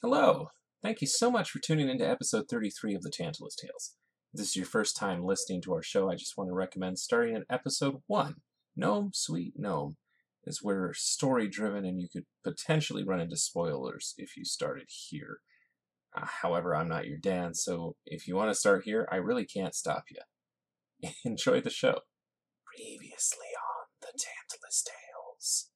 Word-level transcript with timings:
Hello. 0.00 0.50
Thank 0.80 1.00
you 1.00 1.08
so 1.08 1.28
much 1.28 1.50
for 1.50 1.58
tuning 1.58 1.88
into 1.88 2.08
episode 2.08 2.44
33 2.48 2.94
of 2.94 3.02
the 3.02 3.10
Tantalus 3.10 3.56
Tales. 3.56 3.96
If 4.32 4.38
this 4.38 4.50
is 4.50 4.56
your 4.56 4.64
first 4.64 4.96
time 4.96 5.24
listening 5.24 5.60
to 5.62 5.74
our 5.74 5.82
show, 5.82 6.08
I 6.08 6.14
just 6.14 6.38
want 6.38 6.50
to 6.50 6.54
recommend 6.54 7.00
starting 7.00 7.34
at 7.34 7.42
episode 7.50 7.96
1. 8.06 8.36
Gnome, 8.76 9.10
Sweet 9.12 9.54
Gnome 9.56 9.96
is 10.44 10.62
where 10.62 10.92
story 10.94 11.48
driven 11.48 11.84
and 11.84 12.00
you 12.00 12.06
could 12.12 12.26
potentially 12.44 13.02
run 13.02 13.18
into 13.18 13.36
spoilers 13.36 14.14
if 14.18 14.36
you 14.36 14.44
started 14.44 14.86
here. 14.88 15.40
Uh, 16.16 16.26
however, 16.42 16.76
I'm 16.76 16.88
not 16.88 17.08
your 17.08 17.18
dad, 17.18 17.56
so 17.56 17.96
if 18.06 18.28
you 18.28 18.36
want 18.36 18.52
to 18.52 18.54
start 18.54 18.84
here, 18.84 19.08
I 19.10 19.16
really 19.16 19.46
can't 19.46 19.74
stop 19.74 20.04
you. 20.12 21.10
Enjoy 21.24 21.60
the 21.60 21.70
show. 21.70 22.02
Previously 22.64 23.48
on 23.48 23.88
the 24.00 24.16
Tantalus 24.16 24.84
Tales. 24.84 25.70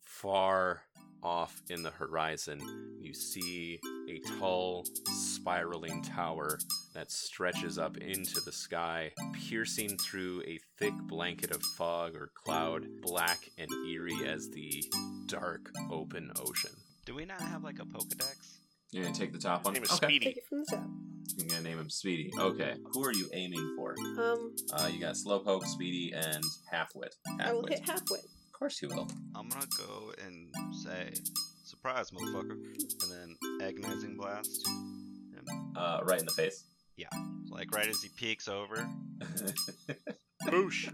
Far 0.00 0.82
off 1.26 1.60
in 1.70 1.82
the 1.82 1.90
horizon, 1.90 2.60
you 3.00 3.12
see 3.12 3.80
a 4.08 4.20
tall, 4.38 4.86
spiraling 5.10 6.00
tower 6.02 6.56
that 6.94 7.10
stretches 7.10 7.78
up 7.78 7.96
into 7.96 8.40
the 8.42 8.52
sky, 8.52 9.10
piercing 9.48 9.98
through 9.98 10.40
a 10.46 10.60
thick 10.78 10.94
blanket 11.08 11.50
of 11.50 11.60
fog 11.76 12.14
or 12.14 12.30
cloud, 12.44 12.86
black 13.02 13.50
and 13.58 13.68
eerie 13.90 14.24
as 14.24 14.48
the 14.50 14.84
dark, 15.26 15.68
open 15.90 16.30
ocean. 16.40 16.70
Do 17.04 17.16
we 17.16 17.24
not 17.24 17.40
have 17.42 17.64
like 17.64 17.80
a 17.80 17.84
Pokedex? 17.84 18.58
You're 18.92 19.02
gonna 19.02 19.14
take 19.16 19.32
the 19.32 19.38
top 19.38 19.64
one? 19.64 19.74
Name 19.74 19.82
is 19.82 19.90
okay. 19.92 20.06
Speedy. 20.06 20.26
Take 20.26 20.36
it 20.38 20.46
from 20.48 20.60
the 20.60 20.76
top. 20.76 20.86
You're 21.38 21.48
gonna 21.48 21.62
name 21.62 21.78
him 21.80 21.90
Speedy. 21.90 22.30
Okay. 22.38 22.74
Who 22.92 23.04
are 23.04 23.12
you 23.12 23.28
aiming 23.34 23.74
for? 23.76 23.96
Um, 24.16 24.54
Uh, 24.72 24.88
you 24.92 25.00
got 25.00 25.16
Slowpoke, 25.16 25.66
Speedy, 25.66 26.12
and 26.14 26.42
Halfwit. 26.72 27.10
I 27.40 27.52
will 27.52 27.64
Halfwit. 27.64 27.68
hit 27.70 27.88
halfway. 27.88 28.18
Of 28.56 28.60
course 28.60 28.80
you 28.80 28.88
will. 28.88 29.06
I'm 29.34 29.50
gonna 29.50 29.66
go 29.76 30.14
and 30.24 30.48
say, 30.74 31.12
surprise, 31.62 32.10
motherfucker, 32.10 32.52
and 32.52 33.10
then 33.12 33.36
agonizing 33.60 34.16
blast. 34.16 34.66
And, 34.66 35.76
Uh, 35.76 36.00
right 36.04 36.20
in 36.20 36.24
the 36.24 36.32
face. 36.32 36.64
Yeah. 36.96 37.08
Like 37.50 37.70
right 37.74 37.86
as 37.86 38.00
he 38.00 38.08
peeks 38.16 38.48
over, 38.48 38.88
Boosh. 40.44 40.90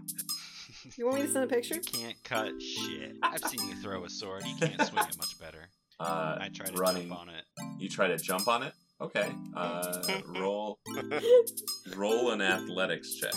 You 0.97 1.05
want 1.05 1.21
me 1.21 1.27
to 1.27 1.31
send 1.31 1.45
a 1.45 1.47
picture? 1.47 1.75
you 1.75 1.81
can't 1.81 2.21
cut 2.25 2.61
shit. 2.61 3.15
I've 3.23 3.39
seen 3.45 3.65
you 3.69 3.75
throw 3.75 4.03
a 4.03 4.09
sword. 4.09 4.43
You 4.45 4.55
can't 4.57 4.81
swing 4.81 5.05
it 5.07 5.17
much 5.17 5.39
better. 5.39 5.69
uh, 6.01 6.39
I 6.41 6.49
try 6.53 6.65
to 6.65 6.73
running. 6.73 7.07
jump 7.07 7.21
on 7.21 7.29
it. 7.29 7.45
You 7.79 7.87
try 7.87 8.09
to 8.09 8.17
jump 8.17 8.49
on 8.49 8.63
it. 8.63 8.73
Okay. 8.99 9.31
Uh, 9.55 10.03
roll. 10.37 10.79
roll 11.95 12.31
an 12.31 12.41
athletics 12.41 13.15
check. 13.15 13.31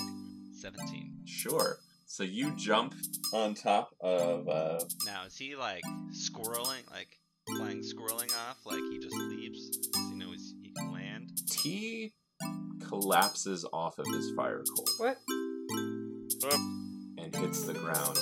17. 0.50 1.12
Sure. 1.26 1.78
So 2.06 2.22
you 2.22 2.54
jump 2.56 2.94
on 3.32 3.54
top 3.54 3.90
of. 4.00 4.48
Uh, 4.48 4.78
Now 5.04 5.24
is 5.26 5.36
he 5.36 5.56
like 5.56 5.82
squirreling, 6.12 6.88
like 6.90 7.08
flying 7.56 7.82
squirreling 7.82 8.32
off, 8.48 8.58
like 8.64 8.80
he 8.90 8.98
just 8.98 9.14
leaps? 9.16 9.68
Does 9.68 10.08
he 10.10 10.14
know 10.16 10.30
he's, 10.30 10.54
he 10.62 10.72
can 10.72 10.92
land? 10.92 11.32
T 11.50 12.14
collapses 12.88 13.64
off 13.72 13.98
of 13.98 14.06
his 14.06 14.30
fire 14.36 14.62
cult 14.76 14.90
What? 14.98 15.18
and 17.18 17.34
hits 17.34 17.62
the 17.64 17.74
ground. 17.74 18.18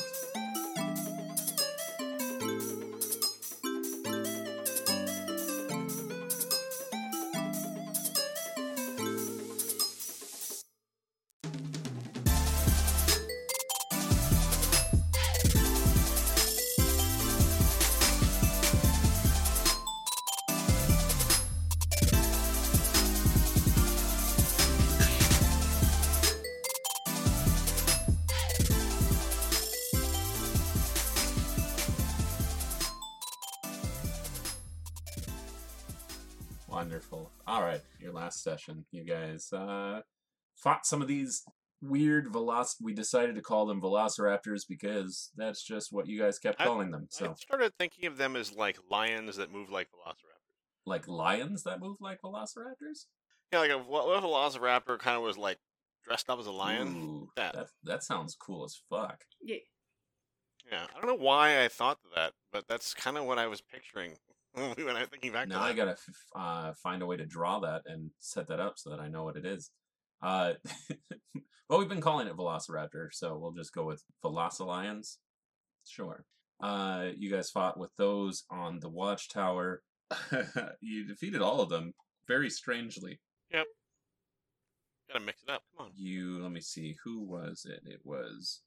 Session. 38.44 38.84
You 38.92 39.04
guys 39.04 39.52
uh, 39.52 40.00
fought 40.56 40.86
some 40.86 41.02
of 41.02 41.08
these 41.08 41.42
weird 41.82 42.32
veloc. 42.32 42.74
We 42.80 42.92
decided 42.94 43.34
to 43.34 43.42
call 43.42 43.66
them 43.66 43.80
velociraptors 43.80 44.62
because 44.68 45.30
that's 45.36 45.62
just 45.62 45.92
what 45.92 46.06
you 46.06 46.20
guys 46.20 46.38
kept 46.38 46.60
I- 46.60 46.64
calling 46.66 46.90
them. 46.90 47.06
So, 47.10 47.30
I 47.30 47.34
started 47.34 47.72
thinking 47.78 48.06
of 48.06 48.16
them 48.18 48.36
as 48.36 48.54
like 48.54 48.78
lions 48.90 49.36
that 49.36 49.50
move 49.52 49.70
like 49.70 49.88
velociraptors. 49.88 50.86
like 50.86 51.08
lions 51.08 51.64
that 51.64 51.80
move 51.80 51.96
like 52.00 52.20
velociraptors. 52.22 53.06
Yeah, 53.52 53.58
like 53.60 53.70
a, 53.70 53.78
what 53.78 54.06
what 54.06 54.18
if 54.18 54.24
a 54.24 54.26
velociraptor 54.26 54.98
kind 54.98 55.16
of 55.16 55.22
was 55.22 55.36
like 55.38 55.58
dressed 56.04 56.28
up 56.30 56.38
as 56.38 56.46
a 56.46 56.52
lion? 56.52 56.88
Ooh, 56.88 57.28
That. 57.36 57.54
that 57.54 57.66
that 57.84 58.02
sounds 58.04 58.34
cool 58.36 58.64
as 58.64 58.76
fuck. 58.90 59.24
Yeah. 59.42 59.56
Yeah, 60.72 60.86
I 60.96 60.98
don't 60.98 61.08
know 61.08 61.22
why 61.22 61.62
I 61.62 61.68
thought 61.68 61.98
that, 62.16 62.32
but 62.50 62.64
that's 62.66 62.94
kind 62.94 63.18
of 63.18 63.24
what 63.26 63.38
I 63.38 63.46
was 63.48 63.60
picturing 63.60 64.12
when 64.76 64.96
I 64.96 65.00
was 65.00 65.08
thinking 65.08 65.32
back 65.32 65.48
Now 65.48 65.62
I 65.62 65.72
gotta 65.72 65.92
f- 65.92 66.26
uh, 66.36 66.72
find 66.74 67.02
a 67.02 67.06
way 67.06 67.16
to 67.16 67.26
draw 67.26 67.60
that 67.60 67.82
and 67.86 68.10
set 68.20 68.48
that 68.48 68.60
up 68.60 68.74
so 68.76 68.90
that 68.90 69.00
I 69.00 69.08
know 69.08 69.24
what 69.24 69.36
it 69.36 69.44
is. 69.44 69.70
Uh, 70.22 70.52
well, 71.68 71.80
we've 71.80 71.88
been 71.88 72.00
calling 72.00 72.28
it 72.28 72.36
Velociraptor, 72.36 73.08
so 73.12 73.36
we'll 73.36 73.52
just 73.52 73.74
go 73.74 73.84
with 73.84 74.02
Velocilions. 74.24 75.16
Sure. 75.86 76.24
Uh, 76.62 77.08
you 77.16 77.30
guys 77.30 77.50
fought 77.50 77.78
with 77.78 77.90
those 77.98 78.44
on 78.48 78.78
the 78.78 78.88
watchtower. 78.88 79.82
you 80.80 81.06
defeated 81.06 81.42
all 81.42 81.60
of 81.60 81.68
them 81.68 81.92
very 82.28 82.48
strangely. 82.48 83.20
Yep. 83.50 83.66
Gotta 85.12 85.24
mix 85.24 85.42
it 85.42 85.50
up. 85.50 85.62
Come 85.76 85.86
on. 85.86 85.92
You 85.96 86.40
let 86.42 86.52
me 86.52 86.60
see, 86.60 86.96
who 87.04 87.20
was 87.20 87.66
it? 87.68 87.80
It 87.90 88.00
was 88.04 88.60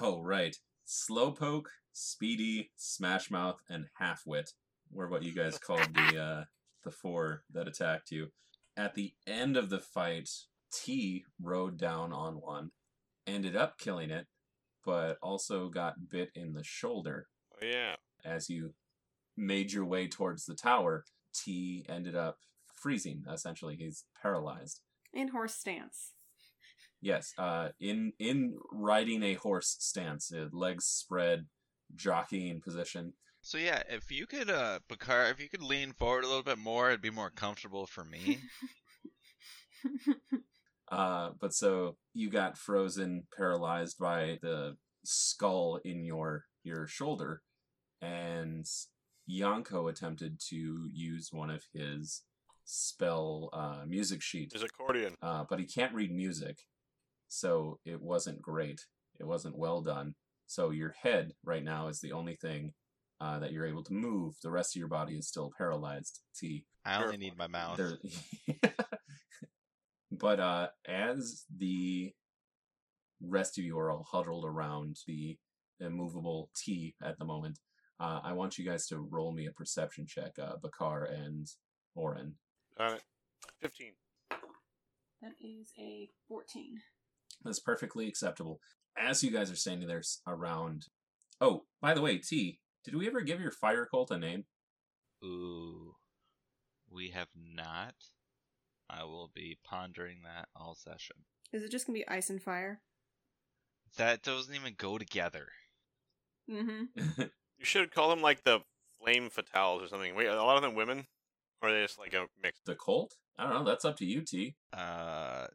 oh 0.00 0.22
right, 0.22 0.56
Slowpoke, 0.88 1.66
Speedy, 1.92 2.70
Smashmouth, 2.78 3.58
and 3.68 3.86
Halfwit 4.00 4.52
were 4.92 5.08
what 5.08 5.22
you 5.22 5.32
guys 5.32 5.58
called 5.58 5.94
the 5.94 6.20
uh, 6.20 6.44
the 6.84 6.90
four 6.90 7.42
that 7.52 7.68
attacked 7.68 8.10
you. 8.10 8.28
At 8.76 8.94
the 8.94 9.12
end 9.26 9.56
of 9.56 9.70
the 9.70 9.78
fight, 9.80 10.28
T 10.72 11.24
rode 11.40 11.76
down 11.76 12.12
on 12.12 12.34
one, 12.40 12.70
ended 13.26 13.56
up 13.56 13.78
killing 13.78 14.10
it, 14.10 14.26
but 14.84 15.18
also 15.22 15.68
got 15.68 16.08
bit 16.08 16.30
in 16.34 16.54
the 16.54 16.64
shoulder 16.64 17.26
Oh 17.54 17.66
yeah. 17.66 17.96
as 18.24 18.48
you 18.48 18.74
made 19.36 19.72
your 19.72 19.84
way 19.84 20.08
towards 20.08 20.44
the 20.46 20.54
tower. 20.54 21.04
T 21.34 21.84
ended 21.88 22.16
up 22.16 22.38
freezing. 22.74 23.22
Essentially, 23.30 23.76
he's 23.76 24.04
paralyzed. 24.22 24.80
In 25.12 25.28
horse 25.28 25.54
stance. 25.54 26.12
Yes, 27.02 27.32
uh, 27.38 27.68
in 27.80 28.12
in 28.18 28.56
riding 28.72 29.22
a 29.22 29.34
horse 29.34 29.76
stance, 29.78 30.32
legs 30.52 30.84
spread, 30.84 31.46
jockeying 31.94 32.60
position. 32.60 33.14
So 33.42 33.58
yeah, 33.58 33.82
if 33.88 34.10
you 34.12 34.26
could, 34.26 34.50
uh, 34.50 34.80
Bakar, 34.88 35.30
if 35.30 35.40
you 35.40 35.48
could 35.48 35.62
lean 35.62 35.92
forward 35.92 36.24
a 36.24 36.28
little 36.28 36.42
bit 36.42 36.58
more, 36.58 36.88
it'd 36.88 37.00
be 37.00 37.10
more 37.10 37.30
comfortable 37.30 37.86
for 37.86 38.04
me. 38.04 38.38
Uh, 40.92 41.30
but 41.40 41.54
so 41.54 41.96
you 42.14 42.28
got 42.28 42.58
frozen, 42.58 43.22
paralyzed 43.36 43.96
by 43.96 44.36
the 44.42 44.76
skull 45.04 45.78
in 45.84 46.04
your 46.04 46.46
your 46.64 46.88
shoulder, 46.88 47.42
and 48.02 48.66
Yanko 49.24 49.86
attempted 49.86 50.40
to 50.48 50.88
use 50.92 51.28
one 51.30 51.48
of 51.48 51.62
his 51.72 52.22
spell 52.64 53.50
uh, 53.52 53.84
music 53.86 54.20
sheet, 54.20 54.50
There's 54.50 54.64
accordion. 54.64 55.14
uh, 55.22 55.44
but 55.48 55.60
he 55.60 55.64
can't 55.64 55.94
read 55.94 56.10
music, 56.12 56.58
so 57.28 57.78
it 57.84 58.02
wasn't 58.02 58.42
great. 58.42 58.80
It 59.20 59.28
wasn't 59.28 59.56
well 59.56 59.82
done. 59.82 60.16
So 60.48 60.70
your 60.70 60.92
head 61.02 61.34
right 61.44 61.62
now 61.62 61.86
is 61.86 62.00
the 62.00 62.10
only 62.10 62.34
thing 62.34 62.72
uh, 63.20 63.38
that 63.38 63.52
you're 63.52 63.66
able 63.66 63.84
to 63.84 63.92
move. 63.92 64.34
The 64.42 64.50
rest 64.50 64.74
of 64.74 64.80
your 64.80 64.88
body 64.88 65.14
is 65.14 65.28
still 65.28 65.52
paralyzed. 65.56 66.20
T. 66.38 66.64
I 66.84 67.02
only 67.02 67.18
need 67.18 67.36
my 67.36 67.46
mouth. 67.46 67.78
But 70.10 70.40
uh, 70.40 70.68
as 70.88 71.44
the 71.56 72.12
rest 73.22 73.58
of 73.58 73.64
you 73.64 73.78
are 73.78 73.90
all 73.90 74.06
huddled 74.10 74.44
around 74.44 74.98
the 75.06 75.38
immovable 75.78 76.50
T 76.56 76.94
at 77.02 77.18
the 77.18 77.24
moment, 77.24 77.58
uh, 78.00 78.20
I 78.22 78.32
want 78.32 78.58
you 78.58 78.64
guys 78.64 78.86
to 78.88 78.98
roll 78.98 79.32
me 79.32 79.46
a 79.46 79.52
perception 79.52 80.06
check, 80.06 80.32
uh, 80.42 80.56
Bakar 80.60 81.04
and 81.04 81.46
Oren. 81.94 82.34
Got 82.76 82.94
it. 82.94 83.02
Fifteen. 83.60 83.92
That 85.22 85.32
is 85.38 85.70
a 85.78 86.08
14. 86.28 86.80
That's 87.44 87.60
perfectly 87.60 88.08
acceptable. 88.08 88.58
As 88.96 89.22
you 89.22 89.30
guys 89.30 89.50
are 89.50 89.56
standing 89.56 89.86
there 89.86 90.02
around. 90.26 90.86
Oh, 91.42 91.64
by 91.82 91.92
the 91.92 92.00
way, 92.00 92.16
T, 92.16 92.58
did 92.84 92.94
we 92.94 93.06
ever 93.06 93.20
give 93.20 93.40
your 93.40 93.50
fire 93.50 93.86
cult 93.86 94.10
a 94.10 94.18
name? 94.18 94.44
Ooh, 95.24 95.94
we 96.90 97.10
have 97.10 97.28
not. 97.36 97.94
I 98.88 99.04
will 99.04 99.30
be 99.32 99.58
pondering 99.64 100.18
that 100.24 100.48
all 100.56 100.74
session. 100.74 101.16
Is 101.52 101.62
it 101.62 101.70
just 101.70 101.86
gonna 101.86 101.98
be 101.98 102.08
ice 102.08 102.30
and 102.30 102.42
fire? 102.42 102.80
That 103.96 104.22
doesn't 104.22 104.54
even 104.54 104.74
go 104.76 104.98
together. 104.98 105.48
Mm-hmm. 106.50 107.22
You 107.60 107.66
should 107.66 107.92
call 107.92 108.08
them 108.08 108.22
like 108.22 108.42
the 108.42 108.60
flame 108.98 109.28
fatales 109.28 109.84
or 109.84 109.88
something. 109.88 110.14
Wait, 110.14 110.26
are 110.26 110.36
a 110.36 110.42
lot 110.42 110.56
of 110.56 110.62
them 110.62 110.74
women? 110.74 111.06
Or 111.60 111.68
are 111.68 111.72
they 111.74 111.82
just 111.82 111.98
like 111.98 112.14
a 112.14 112.26
mix? 112.42 112.58
The 112.64 112.74
cult? 112.74 113.16
I 113.38 113.42
don't 113.42 113.52
know. 113.52 113.64
That's 113.64 113.84
up 113.84 113.98
to 113.98 114.06
you, 114.06 114.22
T. 114.22 114.56
Uh, 114.72 115.46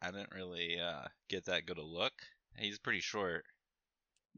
I 0.00 0.10
didn't 0.10 0.32
really 0.34 0.80
uh 0.80 1.08
get 1.28 1.44
that 1.44 1.66
good 1.66 1.76
a 1.76 1.84
look. 1.84 2.14
He's 2.56 2.78
pretty 2.78 3.00
short. 3.00 3.44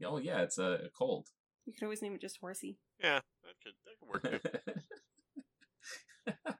Oh 0.03 0.17
yeah, 0.17 0.41
it's 0.41 0.57
a, 0.57 0.79
a 0.85 0.89
Colt. 0.89 1.29
You 1.65 1.73
could 1.73 1.83
always 1.83 2.01
name 2.01 2.13
it 2.13 2.21
just 2.21 2.37
Horsey. 2.39 2.77
Yeah, 3.01 3.19
that 3.43 3.55
could 3.63 3.73
that 3.85 3.97
could 3.99 4.09
work 4.09 4.23
too. 4.43 6.33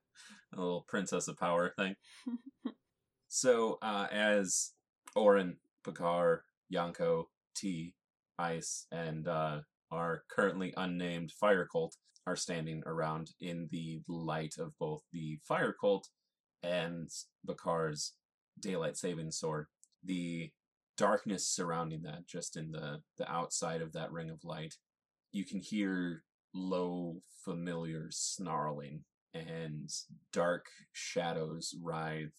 a 0.53 0.59
little 0.59 0.85
Princess 0.87 1.27
of 1.27 1.37
Power 1.37 1.73
thing. 1.77 1.95
So, 3.27 3.77
uh, 3.81 4.07
as 4.11 4.71
Oren, 5.15 5.57
Bakar, 5.83 6.43
Yanko, 6.69 7.29
T, 7.55 7.93
Ice, 8.39 8.87
and 8.91 9.27
uh, 9.27 9.59
our 9.91 10.23
currently 10.29 10.73
unnamed 10.77 11.31
Fire 11.31 11.67
Cult 11.69 11.95
are 12.25 12.35
standing 12.35 12.81
around 12.85 13.31
in 13.39 13.67
the 13.71 14.01
light 14.07 14.55
of 14.57 14.77
both 14.79 15.03
the 15.11 15.39
Fire 15.43 15.75
Cult 15.79 16.07
and 16.63 17.09
Bakar's 17.43 18.13
Daylight 18.59 18.97
Saving 18.97 19.31
Sword, 19.31 19.67
the 20.03 20.51
darkness 20.97 21.47
surrounding 21.47 22.03
that, 22.03 22.25
just 22.27 22.55
in 22.55 22.71
the, 22.71 23.01
the 23.17 23.29
outside 23.31 23.81
of 23.81 23.93
that 23.93 24.11
ring 24.11 24.29
of 24.29 24.43
light, 24.43 24.75
you 25.35 25.43
can 25.43 25.59
hear 25.59 26.23
low, 26.53 27.17
familiar 27.43 28.07
snarling 28.09 29.03
and 29.33 29.89
dark 30.31 30.67
shadows 30.93 31.75
writhe 31.83 32.31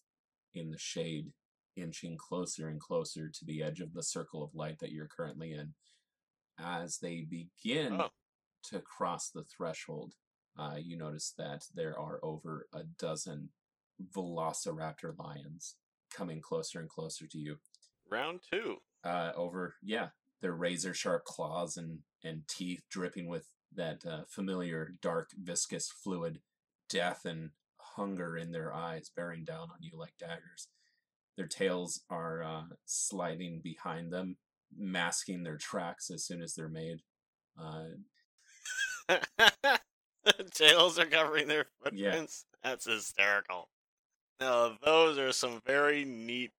in 0.55 0.71
the 0.71 0.79
shade, 0.79 1.27
inching 1.77 2.17
closer 2.17 2.69
and 2.69 2.81
closer 2.81 3.29
to 3.29 3.45
the 3.45 3.63
edge 3.63 3.81
of 3.81 3.93
the 3.93 4.03
circle 4.03 4.43
of 4.43 4.55
light 4.55 4.79
that 4.81 4.93
you're 4.93 5.09
currently 5.15 5.53
in. 5.53 5.75
As 6.59 6.97
they 6.99 7.27
begin 7.29 8.01
Oh. 8.01 8.09
to 8.71 8.81
cross 8.81 9.29
the 9.29 9.45
threshold, 9.45 10.15
uh, 10.59 10.79
you 10.81 10.97
notice 10.97 11.35
that 11.37 11.65
there 11.75 11.99
are 11.99 12.19
over 12.25 12.67
a 12.73 12.85
dozen 12.99 13.51
velociraptor 14.01 15.15
lions 15.19 15.77
coming 16.11 16.41
closer 16.41 16.81
and 16.81 16.89
closer 16.89 17.27
to 17.27 17.39
you. 17.39 17.59
Round 18.09 18.41
two. 18.51 18.79
Uh, 19.05 19.33
over, 19.37 19.77
yeah, 19.83 20.09
their 20.41 20.55
razor 20.55 20.95
sharp 20.95 21.25
claws 21.25 21.77
and, 21.77 21.99
and 22.27 22.47
teeth 22.49 22.83
dripping 22.91 23.29
with 23.29 23.49
that 23.75 24.05
uh, 24.07 24.23
familiar 24.29 24.95
dark 25.01 25.31
viscous 25.41 25.89
fluid, 25.91 26.41
death 26.89 27.25
and 27.25 27.51
hunger 27.79 28.37
in 28.37 28.53
their 28.53 28.75
eyes 28.75 29.11
bearing 29.15 29.45
down 29.45 29.69
on 29.71 29.79
you 29.81 29.93
like 29.99 30.17
daggers. 30.19 30.69
Their 31.37 31.47
tails 31.47 32.03
are 32.11 32.43
uh, 32.43 32.63
sliding 32.87 33.61
behind 33.63 34.13
them, 34.13 34.37
masking 34.77 35.43
their 35.43 35.57
tracks 35.59 36.11
as 36.11 36.25
soon 36.25 36.43
as 36.43 36.55
they're 36.55 36.69
made. 36.69 37.03
Uh, 37.61 37.85
Tails 40.55 40.99
are 40.99 41.07
covering 41.07 41.47
their 41.49 41.67
Yeah. 41.93 42.11
footprints. 42.11 42.45
That's 42.63 42.85
hysterical. 42.87 43.69
Now 44.41 44.77
those 44.83 45.19
are 45.19 45.33
some 45.33 45.61
very 45.65 46.05
neat 46.05 46.53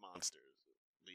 monsters. 0.00 0.40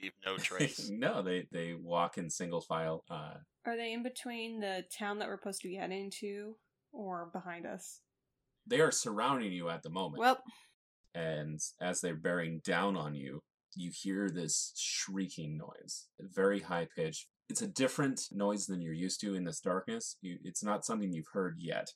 Leave 0.02 0.14
no 0.26 0.38
trace. 0.38 0.90
no, 0.92 1.22
they, 1.22 1.48
they 1.52 1.74
walk 1.74 2.18
in 2.18 2.30
single 2.30 2.62
file. 2.62 3.04
Uh, 3.10 3.34
Are 3.66 3.78
they 3.78 3.94
in 3.94 4.04
between 4.04 4.60
the 4.60 4.86
town 4.98 5.20
that 5.20 5.28
we're 5.28 5.38
supposed 5.38 5.62
to 5.62 5.70
get 5.70 5.92
into 5.92 6.56
or 6.92 7.30
behind 7.34 7.66
us? 7.66 8.02
they 8.68 8.82
are 8.82 8.92
surrounding 8.92 9.52
you 9.52 9.68
at 9.70 9.82
the 9.82 9.90
moment. 9.90 10.20
Well, 10.20 10.44
and 11.16 11.60
as 11.82 12.02
they're 12.02 12.16
bearing 12.16 12.62
down 12.64 12.96
on 12.96 13.16
you, 13.16 13.42
you 13.76 13.92
hear 13.92 14.30
this 14.30 14.74
shrieking 14.78 15.58
noise, 15.58 16.08
very 16.20 16.60
high 16.60 16.88
pitched. 16.96 17.28
It's 17.50 17.64
a 17.64 17.68
different 17.68 18.22
noise 18.32 18.68
than 18.68 18.80
you're 18.82 18.94
used 18.94 19.22
to 19.22 19.34
in 19.34 19.44
this 19.44 19.60
darkness. 19.60 20.18
You, 20.22 20.38
it's 20.44 20.64
not 20.64 20.86
something 20.86 21.12
you've 21.12 21.34
heard 21.34 21.56
yet. 21.58 21.94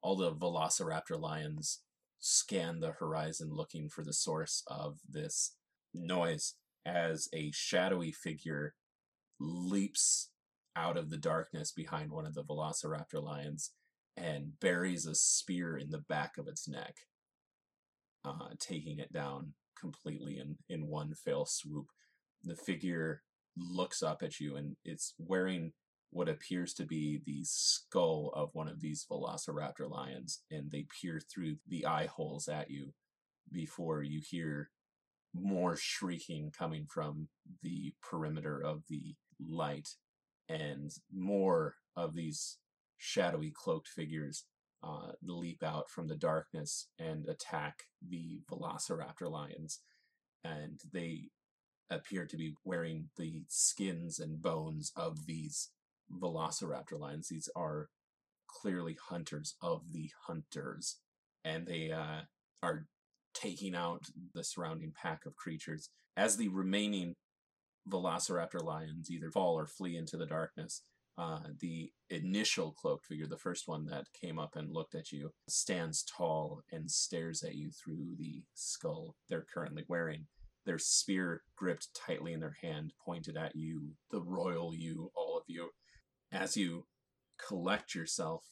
All 0.00 0.14
the 0.16 0.32
velociraptor 0.32 1.20
lions 1.20 1.80
scan 2.20 2.78
the 2.78 2.92
horizon 2.92 3.50
looking 3.52 3.88
for 3.88 4.04
the 4.04 4.12
source 4.12 4.62
of 4.68 4.98
this 5.08 5.56
noise 5.92 6.54
as 6.84 7.28
a 7.32 7.50
shadowy 7.52 8.12
figure 8.12 8.74
leaps 9.40 10.30
out 10.74 10.96
of 10.96 11.10
the 11.10 11.18
darkness 11.18 11.72
behind 11.72 12.10
one 12.10 12.26
of 12.26 12.34
the 12.34 12.44
velociraptor 12.44 13.22
lions 13.22 13.72
and 14.16 14.58
buries 14.60 15.06
a 15.06 15.14
spear 15.14 15.76
in 15.76 15.90
the 15.90 16.02
back 16.08 16.38
of 16.38 16.48
its 16.48 16.68
neck 16.68 16.96
uh, 18.24 18.48
taking 18.58 18.98
it 18.98 19.12
down 19.12 19.52
completely 19.78 20.38
in, 20.38 20.56
in 20.68 20.86
one 20.86 21.14
fell 21.14 21.44
swoop. 21.44 21.86
The 22.44 22.56
figure 22.56 23.22
looks 23.56 24.02
up 24.02 24.22
at 24.22 24.40
you 24.40 24.56
and 24.56 24.76
it's 24.84 25.14
wearing 25.18 25.72
what 26.10 26.28
appears 26.28 26.74
to 26.74 26.84
be 26.84 27.22
the 27.24 27.40
skull 27.42 28.32
of 28.34 28.50
one 28.52 28.68
of 28.68 28.80
these 28.80 29.06
velociraptor 29.10 29.90
lions, 29.90 30.42
and 30.50 30.70
they 30.70 30.86
peer 31.00 31.20
through 31.20 31.56
the 31.66 31.86
eye 31.86 32.06
holes 32.06 32.48
at 32.48 32.70
you 32.70 32.92
before 33.50 34.02
you 34.02 34.20
hear 34.22 34.70
more 35.34 35.76
shrieking 35.76 36.52
coming 36.56 36.86
from 36.86 37.28
the 37.62 37.94
perimeter 38.02 38.60
of 38.60 38.82
the 38.88 39.14
light 39.40 39.88
and 40.48 40.92
more 41.12 41.76
of 41.96 42.14
these 42.14 42.58
shadowy 42.98 43.50
cloaked 43.54 43.88
figures 43.88 44.44
uh, 44.84 45.12
leap 45.22 45.62
out 45.62 45.88
from 45.90 46.08
the 46.08 46.16
darkness 46.16 46.88
and 46.98 47.28
attack 47.28 47.84
the 48.06 48.40
velociraptor 48.50 49.30
lions. 49.30 49.80
And 50.44 50.80
they 50.92 51.28
appear 51.90 52.26
to 52.26 52.36
be 52.36 52.54
wearing 52.64 53.08
the 53.16 53.44
skins 53.48 54.18
and 54.18 54.42
bones 54.42 54.92
of 54.96 55.26
these 55.26 55.70
velociraptor 56.20 56.98
lions. 56.98 57.28
These 57.28 57.48
are 57.54 57.88
clearly 58.48 58.96
hunters 59.08 59.54
of 59.62 59.92
the 59.92 60.10
hunters. 60.26 60.98
And 61.44 61.66
they 61.66 61.92
uh, 61.92 62.22
are 62.62 62.86
taking 63.34 63.74
out 63.74 64.06
the 64.34 64.44
surrounding 64.44 64.92
pack 64.92 65.26
of 65.26 65.36
creatures. 65.36 65.90
As 66.16 66.36
the 66.36 66.48
remaining 66.48 67.14
velociraptor 67.88 68.62
lions 68.62 69.10
either 69.10 69.30
fall 69.30 69.58
or 69.58 69.66
flee 69.66 69.96
into 69.96 70.16
the 70.16 70.26
darkness, 70.26 70.82
uh, 71.18 71.40
the 71.60 71.90
initial 72.10 72.72
cloaked 72.72 73.06
figure, 73.06 73.26
the 73.26 73.36
first 73.36 73.68
one 73.68 73.86
that 73.86 74.06
came 74.18 74.38
up 74.38 74.56
and 74.56 74.72
looked 74.72 74.94
at 74.94 75.12
you, 75.12 75.30
stands 75.48 76.04
tall 76.04 76.62
and 76.72 76.90
stares 76.90 77.42
at 77.42 77.54
you 77.54 77.70
through 77.70 78.16
the 78.18 78.42
skull 78.54 79.14
they're 79.28 79.46
currently 79.52 79.84
wearing. 79.88 80.26
Their 80.64 80.78
spear 80.78 81.42
gripped 81.56 81.88
tightly 81.94 82.32
in 82.32 82.40
their 82.40 82.56
hand, 82.62 82.92
pointed 83.04 83.36
at 83.36 83.56
you, 83.56 83.92
the 84.10 84.22
royal 84.22 84.74
you, 84.74 85.10
all 85.14 85.36
of 85.36 85.44
you. 85.48 85.70
As 86.30 86.56
you 86.56 86.86
collect 87.46 87.94
yourself 87.94 88.44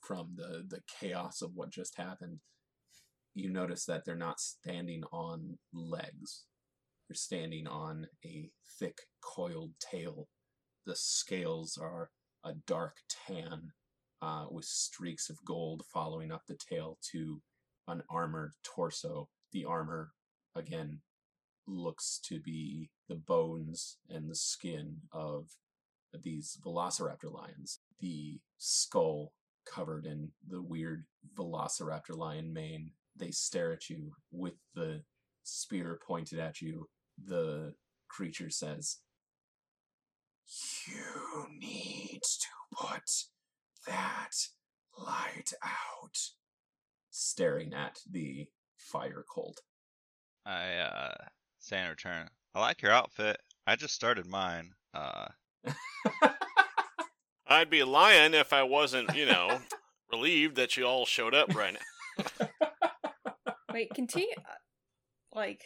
from 0.00 0.30
the, 0.36 0.64
the 0.66 0.80
chaos 0.98 1.42
of 1.42 1.52
what 1.54 1.70
just 1.70 1.96
happened, 1.96 2.40
you 3.34 3.50
notice 3.50 3.84
that 3.86 4.04
they're 4.04 4.16
not 4.16 4.40
standing 4.40 5.02
on 5.12 5.58
legs. 5.72 6.44
They're 7.08 7.14
standing 7.14 7.66
on 7.66 8.06
a 8.24 8.50
thick, 8.78 8.98
coiled 9.22 9.72
tail 9.80 10.28
the 10.86 10.96
scales 10.96 11.78
are 11.80 12.10
a 12.44 12.52
dark 12.66 12.96
tan 13.26 13.72
uh, 14.20 14.46
with 14.50 14.64
streaks 14.64 15.30
of 15.30 15.44
gold 15.44 15.82
following 15.92 16.32
up 16.32 16.42
the 16.46 16.56
tail 16.68 16.98
to 17.12 17.40
an 17.88 18.02
armored 18.10 18.52
torso. 18.62 19.28
The 19.52 19.64
armor, 19.64 20.12
again, 20.56 21.00
looks 21.66 22.20
to 22.24 22.40
be 22.40 22.90
the 23.08 23.14
bones 23.14 23.98
and 24.08 24.28
the 24.28 24.34
skin 24.34 24.96
of 25.12 25.50
these 26.22 26.58
velociraptor 26.64 27.32
lions. 27.32 27.80
The 28.00 28.40
skull 28.58 29.32
covered 29.64 30.06
in 30.06 30.30
the 30.48 30.62
weird 30.62 31.04
velociraptor 31.38 32.16
lion 32.16 32.52
mane. 32.52 32.90
They 33.16 33.30
stare 33.30 33.72
at 33.72 33.90
you 33.90 34.12
with 34.30 34.54
the 34.74 35.02
spear 35.42 35.98
pointed 36.06 36.38
at 36.38 36.60
you. 36.60 36.88
The 37.24 37.74
creature 38.08 38.50
says, 38.50 38.98
you 40.86 41.46
need 41.58 42.20
to 42.22 42.48
put 42.72 43.02
that 43.86 44.30
light 44.98 45.52
out. 45.64 46.18
Staring 47.10 47.74
at 47.74 47.98
the 48.10 48.46
fire 48.76 49.24
cult. 49.32 49.60
I 50.46 50.76
uh 50.76 51.14
say 51.60 51.82
in 51.82 51.88
return, 51.88 52.28
I 52.54 52.60
like 52.60 52.82
your 52.82 52.92
outfit. 52.92 53.38
I 53.66 53.76
just 53.76 53.94
started 53.94 54.26
mine. 54.26 54.72
Uh 54.94 55.28
I'd 57.46 57.70
be 57.70 57.84
lying 57.84 58.34
if 58.34 58.52
I 58.52 58.62
wasn't, 58.62 59.14
you 59.14 59.26
know, 59.26 59.60
relieved 60.12 60.56
that 60.56 60.76
you 60.76 60.84
all 60.86 61.04
showed 61.04 61.34
up 61.34 61.54
right 61.54 61.74
now. 61.74 62.46
wait, 63.72 63.90
can 63.94 64.06
T, 64.06 64.32
uh, 64.36 64.42
like, 65.34 65.62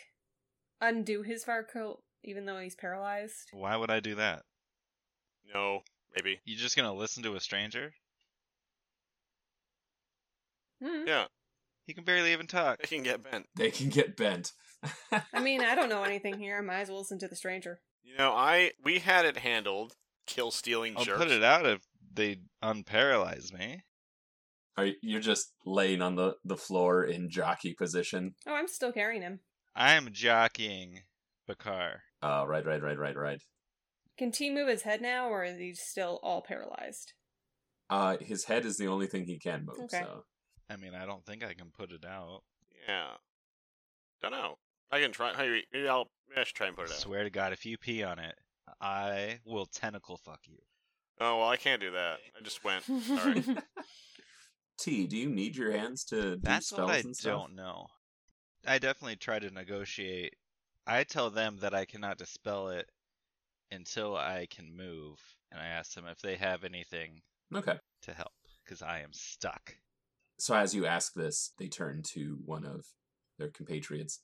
undo 0.81 1.23
his 1.23 1.45
fire 1.45 1.63
cult 1.71 2.03
even 2.23 2.45
though 2.47 2.59
he's 2.59 2.75
paralyzed? 2.75 3.49
why 3.53 3.77
would 3.77 3.91
I 3.91 4.01
do 4.01 4.15
that? 4.17 4.43
No, 5.55 5.81
maybe. 6.15 6.41
You 6.45 6.57
just 6.57 6.77
gonna 6.77 6.93
listen 6.95 7.23
to 7.23 7.35
a 7.37 7.41
stranger? 7.41 7.93
Hmm. 10.83 11.07
Yeah, 11.07 11.27
He 11.87 11.95
can 11.95 12.05
barely 12.05 12.33
even 12.33 12.47
talk. 12.47 12.81
they 12.83 12.89
can 12.89 13.03
get 13.03 13.23
bent. 13.23 13.47
They 13.57 13.71
can 13.71 13.89
get 13.89 14.17
bent. 14.17 14.53
I 15.33 15.41
mean, 15.41 15.63
I 15.63 15.75
don't 15.75 15.89
know 15.89 16.03
anything 16.03 16.39
here. 16.39 16.59
I 16.59 16.61
might 16.61 16.81
as 16.81 16.89
well 16.91 16.99
listen 16.99 17.19
to 17.21 17.29
the 17.29 17.37
stranger. 17.37 17.81
You 18.03 18.17
know, 18.19 18.33
I 18.33 18.73
we 18.85 18.99
had 18.99 19.25
it 19.25 19.39
handled. 19.39 19.95
Kill 20.27 20.51
stealing 20.51 20.95
I'll 20.97 21.05
jerks. 21.05 21.19
put 21.19 21.31
it 21.31 21.43
out 21.45 21.65
if 21.67 21.83
they 22.13 22.39
unparalyze 22.63 23.53
me. 23.53 23.83
Are 24.77 24.87
you, 24.87 24.95
you're 25.01 25.21
just 25.21 25.53
laying 25.65 26.03
on 26.03 26.17
the, 26.17 26.35
the 26.45 26.57
floor 26.57 27.05
in 27.05 27.31
jockey 27.31 27.75
position? 27.75 28.35
Oh, 28.47 28.55
I'm 28.55 28.69
still 28.69 28.93
carrying 28.93 29.23
him. 29.23 29.41
I'm 29.75 30.13
jockeying 30.13 31.01
Bakar. 31.47 32.03
Uh, 32.23 32.45
right, 32.47 32.65
right, 32.65 32.83
right, 32.83 32.99
right, 32.99 33.17
right. 33.17 33.41
Can 34.19 34.33
T 34.33 34.51
move 34.51 34.69
his 34.69 34.83
head 34.83 35.03
now, 35.03 35.29
or 35.29 35.45
is 35.45 35.59
he 35.59 35.75
still 35.75 36.19
all 36.23 36.43
paralyzed? 36.43 37.13
Uh, 37.89 38.17
his 38.21 38.45
head 38.45 38.65
is 38.65 38.79
the 38.79 38.89
only 38.89 39.07
thing 39.07 39.25
he 39.25 39.39
can 39.39 39.65
move. 39.67 39.79
Okay. 39.85 40.01
So 40.01 40.25
I 40.69 40.77
mean, 40.77 40.95
I 40.95 41.07
don't 41.07 41.25
think 41.25 41.45
I 41.45 41.55
can 41.55 41.71
put 41.71 41.93
it 41.93 42.05
out. 42.05 42.41
Yeah. 42.89 43.11
Don't 44.23 44.33
know. 44.33 44.57
I 44.91 45.01
can 45.01 45.13
try. 45.13 45.33
Maybe, 45.37 45.65
maybe 45.73 45.89
I'll. 45.89 46.11
Maybe 46.29 46.41
I 46.41 46.45
should 46.45 46.57
try 46.57 46.67
and 46.67 46.77
put 46.77 46.87
it 46.87 46.93
out. 46.93 46.99
Swear 46.99 47.25
to 47.25 47.31
God, 47.31 47.53
if 47.53 47.65
you 47.67 47.77
pee 47.79 48.03
on 48.03 48.19
it, 48.19 48.35
I 48.81 49.41
will 49.45 49.67
tentacle 49.67 50.17
fuck 50.17 50.41
you. 50.47 50.59
Oh 51.21 51.39
well, 51.39 51.49
I 51.49 51.57
can't 51.57 51.81
do 51.81 51.93
that. 51.93 52.19
I 52.39 52.43
just 52.43 52.65
went. 52.65 52.85
Sorry. 53.07 53.45
T, 54.79 55.07
do 55.07 55.17
you 55.17 55.29
need 55.29 55.57
your 55.57 55.73
hands 55.73 56.05
to 56.05 56.37
do 56.37 56.43
That's 56.43 56.67
spells 56.67 56.89
what 56.89 56.97
I 56.97 57.03
and 57.03 57.17
stuff? 57.17 57.33
don't 57.33 57.57
know. 57.57 57.87
I 58.67 58.79
definitely 58.79 59.17
try 59.17 59.39
to 59.39 59.51
negotiate. 59.51 60.37
I 60.87 61.05
tell 61.05 61.31
them 61.31 61.59
that 61.61 61.75
I 61.75 61.85
cannot 61.85 62.19
dispel 62.19 62.69
it 62.69 62.91
until 63.71 64.17
I 64.17 64.47
can 64.51 64.77
move, 64.77 65.19
and 65.51 65.61
I 65.61 65.67
ask 65.67 65.95
them 65.95 66.07
if 66.07 66.21
they 66.21 66.37
have 66.37 66.65
anything 66.65 67.23
Okay. 67.55 67.79
to 68.03 68.13
help 68.13 68.33
because 68.65 68.83
I 68.83 69.01
am 69.01 69.13
stuck. 69.13 69.77
So 70.39 70.55
as 70.55 70.75
you 70.75 70.87
ask 70.87 71.15
this, 71.15 71.53
they 71.59 71.69
turn 71.69 72.03
to 72.15 72.39
one 72.45 72.65
of 72.65 72.87
their 73.39 73.49
compatriots, 73.49 74.21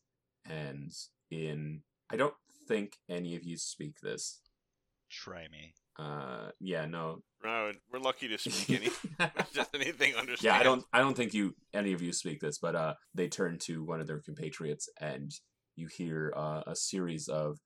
and 0.48 0.92
in 1.30 1.82
I 2.10 2.16
don't 2.16 2.34
think 2.68 2.98
any 3.08 3.34
of 3.36 3.44
you 3.44 3.56
speak 3.56 4.00
this. 4.00 4.40
Try 5.10 5.48
me. 5.48 5.74
Uh, 5.98 6.50
yeah, 6.60 6.86
no. 6.86 7.18
no, 7.44 7.70
we're 7.92 7.98
lucky 7.98 8.28
to 8.28 8.38
speak 8.38 8.80
any. 8.80 8.90
just 9.52 9.74
anything 9.74 10.14
understand. 10.14 10.54
yeah, 10.54 10.58
I 10.58 10.62
don't. 10.62 10.84
I 10.92 11.00
don't 11.00 11.16
think 11.16 11.34
you 11.34 11.54
any 11.74 11.92
of 11.92 12.02
you 12.02 12.12
speak 12.12 12.40
this, 12.40 12.58
but 12.58 12.74
uh, 12.74 12.94
they 13.14 13.28
turn 13.28 13.58
to 13.62 13.84
one 13.84 14.00
of 14.00 14.06
their 14.06 14.20
compatriots, 14.20 14.88
and 15.00 15.30
you 15.76 15.88
hear 15.94 16.32
uh, 16.36 16.62
a 16.66 16.74
series 16.76 17.28
of 17.28 17.58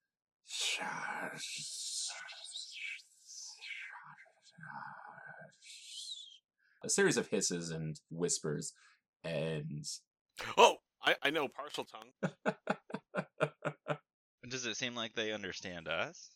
a 6.84 6.88
series 6.88 7.16
of 7.16 7.28
hisses 7.28 7.70
and 7.70 8.00
whispers, 8.10 8.72
and 9.24 9.84
Oh, 10.56 10.76
I, 11.02 11.14
I 11.22 11.30
know 11.30 11.48
partial 11.48 11.84
tongue. 11.84 12.54
Does 14.48 14.66
it 14.66 14.76
seem 14.76 14.94
like 14.94 15.14
they 15.14 15.32
understand 15.32 15.88
us? 15.88 16.30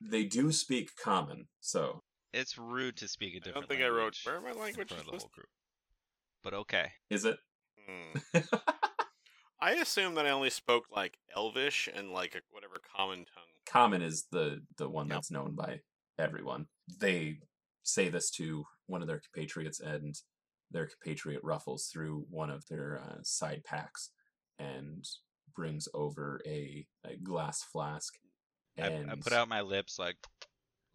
They 0.00 0.24
do 0.24 0.52
speak 0.52 0.90
common. 1.02 1.46
So 1.60 2.02
It's 2.32 2.58
rude 2.58 2.96
to 2.98 3.08
speak 3.08 3.34
a 3.34 3.40
different 3.40 3.56
I 3.56 3.60
don't 3.60 3.68
think 3.68 3.82
I 3.82 3.88
wrote 3.88 4.16
where 4.24 4.36
are 4.36 4.40
my 4.40 4.50
in 4.50 4.58
languages 4.58 4.98
the 5.04 5.10
whole 5.10 5.30
group. 5.32 5.48
But 6.42 6.54
okay. 6.54 6.92
is 7.10 7.24
it? 7.24 7.36
Hmm. 7.88 8.40
I 9.60 9.72
assume 9.72 10.14
that 10.16 10.26
I 10.26 10.30
only 10.30 10.50
spoke 10.50 10.84
like 10.94 11.16
Elvish 11.34 11.88
and 11.94 12.10
like 12.10 12.34
a, 12.34 12.40
whatever 12.50 12.80
common 12.96 13.18
tongue. 13.20 13.44
common 13.66 14.02
is 14.02 14.26
the 14.30 14.60
the 14.76 14.88
one 14.88 15.08
Yep. 15.08 15.16
that's 15.16 15.30
known 15.30 15.54
by 15.54 15.80
everyone. 16.18 16.66
They 17.00 17.38
say 17.82 18.08
this 18.10 18.30
to 18.32 18.64
one 18.86 19.00
of 19.00 19.08
their 19.08 19.20
compatriots, 19.20 19.80
and 19.80 20.14
their 20.70 20.86
compatriot 20.88 21.40
ruffles 21.42 21.88
through 21.90 22.26
one 22.28 22.50
of 22.50 22.64
their 22.68 23.00
uh, 23.02 23.22
side 23.22 23.62
packs 23.64 24.10
and 24.58 25.04
brings 25.54 25.88
over 25.94 26.40
a, 26.46 26.86
a 27.06 27.16
glass 27.16 27.62
flask. 27.62 28.14
I, 28.78 28.86
And 28.86 29.10
I 29.10 29.14
put 29.16 29.32
out 29.32 29.48
my 29.48 29.60
lips 29.62 29.98
like, 29.98 30.16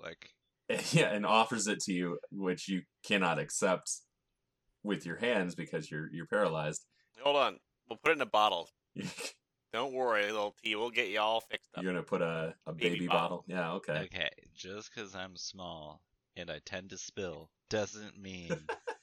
like 0.02 0.30
yeah, 0.92 1.12
and 1.12 1.26
offers 1.26 1.68
it 1.68 1.80
to 1.82 1.94
you, 1.94 2.20
which 2.32 2.68
you 2.68 2.82
cannot 3.04 3.40
accept 3.40 3.92
with 4.84 5.06
your 5.06 5.18
hands 5.18 5.56
because 5.56 5.90
you're 5.90 6.10
you're 6.14 6.28
paralyzed. 6.28 6.86
Hold 7.24 7.36
on, 7.38 7.58
we'll 7.90 7.98
put 7.98 8.12
it 8.12 8.18
in 8.18 8.22
a 8.22 8.26
bottle. 8.26 8.70
Don't 9.74 9.94
worry, 9.94 10.24
little 10.26 10.56
T. 10.64 10.76
We'll 10.76 10.90
get 10.90 11.10
you 11.10 11.20
all 11.20 11.42
fixed 11.42 11.70
up. 11.76 11.84
You're 11.84 11.92
gonna 11.94 12.04
put 12.04 12.22
a, 12.22 12.56
a 12.66 12.74
baby, 12.74 12.96
Baby 12.96 13.08
bottle. 13.08 13.46
bottle. 13.46 13.46
Yeah, 13.48 13.72
okay. 13.74 14.06
okay, 14.06 14.30
just 14.56 14.92
because 14.94 15.16
I'm 15.16 15.36
small 15.36 16.02
and 16.36 16.50
I 16.50 16.60
tend 16.66 16.90
to 16.92 16.98
spill 16.98 17.50
doesn't 17.70 18.20
mean. 18.20 18.52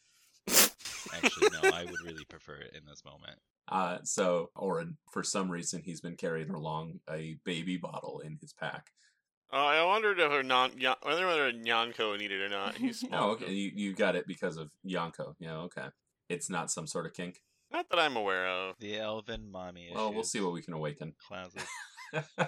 Actually, 1.12 1.48
no. 1.62 1.70
I 1.70 1.84
would 1.84 2.00
really 2.04 2.24
prefer 2.24 2.54
it 2.56 2.74
in 2.76 2.84
this 2.86 3.04
moment. 3.04 3.38
Uh, 3.68 3.98
so 4.04 4.50
Orin, 4.56 4.96
for 5.10 5.22
some 5.22 5.50
reason, 5.50 5.82
he's 5.82 6.00
been 6.00 6.16
carrying 6.16 6.50
along 6.50 7.00
a 7.10 7.36
baby 7.44 7.76
bottle 7.76 8.20
in 8.20 8.38
his 8.40 8.52
pack. 8.52 8.90
Uh, 9.52 9.56
I 9.56 9.84
wondered 9.84 10.18
if 10.18 10.30
a 10.32 10.42
non, 10.42 10.72
Yan- 10.78 10.96
whether 11.02 11.26
whether 11.26 11.52
Nyanko 11.52 12.18
needed 12.18 12.40
it 12.40 12.44
or 12.44 12.48
not. 12.48 12.76
He's 12.78 13.00
small. 13.00 13.30
Oh, 13.30 13.32
okay. 13.32 13.52
You, 13.52 13.70
you 13.74 13.92
got 13.92 14.16
it 14.16 14.26
because 14.26 14.56
of 14.56 14.70
Yanko. 14.82 15.36
Yeah, 15.38 15.56
okay. 15.58 15.86
It's 16.28 16.50
not 16.50 16.70
some 16.70 16.86
sort 16.88 17.06
of 17.06 17.14
kink. 17.14 17.42
Not 17.72 17.88
that 17.90 17.98
I'm 18.00 18.16
aware 18.16 18.48
of. 18.48 18.74
The 18.80 18.98
elven 18.98 19.48
mommy 19.50 19.90
Well, 19.94 20.12
we'll 20.12 20.24
see 20.24 20.40
what 20.40 20.52
we 20.52 20.62
can 20.62 20.74
awaken. 20.74 21.14
Classic. 21.28 21.62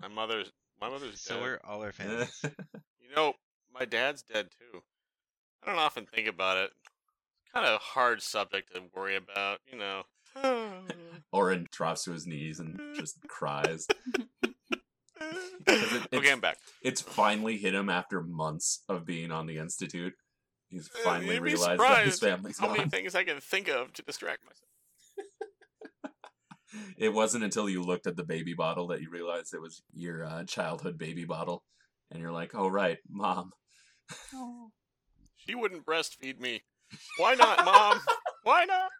My 0.00 0.08
mother's 0.08 0.50
my 0.80 0.88
mother's 0.88 1.20
So 1.20 1.34
dead. 1.34 1.42
are 1.42 1.60
all 1.64 1.82
our 1.82 1.92
families. 1.92 2.40
You 2.44 3.14
know, 3.14 3.34
my 3.74 3.84
dad's 3.84 4.22
dead 4.22 4.48
too. 4.58 4.80
I 5.62 5.66
don't 5.70 5.78
often 5.78 6.06
think 6.06 6.28
about 6.28 6.56
it. 6.58 6.70
It's 7.48 7.54
kind 7.54 7.66
of 7.66 7.80
hard 7.80 8.20
subject 8.22 8.74
to 8.74 8.82
worry 8.94 9.16
about, 9.16 9.60
you 9.72 9.78
know. 9.78 10.02
Orin 11.32 11.66
drops 11.72 12.04
to 12.04 12.12
his 12.12 12.26
knees 12.26 12.60
and 12.60 12.78
just 12.94 13.18
cries. 13.26 13.86
it- 14.42 14.54
okay, 15.68 16.06
it's- 16.12 16.32
I'm 16.32 16.40
back. 16.40 16.58
It's 16.82 17.00
finally 17.00 17.56
hit 17.56 17.74
him 17.74 17.88
after 17.88 18.22
months 18.22 18.82
of 18.88 19.06
being 19.06 19.30
on 19.32 19.46
the 19.46 19.56
institute. 19.58 20.12
He's 20.68 20.90
Uh, 20.94 20.98
finally 21.02 21.34
you'd 21.36 21.42
realized 21.42 21.80
that 21.80 22.04
his 22.04 22.16
surprised 22.16 22.20
family's 22.20 22.58
How 22.58 22.70
many 22.72 22.88
things 22.90 23.14
I 23.14 23.24
can 23.24 23.40
think 23.40 23.68
of 23.68 23.92
to 23.94 24.02
distract 24.02 24.44
myself? 24.44 24.64
It 26.98 27.14
wasn't 27.14 27.44
until 27.44 27.66
you 27.70 27.82
looked 27.82 28.06
at 28.06 28.16
the 28.16 28.24
baby 28.24 28.52
bottle 28.52 28.88
that 28.88 29.00
you 29.00 29.08
realized 29.10 29.54
it 29.54 29.60
was 29.60 29.82
your 29.94 30.26
uh, 30.26 30.44
childhood 30.44 30.98
baby 30.98 31.24
bottle, 31.24 31.64
and 32.10 32.20
you're 32.20 32.30
like, 32.30 32.54
"Oh 32.54 32.68
right, 32.68 32.98
mom." 33.08 33.52
Oh. 34.34 34.70
She 35.36 35.54
wouldn't 35.54 35.86
breastfeed 35.86 36.38
me. 36.38 36.64
Why 37.18 37.34
not, 37.34 37.64
mom? 37.64 38.00
Why 38.42 38.64
not? 38.64 38.90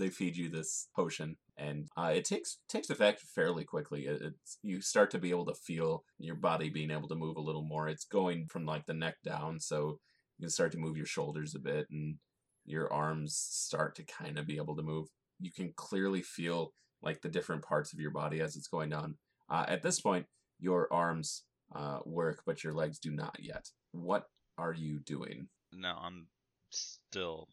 they 0.00 0.08
feed 0.08 0.36
you 0.36 0.48
this 0.48 0.88
potion 0.94 1.36
and 1.56 1.88
uh, 1.96 2.12
it 2.14 2.24
takes 2.24 2.58
takes 2.68 2.90
effect 2.90 3.20
fairly 3.20 3.64
quickly. 3.64 4.06
It, 4.06 4.22
it's 4.22 4.58
you 4.62 4.80
start 4.80 5.10
to 5.10 5.18
be 5.18 5.30
able 5.30 5.46
to 5.46 5.54
feel 5.54 6.04
your 6.18 6.36
body 6.36 6.70
being 6.70 6.90
able 6.90 7.08
to 7.08 7.14
move 7.14 7.36
a 7.36 7.42
little 7.42 7.62
more. 7.62 7.88
It's 7.88 8.04
going 8.04 8.46
from 8.46 8.64
like 8.64 8.86
the 8.86 8.94
neck 8.94 9.16
down 9.24 9.60
so 9.60 9.98
you 10.38 10.44
can 10.44 10.50
start 10.50 10.72
to 10.72 10.78
move 10.78 10.96
your 10.96 11.06
shoulders 11.06 11.54
a 11.54 11.58
bit 11.58 11.86
and 11.90 12.16
your 12.64 12.92
arms 12.92 13.36
start 13.36 13.94
to 13.96 14.04
kind 14.04 14.38
of 14.38 14.46
be 14.46 14.56
able 14.56 14.76
to 14.76 14.82
move. 14.82 15.08
You 15.38 15.52
can 15.52 15.72
clearly 15.76 16.22
feel 16.22 16.72
like 17.02 17.20
the 17.20 17.28
different 17.28 17.62
parts 17.62 17.92
of 17.92 17.98
your 17.98 18.10
body 18.10 18.40
as 18.40 18.56
it's 18.56 18.68
going 18.68 18.90
down 18.90 19.16
uh, 19.50 19.64
at 19.68 19.82
this 19.82 20.00
point 20.00 20.26
your 20.58 20.92
arms 20.92 21.44
uh, 21.74 21.98
work 22.04 22.42
but 22.46 22.64
your 22.64 22.72
legs 22.72 22.98
do 22.98 23.10
not 23.10 23.36
yet. 23.40 23.68
What 23.92 24.24
are 24.60 24.72
you 24.74 24.98
doing 25.00 25.48
no, 25.72 25.96
I'm 26.00 26.26
still 26.70 27.48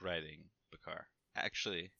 riding 0.00 0.44
Bakar. 0.70 1.06
Actually, 1.36 1.90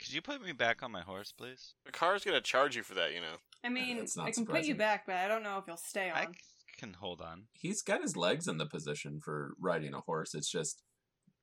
could 0.00 0.12
you 0.12 0.22
put 0.22 0.42
me 0.42 0.52
back 0.52 0.82
on 0.82 0.90
my 0.90 1.02
horse, 1.02 1.32
please? 1.32 1.74
Bakar's 1.84 2.24
gonna 2.24 2.40
charge 2.40 2.76
you 2.76 2.82
for 2.82 2.94
that, 2.94 3.12
you 3.12 3.20
know. 3.20 3.36
I 3.64 3.68
mean, 3.68 3.98
that's 3.98 4.18
I 4.18 4.30
can 4.30 4.46
put 4.46 4.64
you 4.64 4.74
back, 4.74 5.04
but 5.06 5.16
I 5.16 5.28
don't 5.28 5.42
know 5.42 5.58
if 5.58 5.64
you'll 5.66 5.76
stay 5.76 6.10
on. 6.10 6.16
I 6.16 6.24
c- 6.26 6.32
can 6.78 6.94
hold 6.94 7.20
on. 7.20 7.44
he's 7.52 7.82
got 7.82 8.02
his 8.02 8.16
legs 8.16 8.48
in 8.48 8.58
the 8.58 8.66
position 8.66 9.20
for 9.22 9.54
riding 9.60 9.94
a 9.94 10.00
horse. 10.00 10.34
It's 10.34 10.50
just 10.50 10.82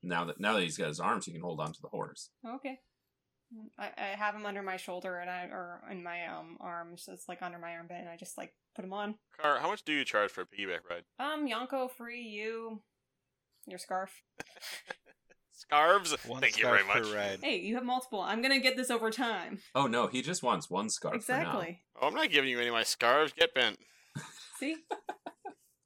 now 0.03 0.25
that 0.25 0.39
now 0.39 0.53
that 0.53 0.63
he's 0.63 0.77
got 0.77 0.87
his 0.89 0.99
arms, 0.99 1.25
he 1.25 1.31
can 1.31 1.41
hold 1.41 1.59
on 1.59 1.73
to 1.73 1.81
the 1.81 1.89
horse. 1.89 2.29
Okay. 2.47 2.79
I, 3.77 3.89
I 3.97 4.05
have 4.17 4.33
him 4.35 4.45
under 4.45 4.63
my 4.63 4.77
shoulder 4.77 5.17
and 5.17 5.29
I 5.29 5.43
or 5.45 5.81
in 5.91 6.03
my 6.03 6.25
um 6.27 6.57
arms. 6.59 7.07
It's 7.07 7.27
like 7.27 7.41
under 7.41 7.59
my 7.59 7.73
armpit, 7.73 7.97
and 7.99 8.09
I 8.09 8.17
just 8.17 8.37
like 8.37 8.53
put 8.75 8.81
them 8.83 8.93
on. 8.93 9.15
Car, 9.39 9.59
how 9.59 9.69
much 9.69 9.83
do 9.83 9.93
you 9.93 10.03
charge 10.05 10.31
for 10.31 10.41
a 10.41 10.45
piggyback 10.45 10.89
ride? 10.89 11.03
Um, 11.19 11.47
Yanko, 11.47 11.87
free 11.87 12.21
you. 12.21 12.81
Your 13.67 13.79
scarf. 13.79 14.11
Scarves? 15.51 16.15
One 16.25 16.41
Thank 16.41 16.57
you 16.57 16.65
very 16.65 16.85
much. 16.85 17.07
ride. 17.13 17.39
Hey, 17.43 17.57
you 17.59 17.75
have 17.75 17.83
multiple. 17.85 18.19
I'm 18.21 18.41
gonna 18.41 18.59
get 18.59 18.75
this 18.75 18.89
over 18.89 19.11
time. 19.11 19.59
Oh 19.75 19.85
no, 19.87 20.07
he 20.07 20.21
just 20.23 20.41
wants 20.41 20.69
one 20.69 20.89
scarf 20.89 21.23
for 21.23 21.31
now. 21.33 21.37
exactly. 21.41 21.81
Oh, 22.01 22.07
I'm 22.07 22.15
not 22.15 22.31
giving 22.31 22.49
you 22.49 22.57
any 22.57 22.67
of 22.69 22.73
my 22.73 22.83
scarves. 22.83 23.31
Get 23.33 23.53
bent. 23.53 23.77
See? 24.59 24.77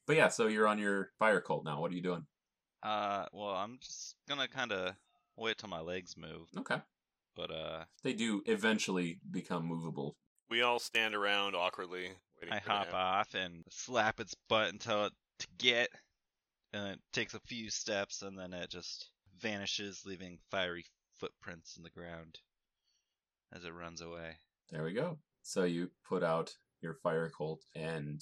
But 0.08 0.16
yeah, 0.16 0.30
so 0.30 0.48
you're 0.48 0.68
on 0.68 0.80
your 0.80 1.10
fire 1.20 1.42
cult 1.42 1.66
now. 1.66 1.82
What 1.82 1.92
are 1.92 1.96
you 1.96 2.02
doing? 2.04 2.26
Uh, 2.84 3.26
well, 3.34 3.50
I'm 3.56 3.78
just 3.82 4.16
gonna 4.30 4.48
kind 4.48 4.72
of 4.72 4.96
wait 5.36 5.58
till 5.58 5.70
my 5.70 5.82
legs 5.82 6.16
move. 6.16 6.48
Okay, 6.58 6.78
But 7.36 7.52
uh, 7.52 7.84
they 8.04 8.14
do 8.14 8.44
eventually 8.46 9.20
become 9.30 9.66
movable. 9.66 10.16
We 10.50 10.62
all 10.62 10.80
stand 10.80 11.16
around 11.16 11.56
awkwardly, 11.56 12.04
waiting 12.04 12.14
I 12.42 12.46
for 12.46 12.46
it 12.46 12.64
to 12.64 12.70
hop 12.70 12.86
happen. 12.86 12.96
off 12.96 13.34
and 13.34 13.64
slap 13.70 14.20
its 14.20 14.36
butt 14.50 14.72
until 14.72 15.06
it 15.06 15.14
to 15.40 15.48
get, 15.58 15.90
and 16.74 16.88
it 16.94 17.00
takes 17.14 17.34
a 17.34 17.40
few 17.40 17.70
steps 17.70 18.22
and 18.22 18.38
then 18.38 18.54
it 18.54 18.70
just 18.70 19.10
vanishes, 19.40 20.04
leaving 20.06 20.40
fiery 20.50 20.86
footprints 21.20 21.78
in 21.78 21.84
the 21.84 21.90
ground 21.90 22.40
as 23.54 23.64
it 23.64 23.74
runs 23.74 24.02
away. 24.02 24.38
There 24.72 24.84
we 24.84 24.94
go. 24.94 25.18
So 25.42 25.64
you 25.64 25.92
put 26.08 26.24
out 26.24 26.56
your 26.82 26.96
fire 26.96 27.32
cult, 27.36 27.64
and 27.76 28.22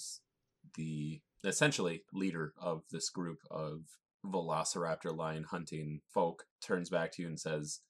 the 0.75 1.21
essentially 1.43 2.03
leader 2.13 2.53
of 2.57 2.83
this 2.91 3.09
group 3.09 3.39
of 3.51 3.81
velociraptor 4.25 5.15
lion 5.15 5.43
hunting 5.43 6.01
folk 6.13 6.45
turns 6.61 6.89
back 6.89 7.11
to 7.13 7.21
you 7.21 7.27
and 7.27 7.39
says, 7.39 7.81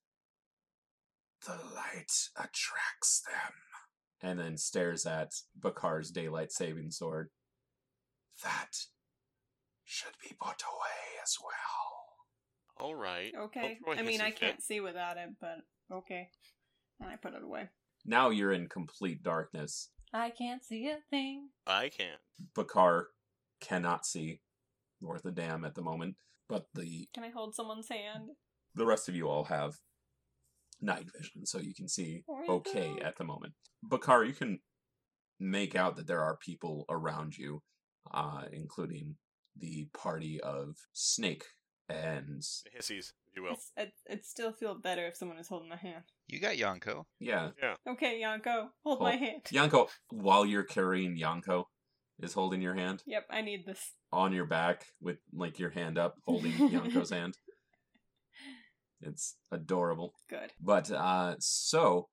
The 1.46 1.54
light 1.76 2.30
attracts 2.36 3.22
them. 3.22 3.54
And 4.24 4.40
then 4.40 4.58
stares 4.58 5.06
at 5.06 5.34
Bakar's 5.60 6.10
daylight 6.10 6.52
saving 6.52 6.90
sword. 6.92 7.30
That 8.44 8.70
should 9.84 10.14
be 10.24 10.36
put 10.40 10.64
away 10.64 11.22
as 11.22 11.36
well. 11.44 12.88
All 12.88 12.96
right. 12.96 13.32
Okay. 13.38 13.62
Don't 13.62 13.84
throw 13.84 13.94
a 13.94 13.98
I 13.98 14.02
mean, 14.02 14.22
I 14.22 14.32
fit. 14.32 14.40
can't 14.40 14.64
see 14.64 14.80
without 14.80 15.18
it, 15.18 15.30
but 15.40 15.58
okay. 15.92 16.30
And 17.00 17.10
I 17.10 17.18
put 17.18 17.34
it 17.34 17.44
away. 17.44 17.70
Now 18.06 18.30
you're 18.30 18.52
in 18.54 18.68
complete 18.68 19.24
darkness. 19.24 19.90
I 20.14 20.30
can't 20.30 20.64
see 20.64 20.88
a 20.88 20.98
thing. 21.10 21.50
I 21.68 21.90
can't. 21.90 22.20
Bakar 22.56 23.08
cannot 23.62 24.06
see 24.06 24.42
north 25.02 25.26
of 25.26 25.36
dam 25.36 25.66
at 25.66 25.76
the 25.76 25.82
moment, 25.82 26.16
but 26.48 26.68
the 26.74 27.08
Can 27.14 27.24
I 27.24 27.30
hold 27.30 27.56
someone's 27.56 27.90
hand? 27.90 28.30
the 28.76 28.86
rest 28.86 29.08
of 29.10 29.16
you 29.16 29.28
all 29.30 29.44
have 29.46 29.76
night 30.82 31.06
vision, 31.18 31.46
so 31.46 31.60
you 31.60 31.74
can 31.74 31.88
see 31.88 32.24
okay 32.50 32.94
at 33.04 33.18
the 33.18 33.24
moment. 33.24 33.54
Bakar, 33.84 34.24
you 34.26 34.34
can 34.34 34.60
make 35.40 35.76
out 35.76 35.96
that 35.98 36.08
there 36.08 36.22
are 36.22 36.38
people 36.38 36.86
around 36.90 37.38
you, 37.38 37.62
uh, 38.14 38.44
including 38.52 39.16
the 39.58 39.88
party 39.94 40.40
of 40.42 40.76
Snake 40.94 41.46
and 41.90 42.42
The 42.64 42.80
hissies, 42.80 43.12
if 43.28 43.36
you 43.36 43.44
will. 43.44 43.52
It's, 43.54 43.72
it, 43.76 43.94
it'd 44.10 44.26
still 44.26 44.52
feel 44.54 44.74
better 44.76 45.06
if 45.08 45.18
someone 45.18 45.38
is 45.38 45.48
holding 45.50 45.70
my 45.70 45.76
hand. 45.76 46.04
You 46.28 46.40
got 46.40 46.58
Yanko. 46.58 47.06
yeah, 47.20 47.50
Yeah. 47.62 47.76
Okay, 47.88 48.20
Yanko, 48.20 48.70
hold 48.84 49.00
Oh. 49.02 49.04
my 49.04 49.16
hand. 49.16 49.42
Yanko. 49.52 49.90
While 50.10 50.46
you're 50.46 50.64
carrying 50.64 51.18
Yanko, 51.18 51.68
is 52.22 52.34
holding 52.34 52.62
your 52.62 52.76
hand 52.76 53.02
Yep, 53.08 53.26
I 53.32 53.42
need 53.42 53.66
this. 53.66 53.92
on 54.12 54.32
your 54.34 54.46
back 54.46 54.86
with 55.02 55.18
like 55.34 55.60
your 55.60 55.72
hand 55.72 55.98
up, 55.98 56.16
holding 56.26 56.52
Yanko's 56.72 57.10
hand. 57.10 57.36
It's 59.06 59.36
adorable. 59.52 60.14
Good. 60.30 60.52
But 60.60 60.92
uh 60.92 61.36
so 61.40 62.08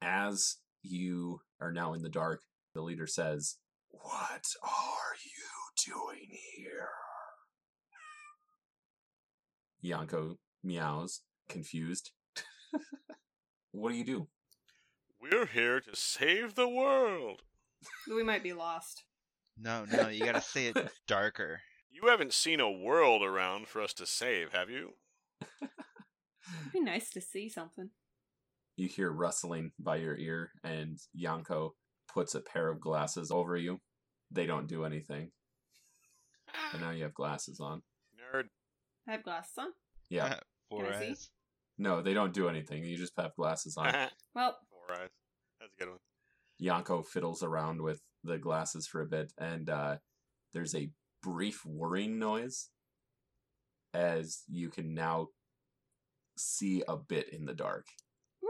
as 0.00 0.56
you 0.82 1.40
are 1.60 1.72
now 1.72 1.94
in 1.94 2.02
the 2.02 2.08
dark, 2.08 2.42
the 2.74 2.82
leader 2.82 3.06
says, 3.06 3.56
What 3.90 4.46
are 4.62 5.16
you 5.24 5.92
doing 5.92 6.28
here? 6.56 6.88
Yanko 9.80 10.38
meows, 10.62 11.22
confused. 11.48 12.10
what 13.72 13.90
do 13.90 13.96
you 13.96 14.04
do? 14.04 14.28
We're 15.20 15.46
here 15.46 15.80
to 15.80 15.96
save 15.96 16.54
the 16.54 16.68
world. 16.68 17.42
We 18.08 18.22
might 18.24 18.42
be 18.42 18.52
lost. 18.52 19.04
No, 19.58 19.84
no, 19.84 20.08
you 20.08 20.24
gotta 20.24 20.40
say 20.40 20.66
it 20.66 20.76
darker. 21.06 21.60
You 21.90 22.08
haven't 22.08 22.32
seen 22.32 22.58
a 22.58 22.70
world 22.70 23.22
around 23.22 23.68
for 23.68 23.80
us 23.80 23.92
to 23.94 24.06
save, 24.06 24.52
have 24.52 24.70
you? 24.70 24.94
It'd 26.60 26.72
be 26.72 26.80
nice 26.80 27.10
to 27.10 27.20
see 27.20 27.48
something. 27.48 27.90
You 28.76 28.88
hear 28.88 29.10
rustling 29.10 29.72
by 29.78 29.96
your 29.96 30.16
ear, 30.16 30.50
and 30.62 30.98
Yanko 31.14 31.74
puts 32.12 32.34
a 32.34 32.40
pair 32.40 32.68
of 32.68 32.80
glasses 32.80 33.30
over 33.30 33.56
you. 33.56 33.80
They 34.30 34.46
don't 34.46 34.66
do 34.66 34.84
anything. 34.84 35.30
And 36.72 36.82
now 36.82 36.90
you 36.90 37.04
have 37.04 37.14
glasses 37.14 37.60
on. 37.60 37.82
Nerd. 38.16 38.44
I 39.08 39.12
have 39.12 39.22
glasses 39.22 39.54
on. 39.58 39.68
Yeah. 40.10 40.38
Four 40.70 40.84
Can 40.84 40.92
I 40.94 40.98
see? 41.00 41.10
eyes. 41.10 41.30
No, 41.78 42.02
they 42.02 42.14
don't 42.14 42.32
do 42.32 42.48
anything. 42.48 42.84
You 42.84 42.96
just 42.96 43.12
have 43.18 43.34
glasses 43.36 43.76
on. 43.76 43.92
Well, 44.34 44.56
Four 44.70 44.96
eyes. 44.96 45.10
That's 45.60 45.72
a 45.72 45.82
good 45.84 45.90
one. 45.90 45.98
Yanko 46.58 47.02
fiddles 47.02 47.42
around 47.42 47.82
with 47.82 48.00
the 48.24 48.38
glasses 48.38 48.86
for 48.86 49.00
a 49.02 49.06
bit, 49.06 49.32
and 49.38 49.68
uh, 49.70 49.96
there's 50.52 50.74
a 50.74 50.90
brief 51.22 51.64
whirring 51.64 52.18
noise 52.18 52.68
as 53.94 54.42
you 54.48 54.68
can 54.68 54.94
now 54.94 55.28
see 56.36 56.82
a 56.88 56.96
bit 56.96 57.32
in 57.32 57.44
the 57.44 57.54
dark. 57.54 57.86
woo! 58.42 58.48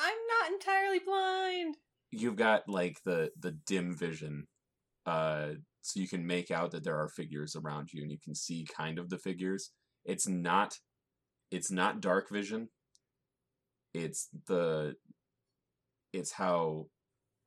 I'm 0.00 0.16
not 0.40 0.52
entirely 0.52 0.98
blind. 0.98 1.76
You've 2.10 2.36
got 2.36 2.68
like 2.68 3.02
the 3.04 3.30
the 3.38 3.52
dim 3.52 3.96
vision, 3.96 4.46
uh, 5.06 5.52
so 5.80 6.00
you 6.00 6.08
can 6.08 6.26
make 6.26 6.50
out 6.50 6.70
that 6.70 6.84
there 6.84 6.98
are 6.98 7.08
figures 7.08 7.56
around 7.56 7.92
you, 7.92 8.02
and 8.02 8.10
you 8.10 8.18
can 8.18 8.34
see 8.34 8.66
kind 8.66 8.98
of 8.98 9.10
the 9.10 9.18
figures. 9.18 9.70
It's 10.04 10.28
not, 10.28 10.78
it's 11.50 11.70
not 11.70 12.00
dark 12.00 12.30
vision. 12.30 12.68
It's 13.94 14.28
the, 14.46 14.96
it's 16.12 16.32
how 16.32 16.86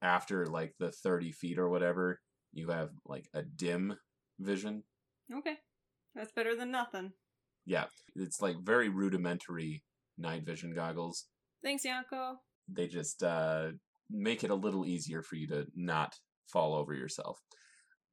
after 0.02 0.46
like 0.46 0.76
the 0.80 0.92
30 0.92 1.32
feet 1.32 1.58
or 1.58 1.70
whatever, 1.70 2.22
you 2.54 2.70
have 2.70 2.90
like 3.06 3.28
a 3.34 3.42
dim 3.42 3.98
vision. 4.40 4.84
Okay, 5.34 5.58
that's 6.14 6.32
better 6.32 6.56
than 6.56 6.72
nothing. 6.72 7.14
Yeah, 7.66 7.86
it's 8.16 8.42
like 8.42 8.58
very 8.64 8.90
rudimentary 8.90 9.84
night 10.18 10.46
vision 10.46 10.74
goggles. 10.74 11.26
Thanks, 11.64 11.84
Yanko. 11.84 12.38
They 12.68 12.88
just 12.88 13.24
uh, 13.24 13.72
make 14.10 14.44
it 14.44 14.52
a 14.52 14.56
little 14.56 14.86
easier 14.86 15.22
for 15.22 15.36
you 15.36 15.48
to 15.48 15.66
not 15.76 16.16
fall 16.52 16.76
over 16.76 16.94
yourself. 16.94 17.40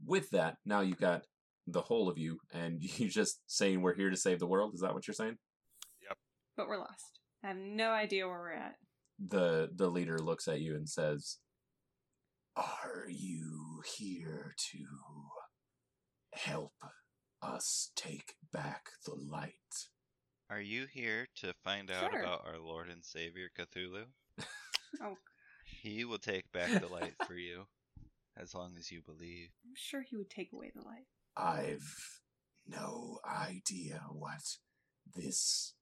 With 0.04 0.30
that, 0.30 0.56
now 0.64 0.80
you've 0.80 1.00
got 1.00 1.22
the 1.66 1.80
whole 1.80 2.08
of 2.08 2.18
you, 2.18 2.38
and 2.52 2.82
you 2.98 3.08
just 3.08 3.40
saying 3.46 3.80
we're 3.80 3.94
here 3.94 4.10
to 4.10 4.16
save 4.16 4.38
the 4.38 4.46
world. 4.46 4.74
Is 4.74 4.80
that 4.80 4.94
what 4.94 5.06
you're 5.06 5.14
saying? 5.14 5.36
Yep. 6.08 6.18
But 6.56 6.68
we're 6.68 6.78
lost. 6.78 7.20
I 7.44 7.48
have 7.48 7.56
no 7.56 7.90
idea 7.90 8.26
where 8.26 8.38
we're 8.38 8.52
at. 8.52 8.74
The 9.28 9.70
the 9.74 9.88
leader 9.88 10.18
looks 10.18 10.48
at 10.48 10.60
you 10.60 10.74
and 10.74 10.88
says, 10.88 11.38
"Are 12.56 13.06
you 13.08 13.82
here 13.98 14.54
to 14.72 14.84
help 16.34 16.72
us 17.42 17.90
take 17.96 18.34
back 18.52 18.90
the 19.04 19.14
light?" 19.14 19.88
Are 20.50 20.60
you 20.60 20.86
here 20.86 21.28
to 21.36 21.54
find 21.64 21.90
out 21.90 22.10
Sure. 22.10 22.20
about 22.20 22.46
our 22.46 22.58
Lord 22.58 22.88
and 22.90 23.04
Savior 23.04 23.48
Cthulhu? 23.56 24.06
Oh, 25.00 25.16
He 25.64 26.04
will 26.04 26.18
take 26.18 26.52
back 26.52 26.70
the 26.80 26.86
light 26.88 27.14
for 27.26 27.34
you, 27.34 27.66
as 28.36 28.54
long 28.54 28.76
as 28.76 28.90
you 28.92 29.00
believe. 29.02 29.48
I'm 29.64 29.74
sure 29.74 30.02
he 30.02 30.16
would 30.16 30.28
take 30.30 30.52
away 30.52 30.70
the 30.74 30.82
light. 30.82 31.06
I've 31.34 32.20
no 32.66 33.18
idea 33.24 34.02
what 34.10 34.58
this 35.16 35.74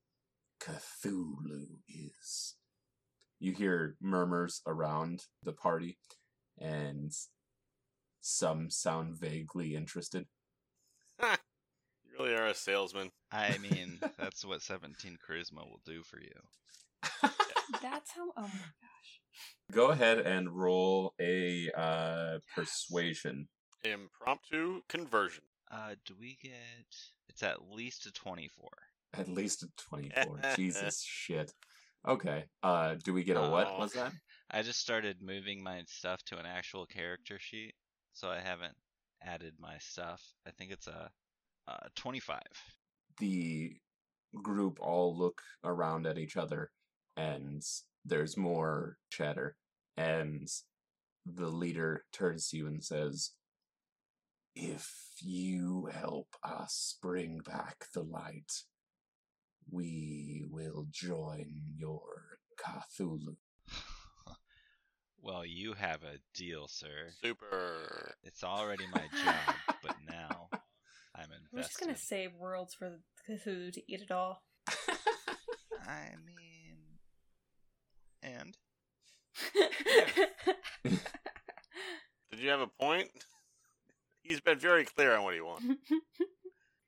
Cthulhu 0.60 1.80
is. 1.88 2.54
You 3.40 3.52
hear 3.52 3.96
murmurs 4.00 4.62
around 4.66 5.26
the 5.42 5.52
party, 5.52 5.98
and 6.58 7.12
some 8.20 8.70
sound 8.70 9.16
vaguely 9.18 9.74
interested. 9.74 10.28
You 12.20 12.26
really 12.26 12.38
are 12.38 12.48
a 12.48 12.54
salesman. 12.54 13.10
I 13.32 13.56
mean, 13.62 13.98
that's 14.18 14.44
what 14.44 14.60
17 14.60 15.16
charisma 15.26 15.64
will 15.66 15.80
do 15.86 16.02
for 16.02 16.20
you. 16.20 16.28
That's 17.82 18.10
how. 18.10 18.30
Oh 18.36 18.42
my 18.42 18.48
gosh. 18.48 19.20
Go 19.72 19.90
ahead 19.90 20.18
and 20.18 20.50
roll 20.50 21.14
a 21.18 21.70
uh, 21.74 22.38
persuasion. 22.54 23.48
Impromptu 23.84 24.82
conversion. 24.88 25.44
Uh, 25.72 25.94
do 26.04 26.14
we 26.20 26.36
get? 26.42 26.52
It's 27.30 27.42
at 27.42 27.70
least 27.70 28.04
a 28.04 28.12
24. 28.12 28.68
At 29.14 29.28
least 29.28 29.62
a 29.62 29.68
24. 29.78 30.40
Jesus 30.56 31.02
shit. 31.02 31.54
Okay. 32.06 32.44
Uh, 32.62 32.96
do 33.02 33.14
we 33.14 33.24
get 33.24 33.38
a 33.38 33.48
what? 33.48 33.78
Was 33.78 33.92
that? 33.92 34.12
I 34.50 34.60
just 34.60 34.80
started 34.80 35.22
moving 35.22 35.62
my 35.62 35.84
stuff 35.86 36.22
to 36.26 36.38
an 36.38 36.46
actual 36.46 36.84
character 36.84 37.38
sheet, 37.38 37.74
so 38.12 38.28
I 38.28 38.40
haven't 38.40 38.74
added 39.22 39.54
my 39.58 39.78
stuff. 39.78 40.22
I 40.46 40.50
think 40.50 40.72
it's 40.72 40.86
a, 40.86 41.10
uh 41.70 41.88
25. 41.96 42.40
the 43.18 43.72
group 44.42 44.78
all 44.80 45.16
look 45.16 45.42
around 45.64 46.06
at 46.06 46.18
each 46.18 46.36
other 46.36 46.70
and 47.16 47.62
there's 48.04 48.36
more 48.36 48.96
chatter 49.10 49.56
and 49.96 50.48
the 51.26 51.48
leader 51.48 52.04
turns 52.12 52.48
to 52.48 52.56
you 52.56 52.66
and 52.66 52.82
says 52.82 53.32
if 54.54 54.90
you 55.20 55.88
help 55.92 56.28
us 56.42 56.96
bring 57.02 57.38
back 57.38 57.84
the 57.94 58.02
light 58.02 58.52
we 59.70 60.44
will 60.50 60.86
join 60.90 61.46
your 61.76 62.38
Cthulhu. 62.60 63.36
well, 65.22 65.44
you 65.44 65.74
have 65.74 66.02
a 66.02 66.18
deal, 66.34 66.66
sir. 66.68 67.12
Super. 67.22 68.14
It's 68.22 68.44
already 68.44 68.84
my 68.92 69.02
job, 69.24 69.54
but 69.82 69.96
now 70.08 70.48
I'm 71.20 71.26
invested. 71.32 71.48
We're 71.52 71.62
just 71.62 71.80
gonna 71.80 71.96
save 71.96 72.34
worlds 72.34 72.74
for 72.74 72.88
the 72.88 73.00
Cthulhu 73.28 73.72
to 73.72 73.92
eat 73.92 74.00
it 74.00 74.10
all. 74.10 74.42
I 75.86 76.14
mean, 76.24 76.78
and 78.22 78.56
Did 82.30 82.38
you 82.38 82.48
have 82.48 82.60
a 82.60 82.68
point? 82.80 83.08
He's 84.22 84.40
been 84.40 84.58
very 84.58 84.84
clear 84.84 85.14
on 85.16 85.24
what 85.24 85.34
he 85.34 85.40
wants. 85.40 85.66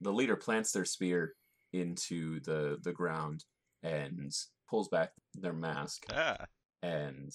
the 0.01 0.13
leader 0.13 0.37
plants 0.37 0.73
their 0.73 0.85
spear 0.85 1.35
into 1.73 2.41
the 2.41 2.79
the 2.83 2.93
ground 2.93 3.45
and 3.83 4.33
pulls 4.69 4.89
back 4.89 5.11
their 5.35 5.53
mask 5.53 6.05
ah, 6.15 6.45
and 6.83 7.33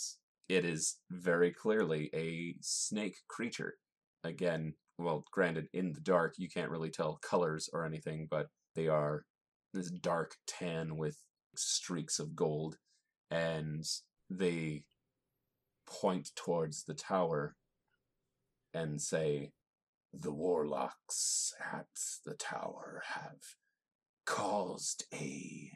it 0.47 0.63
is 0.63 0.97
very 1.11 1.51
clearly 1.51 2.09
a 2.13 2.55
snake 2.61 3.17
creature. 3.27 3.75
Again, 4.23 4.73
well, 4.97 5.23
granted, 5.31 5.67
in 5.73 5.93
the 5.93 6.01
dark, 6.01 6.35
you 6.37 6.49
can't 6.49 6.71
really 6.71 6.89
tell 6.89 7.19
colors 7.21 7.69
or 7.73 7.85
anything, 7.85 8.27
but 8.29 8.47
They 8.75 8.87
are 8.87 9.25
this 9.73 9.89
dark 9.89 10.35
tan 10.47 10.97
with 10.97 11.17
streaks 11.55 12.19
of 12.19 12.35
gold, 12.35 12.77
and 13.31 13.83
they 14.29 14.83
point 15.87 16.31
towards 16.35 16.83
the 16.83 16.93
tower 16.93 17.55
and 18.73 19.01
say, 19.01 19.51
The 20.13 20.31
warlocks 20.31 21.53
at 21.73 21.87
the 22.25 22.35
tower 22.35 23.03
have 23.15 23.39
caused 24.25 25.05
a 25.13 25.71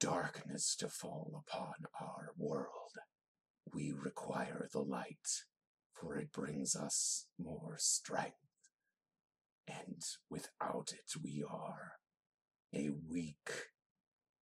darkness 0.00 0.76
to 0.76 0.88
fall 0.88 1.44
upon 1.46 1.74
our 2.00 2.32
world. 2.36 2.92
We 3.72 3.92
require 3.92 4.68
the 4.72 4.82
light, 4.82 5.28
for 5.92 6.16
it 6.16 6.32
brings 6.32 6.76
us 6.76 7.26
more 7.38 7.76
strength. 7.78 8.45
And 9.68 10.02
without 10.30 10.92
it, 10.92 11.10
we 11.22 11.44
are 11.48 11.92
a 12.74 12.90
weak 13.10 13.50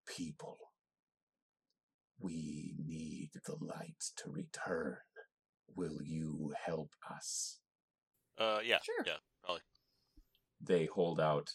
people. 0.06 0.58
We 2.20 2.74
need 2.78 3.30
the 3.46 3.56
light 3.60 4.02
to 4.16 4.30
return. 4.30 4.96
Will 5.74 5.98
you 6.02 6.52
help 6.64 6.90
us? 7.10 7.58
Uh, 8.38 8.60
yeah, 8.64 8.78
Sure. 8.82 9.02
yeah, 9.06 9.16
probably. 9.42 9.62
They 10.60 10.86
hold 10.86 11.20
out 11.20 11.50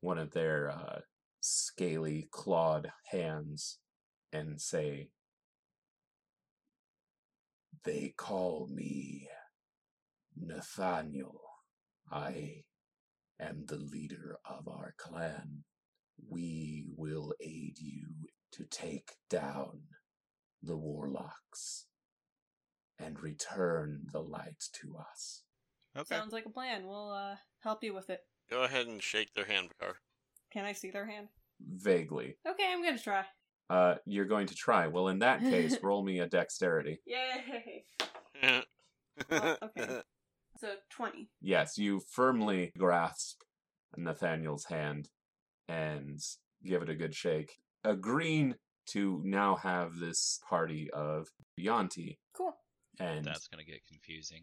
one 0.00 0.18
of 0.18 0.32
their 0.32 0.70
uh, 0.70 1.00
scaly, 1.40 2.28
clawed 2.30 2.90
hands 3.10 3.78
and 4.32 4.60
say, 4.60 5.10
They 7.84 8.14
call 8.16 8.68
me 8.72 9.28
Nathaniel. 10.36 11.40
I 12.10 12.62
am 13.42 13.64
the 13.66 13.76
leader 13.76 14.38
of 14.48 14.68
our 14.68 14.94
clan. 14.96 15.64
We 16.28 16.86
will 16.96 17.34
aid 17.40 17.78
you 17.78 18.06
to 18.52 18.64
take 18.64 19.12
down 19.28 19.82
the 20.62 20.76
warlocks 20.76 21.86
and 22.98 23.20
return 23.20 24.06
the 24.12 24.20
light 24.22 24.64
to 24.80 24.96
us. 24.96 25.42
Okay. 25.96 26.14
Sounds 26.14 26.32
like 26.32 26.46
a 26.46 26.50
plan. 26.50 26.86
We'll 26.86 27.10
uh 27.10 27.36
help 27.60 27.82
you 27.82 27.94
with 27.94 28.10
it. 28.10 28.20
Go 28.50 28.62
ahead 28.62 28.86
and 28.86 29.02
shake 29.02 29.34
their 29.34 29.46
hand, 29.46 29.68
Bakar. 29.68 29.96
Can 30.52 30.64
I 30.64 30.72
see 30.72 30.90
their 30.90 31.06
hand? 31.06 31.28
Vaguely. 31.60 32.36
Okay, 32.46 32.70
I'm 32.70 32.82
gonna 32.82 32.98
try. 32.98 33.24
Uh, 33.70 33.96
you're 34.04 34.26
going 34.26 34.46
to 34.46 34.54
try. 34.54 34.86
Well, 34.86 35.08
in 35.08 35.20
that 35.20 35.40
case, 35.40 35.78
roll 35.82 36.02
me 36.02 36.20
a 36.20 36.26
dexterity. 36.26 37.00
Yay! 37.06 37.84
Oh, 39.30 39.56
okay. 39.62 40.00
So 40.62 40.74
twenty. 40.90 41.28
Yes, 41.40 41.76
you 41.76 42.00
firmly 42.12 42.70
grasp 42.78 43.40
Nathaniel's 43.96 44.66
hand 44.66 45.08
and 45.66 46.20
give 46.64 46.82
it 46.82 46.88
a 46.88 46.94
good 46.94 47.16
shake, 47.16 47.56
agreeing 47.82 48.54
to 48.90 49.20
now 49.24 49.56
have 49.56 49.96
this 49.96 50.38
party 50.48 50.88
of 50.92 51.26
Yanti. 51.58 52.18
Cool. 52.32 52.54
And 53.00 53.24
That's 53.24 53.48
gonna 53.48 53.64
get 53.64 53.88
confusing. 53.88 54.42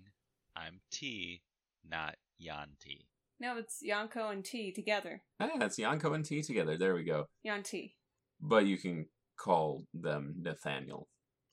I'm 0.57 0.81
T, 0.91 1.41
not 1.89 2.15
Yanti. 2.37 3.05
No, 3.39 3.57
it's 3.57 3.77
Yanko 3.81 4.27
and 4.27 4.43
T 4.43 4.73
together. 4.73 5.21
ah, 5.39 5.47
it's 5.61 5.79
Yanko 5.79 6.11
and 6.11 6.25
T 6.25 6.41
together. 6.41 6.75
There 6.77 6.95
we 6.95 7.05
go. 7.05 7.27
Yanti. 7.47 7.93
But 8.41 8.65
you 8.65 8.77
can 8.77 9.05
call 9.37 9.85
them 9.93 10.35
Nathaniel. 10.41 11.07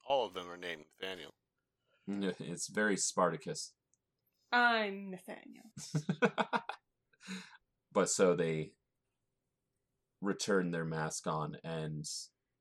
All 0.09 0.27
of 0.27 0.35
them 0.35 0.51
are 0.51 0.57
named 0.57 0.87
Nathaniel. 1.01 1.35
It's 2.09 2.69
very 2.69 2.97
Spartacus. 2.97 3.73
I'm 4.53 5.11
Nathaniel. 5.11 5.65
but 7.93 8.09
so 8.09 8.35
they 8.35 8.73
return 10.21 10.71
their 10.71 10.85
mask 10.85 11.27
on, 11.27 11.57
and 11.65 12.05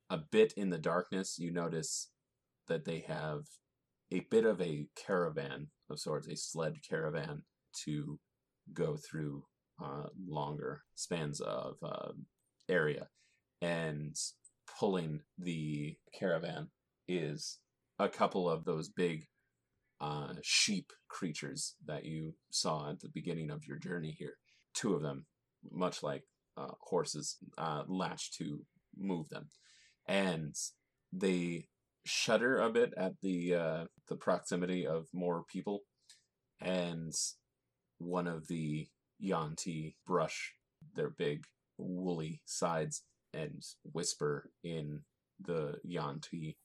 a 0.10 0.17
bit 0.17 0.54
in 0.58 0.69
the 0.69 0.78
darkness, 0.78 1.38
you 1.39 1.52
notice 1.52 2.10
that 2.67 2.86
they 2.86 3.00
have 3.08 3.41
a 4.12 4.21
bit 4.32 4.45
of 4.45 4.62
a 4.62 4.88
caravan 4.95 5.67
of 5.89 6.00
sorts, 6.00 6.28
a 6.28 6.36
sled 6.36 6.76
caravan 6.88 7.43
to 7.86 8.19
go 8.74 8.98
through 8.98 9.43
uh, 9.84 10.08
longer 10.28 10.84
spans 10.95 11.41
of 11.41 11.76
uh, 11.84 12.12
area. 12.69 13.08
And 13.62 14.15
pulling 14.80 15.21
the 15.38 15.95
caravan 16.17 16.69
is 17.08 17.60
a 18.00 18.10
couple 18.10 18.50
of 18.50 18.65
those 18.65 18.89
big 18.89 19.26
uh, 20.01 20.34
sheep 20.41 20.91
creatures 21.08 21.75
that 21.86 22.05
you 22.05 22.34
saw 22.49 22.89
at 22.89 22.99
the 22.99 23.10
beginning 23.10 23.49
of 23.49 23.65
your 23.65 23.77
journey 23.77 24.15
here. 24.17 24.36
Two 24.73 24.93
of 24.93 25.01
them, 25.01 25.25
much 25.71 26.03
like 26.03 26.23
uh, 26.58 26.71
horses, 26.81 27.38
uh, 27.58 27.84
to 28.38 28.60
move 28.97 29.29
them, 29.29 29.47
and 30.08 30.55
they 31.13 31.67
shudder 32.05 32.60
a 32.60 32.69
bit 32.69 32.93
at 32.97 33.13
the 33.21 33.55
uh, 33.55 33.86
the 34.10 34.15
proximity 34.15 34.86
of 34.86 35.08
more 35.13 35.43
people, 35.51 35.81
and 36.62 37.13
one 37.97 38.27
of 38.27 38.47
the 38.47 38.88
Yanti 39.23 39.95
brush 40.05 40.53
their 40.95 41.10
big 41.10 41.45
woolly 41.77 42.41
sides 42.45 43.03
and 43.34 43.63
whisper 43.93 44.49
in 44.63 45.01
the 45.39 45.75
Yanti 45.88 46.55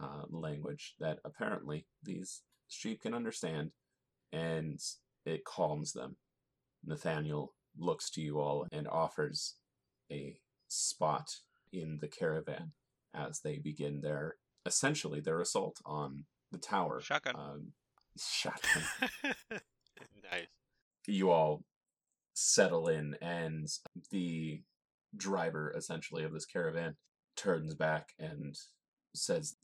uh, 0.00 0.22
language 0.30 0.94
that 1.00 1.18
apparently 1.24 1.86
these 2.02 2.42
sheep 2.68 3.02
can 3.02 3.14
understand, 3.14 3.70
and 4.32 4.80
it 5.24 5.44
calms 5.44 5.92
them. 5.92 6.16
Nathaniel 6.84 7.54
looks 7.78 8.10
to 8.10 8.20
you 8.20 8.40
all 8.40 8.66
and 8.72 8.86
offers 8.86 9.54
a 10.10 10.36
spot 10.68 11.30
in 11.72 11.98
the 12.00 12.08
caravan 12.08 12.72
as 13.14 13.40
they 13.40 13.58
begin 13.58 14.00
their 14.00 14.36
essentially 14.66 15.20
their 15.20 15.40
assault 15.40 15.80
on 15.84 16.24
the 16.52 16.58
tower. 16.58 17.00
Shotgun. 17.00 17.34
Um, 17.36 17.72
shotgun. 18.18 18.82
nice. 20.30 20.46
you 21.06 21.30
all 21.30 21.64
settle 22.34 22.88
in, 22.88 23.16
and 23.20 23.68
the 24.10 24.62
driver, 25.16 25.72
essentially, 25.76 26.24
of 26.24 26.32
this 26.32 26.46
caravan 26.46 26.96
turns 27.36 27.74
back 27.74 28.10
and 28.18 28.56
says, 29.14 29.56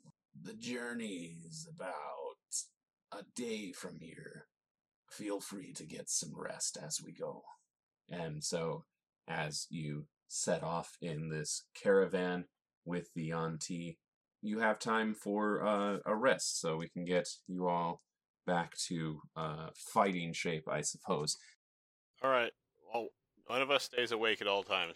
The 0.43 0.55
journey 0.55 1.37
is 1.47 1.69
about 1.75 2.19
a 3.12 3.23
day 3.35 3.73
from 3.73 3.99
here. 4.01 4.46
Feel 5.11 5.40
free 5.40 5.73
to 5.73 5.85
get 5.85 6.09
some 6.09 6.33
rest 6.37 6.79
as 6.81 7.01
we 7.05 7.12
go. 7.12 7.42
And 8.09 8.42
so, 8.42 8.85
as 9.29 9.66
you 9.70 10.07
set 10.29 10.62
off 10.62 10.96
in 11.01 11.29
this 11.29 11.64
caravan 11.75 12.44
with 12.85 13.09
the 13.14 13.33
auntie, 13.33 13.99
you 14.42 14.61
have 14.61 14.79
time 14.79 15.14
for 15.14 15.64
uh, 15.66 15.99
a 16.07 16.14
rest, 16.14 16.61
so 16.61 16.77
we 16.77 16.88
can 16.88 17.05
get 17.05 17.29
you 17.46 17.68
all 17.68 18.01
back 18.46 18.77
to 18.88 19.20
uh, 19.37 19.68
fighting 19.92 20.33
shape, 20.33 20.64
I 20.70 20.81
suppose. 20.81 21.37
All 22.23 22.31
right. 22.31 22.53
Well, 22.92 23.09
one 23.46 23.62
of 23.62 23.70
us 23.70 23.85
stays 23.85 24.12
awake 24.12 24.40
at 24.40 24.46
all 24.46 24.62
times. 24.62 24.94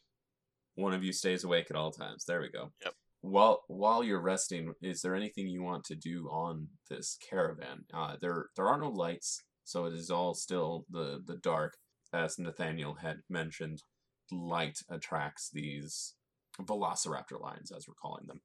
One 0.77 0.95
of 0.95 1.05
you 1.05 1.13
stays 1.13 1.45
awake 1.45 1.67
at 1.71 1.77
all 1.77 1.93
times. 1.93 2.25
There 2.25 2.41
we 2.41 2.51
go. 2.51 2.73
Yep. 2.85 2.95
While 3.25 3.63
while 3.69 4.05
you're 4.05 4.21
resting, 4.21 4.75
is 4.83 5.01
there 5.01 5.15
anything 5.15 5.49
you 5.49 5.63
want 5.63 5.85
to 5.85 5.95
do 5.95 6.29
on 6.31 6.69
this 6.91 7.17
caravan? 7.27 7.87
Uh, 7.93 8.17
there 8.21 8.49
there 8.55 8.69
are 8.69 8.79
no 8.79 8.91
lights, 8.91 9.41
so 9.65 9.87
it 9.87 9.95
is 9.95 10.11
all 10.11 10.35
still 10.35 10.85
the 10.91 11.23
the 11.27 11.39
dark. 11.39 11.73
As 12.13 12.39
Nathaniel 12.39 12.97
had 12.97 13.21
mentioned, 13.31 13.83
light 14.31 14.79
attracts 14.91 15.49
these 15.51 16.17
velociraptor 16.61 17.41
lines, 17.41 17.73
as 17.75 17.87
we're 17.89 17.95
calling 17.95 18.27
them. 18.27 18.43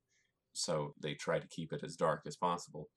So 0.54 0.94
they 0.98 1.14
try 1.14 1.40
to 1.40 1.48
keep 1.50 1.74
it 1.74 1.84
as 1.84 1.98
dark 1.98 2.22
as 2.26 2.38
possible. 2.38 2.88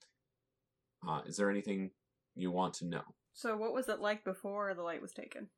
Uh, 1.06 1.22
is 1.26 1.36
there 1.36 1.50
anything 1.50 1.90
you 2.36 2.52
want 2.52 2.74
to 2.74 2.86
know? 2.86 3.02
So 3.34 3.56
what 3.56 3.74
was 3.74 3.88
it 3.88 3.98
like 3.98 4.22
before 4.22 4.72
the 4.72 4.82
light 4.82 5.02
was 5.02 5.12
taken? 5.12 5.48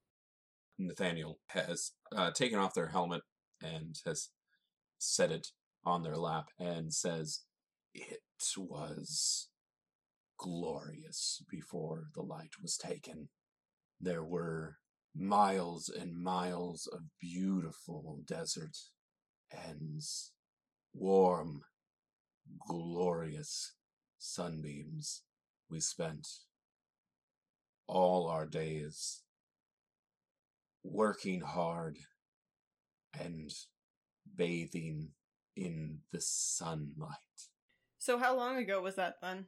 Nathaniel 0.79 1.39
has 1.49 1.93
uh, 2.17 2.31
taken 2.31 2.59
off 2.59 2.73
their 2.73 2.89
helmet 2.89 3.21
and 3.63 3.95
has 4.07 4.31
set 4.99 5.31
it 5.31 5.49
on 5.85 6.03
their 6.03 6.17
lap 6.17 6.47
and 6.59 6.93
says, 6.93 7.43
It 7.93 8.21
was 8.57 9.49
glorious 10.39 11.43
before 11.51 12.05
the 12.15 12.23
light 12.23 12.53
was 12.61 12.77
taken. 12.77 13.29
There 14.01 14.25
were 14.25 14.79
miles 15.15 15.89
and 15.89 16.17
miles 16.17 16.89
of 16.93 17.01
beautiful 17.21 18.21
desert 18.27 18.77
and 19.51 20.01
warm, 20.93 21.63
glorious 22.67 23.75
sunbeams. 24.19 25.23
We 25.71 25.81
spent 25.81 26.27
all 27.87 28.29
our 28.29 28.47
days 28.47 29.23
working 30.83 31.41
hard 31.41 31.99
and 33.19 33.51
bathing 34.37 35.11
in 35.57 35.99
the 36.13 36.21
sunlight. 36.21 37.09
So 37.99 38.19
how 38.19 38.37
long 38.37 38.57
ago 38.59 38.83
was 38.83 38.97
that 38.97 39.15
then? 39.23 39.47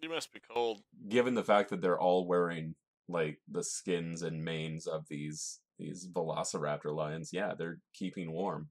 You 0.00 0.08
must 0.10 0.32
be 0.32 0.40
cold. 0.40 0.82
Given 1.08 1.34
the 1.34 1.44
fact 1.44 1.70
that 1.70 1.80
they're 1.80 1.98
all 1.98 2.26
wearing 2.26 2.74
like 3.08 3.38
the 3.50 3.62
skins 3.62 4.22
and 4.22 4.44
manes 4.44 4.86
of 4.86 5.06
these 5.08 5.60
these 5.78 6.06
velociraptor 6.06 6.94
lions, 6.94 7.30
yeah, 7.32 7.54
they're 7.58 7.78
keeping 7.94 8.32
warm 8.32 8.68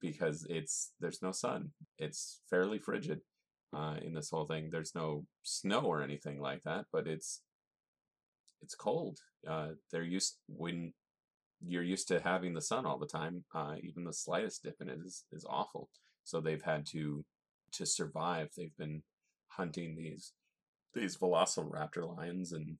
because 0.00 0.46
it's 0.48 0.92
there's 1.00 1.22
no 1.22 1.32
sun. 1.32 1.70
It's 1.98 2.40
fairly 2.48 2.78
frigid 2.78 3.20
uh, 3.74 3.96
in 4.02 4.14
this 4.14 4.30
whole 4.30 4.46
thing. 4.46 4.68
There's 4.70 4.94
no 4.94 5.26
snow 5.42 5.80
or 5.80 6.02
anything 6.02 6.40
like 6.40 6.62
that, 6.64 6.86
but 6.92 7.06
it's 7.06 7.40
it's 8.62 8.74
cold. 8.74 9.18
Uh, 9.48 9.70
they're 9.92 10.02
used 10.02 10.38
when 10.48 10.92
you're 11.64 11.82
used 11.82 12.08
to 12.08 12.20
having 12.20 12.54
the 12.54 12.60
sun 12.60 12.86
all 12.86 12.98
the 12.98 13.06
time. 13.06 13.44
Uh, 13.54 13.74
even 13.82 14.04
the 14.04 14.12
slightest 14.12 14.62
dip 14.62 14.76
in 14.80 14.88
it 14.88 14.98
is 15.04 15.24
is 15.32 15.46
awful. 15.48 15.88
So 16.24 16.40
they've 16.40 16.62
had 16.62 16.86
to 16.86 17.24
to 17.72 17.86
survive. 17.86 18.50
They've 18.56 18.76
been 18.76 19.02
hunting 19.48 19.96
these 19.96 20.32
these 20.94 21.16
velociraptor 21.16 22.16
lions 22.16 22.52
and 22.52 22.78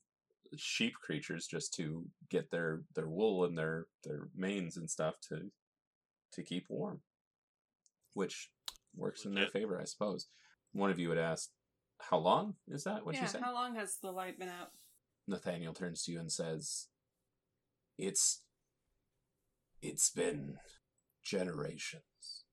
sheep 0.56 0.94
creatures 0.94 1.46
just 1.46 1.74
to 1.74 2.04
get 2.30 2.50
their 2.50 2.82
their 2.94 3.08
wool 3.08 3.44
and 3.44 3.56
their 3.56 3.86
their 4.04 4.28
manes 4.34 4.76
and 4.76 4.88
stuff 4.88 5.14
to 5.28 5.50
to 6.32 6.42
keep 6.42 6.66
warm 6.68 7.00
which 8.14 8.48
works 8.96 9.24
in 9.24 9.34
their 9.34 9.48
favor 9.48 9.78
i 9.80 9.84
suppose 9.84 10.28
one 10.72 10.90
of 10.90 10.98
you 10.98 11.10
had 11.10 11.18
asked 11.18 11.50
how 11.98 12.16
long 12.16 12.54
is 12.68 12.84
that 12.84 13.04
what 13.04 13.14
yeah, 13.14 13.22
you 13.22 13.26
said 13.28 13.42
how 13.42 13.54
long 13.54 13.74
has 13.74 13.98
the 14.02 14.10
light 14.10 14.38
been 14.38 14.48
out? 14.48 14.70
nathaniel 15.26 15.74
turns 15.74 16.04
to 16.04 16.12
you 16.12 16.20
and 16.20 16.30
says 16.30 16.86
it's 17.98 18.42
it's 19.82 20.10
been 20.10 20.56
generations 21.24 22.44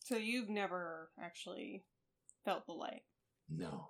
So 0.00 0.16
you've 0.16 0.48
never 0.48 1.10
actually 1.22 1.84
felt 2.44 2.66
the 2.66 2.72
light. 2.72 3.02
no 3.48 3.88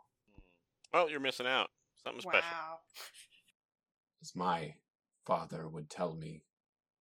Well, 0.92 1.10
you're 1.10 1.20
missing 1.20 1.46
out. 1.46 1.68
Something 2.02 2.22
special. 2.22 2.40
Wow. 2.40 2.78
as 4.22 4.32
my 4.34 4.74
father 5.26 5.68
would 5.68 5.90
tell 5.90 6.14
me, 6.16 6.42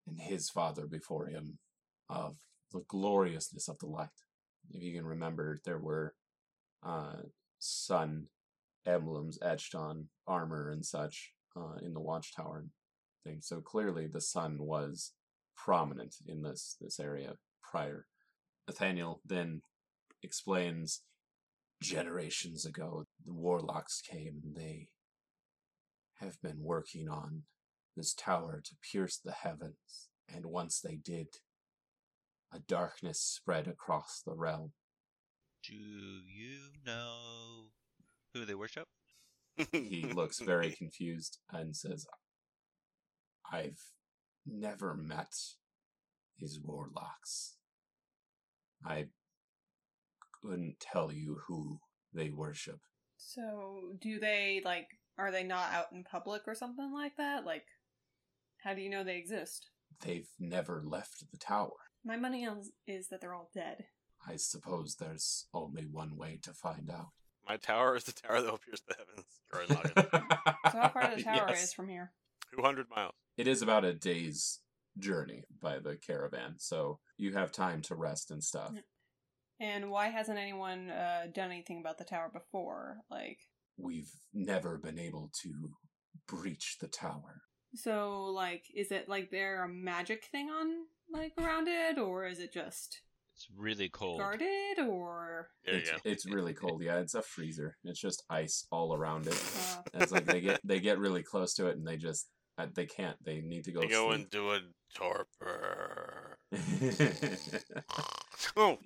and 0.07 0.19
his 0.19 0.49
father 0.49 0.85
before 0.87 1.27
him, 1.27 1.59
of 2.09 2.35
the 2.71 2.83
gloriousness 2.87 3.67
of 3.69 3.79
the 3.79 3.87
light. 3.87 4.09
If 4.71 4.83
you 4.83 4.93
can 4.93 5.05
remember, 5.05 5.59
there 5.65 5.79
were 5.79 6.15
uh, 6.85 7.21
sun 7.59 8.27
emblems 8.85 9.39
etched 9.41 9.73
on 9.73 10.09
armor 10.27 10.69
and 10.69 10.85
such 10.85 11.31
uh, 11.55 11.75
in 11.81 11.93
the 11.93 12.01
watchtower 12.01 12.65
thing. 13.23 13.39
So 13.41 13.61
clearly, 13.61 14.07
the 14.07 14.21
sun 14.21 14.57
was 14.59 15.13
prominent 15.63 16.15
in 16.27 16.41
this 16.41 16.75
this 16.79 16.99
area 16.99 17.33
prior. 17.61 18.05
Nathaniel 18.67 19.21
then 19.25 19.61
explains 20.23 21.01
generations 21.81 22.65
ago 22.65 23.05
the 23.25 23.33
warlocks 23.33 24.01
came 24.01 24.41
and 24.43 24.55
they 24.55 24.89
have 26.19 26.41
been 26.41 26.61
working 26.61 27.07
on 27.07 27.43
this 27.95 28.13
tower 28.13 28.61
to 28.63 28.75
pierce 28.91 29.17
the 29.17 29.31
heavens, 29.31 30.09
and 30.33 30.45
once 30.45 30.79
they 30.79 30.95
did, 30.95 31.27
a 32.53 32.59
darkness 32.59 33.19
spread 33.19 33.67
across 33.67 34.21
the 34.25 34.33
realm. 34.33 34.71
Do 35.67 35.73
you 35.75 36.57
know 36.85 37.67
who 38.33 38.45
they 38.45 38.55
worship? 38.55 38.85
He 39.71 40.09
looks 40.13 40.39
very 40.39 40.71
confused 40.77 41.39
and 41.51 41.75
says, 41.75 42.05
I've 43.51 43.81
never 44.45 44.93
met 44.95 45.33
these 46.39 46.59
warlocks. 46.63 47.55
I 48.85 49.07
couldn't 50.41 50.79
tell 50.79 51.11
you 51.11 51.39
who 51.47 51.79
they 52.13 52.29
worship. 52.29 52.79
So 53.17 53.93
do 54.01 54.19
they 54.19 54.61
like 54.63 54.87
are 55.17 55.31
they 55.31 55.43
not 55.43 55.73
out 55.73 55.87
in 55.93 56.03
public 56.03 56.43
or 56.47 56.55
something 56.55 56.91
like 56.93 57.17
that? 57.17 57.45
Like 57.45 57.65
how 58.63 58.73
do 58.73 58.81
you 58.81 58.89
know 58.89 59.03
they 59.03 59.17
exist? 59.17 59.69
They've 60.05 60.29
never 60.39 60.81
left 60.85 61.23
the 61.31 61.37
tower. 61.37 61.71
My 62.05 62.15
money 62.15 62.45
is, 62.45 62.71
is 62.87 63.07
that 63.09 63.19
they're 63.19 63.33
all 63.33 63.49
dead. 63.53 63.85
I 64.25 64.37
suppose 64.37 64.95
there's 64.95 65.47
only 65.53 65.83
one 65.83 66.15
way 66.17 66.39
to 66.43 66.53
find 66.53 66.89
out. 66.89 67.07
My 67.47 67.57
tower 67.57 67.95
is 67.95 68.05
the 68.05 68.11
tower 68.13 68.41
that 68.41 68.51
will 68.51 68.59
pierce 68.59 68.81
the 68.87 68.95
heavens. 68.97 69.25
You're 69.51 69.61
already 69.61 69.73
logged 69.73 70.13
in. 70.13 70.71
So 70.71 70.79
how 70.79 70.89
far 70.89 71.15
the 71.15 71.23
tower 71.23 71.45
Yes. 71.49 71.63
is 71.65 71.73
from 71.73 71.89
here? 71.89 72.11
200 72.55 72.87
miles. 72.95 73.13
It 73.37 73.47
is 73.47 73.61
about 73.61 73.85
a 73.85 73.93
day's 73.93 74.59
journey 74.97 75.43
by 75.61 75.79
the 75.79 75.95
caravan, 75.95 76.55
so 76.57 76.99
you 77.17 77.33
have 77.33 77.51
time 77.51 77.81
to 77.83 77.95
rest 77.95 78.31
and 78.31 78.43
stuff. 78.43 78.71
And 79.61 79.89
why 79.89 80.07
hasn't 80.07 80.37
anyone 80.39 80.89
uh, 80.89 81.27
done 81.33 81.51
anything 81.51 81.79
about 81.79 81.97
the 81.97 82.05
tower 82.05 82.29
before? 82.31 82.97
Like 83.09 83.39
We've 83.77 84.09
never 84.33 84.77
been 84.77 84.99
able 84.99 85.31
to 85.43 85.51
breach 86.27 86.77
the 86.81 86.87
tower. 86.87 87.41
so 87.75 88.25
like 88.25 88.65
is 88.75 88.91
it 88.91 89.07
like 89.07 89.29
there 89.31 89.63
a 89.63 89.67
magic 89.69 90.25
thing 90.31 90.49
on 90.49 90.67
like 91.11 91.33
around 91.39 91.67
it 91.67 91.97
or 91.97 92.25
is 92.25 92.39
it 92.39 92.51
just 92.53 93.01
It's 93.35 93.47
really 93.55 93.89
cold. 93.89 94.19
guarded 94.19 94.79
or 94.87 95.49
There 95.65 95.75
you 95.75 95.79
it's, 95.81 95.91
it's 96.05 96.25
really 96.25 96.53
cold. 96.53 96.81
Yeah, 96.83 96.97
it's 96.99 97.15
a 97.15 97.21
freezer. 97.21 97.77
It's 97.83 97.99
just 98.01 98.23
ice 98.29 98.65
all 98.71 98.93
around 98.95 99.27
it. 99.27 99.33
uh, 99.77 99.81
It's 100.01 100.11
like 100.11 100.25
they 100.25 100.41
get 100.41 100.59
they 100.65 100.79
get 100.79 100.99
really 100.99 101.23
close 101.23 101.53
to 101.55 101.67
it 101.67 101.77
and 101.77 101.85
they 101.87 101.97
just 101.97 102.27
uh, 102.59 102.67
they 102.75 102.85
can't. 102.85 103.15
They 103.23 103.39
need 103.39 103.63
to 103.65 103.71
go. 103.71 103.79
They 103.81 103.87
go 103.87 104.09
sleep. 104.09 104.19
and 104.19 104.29
do 104.29 104.51
a 104.51 104.59
torpor. 104.93 106.37
oh, 108.57 108.77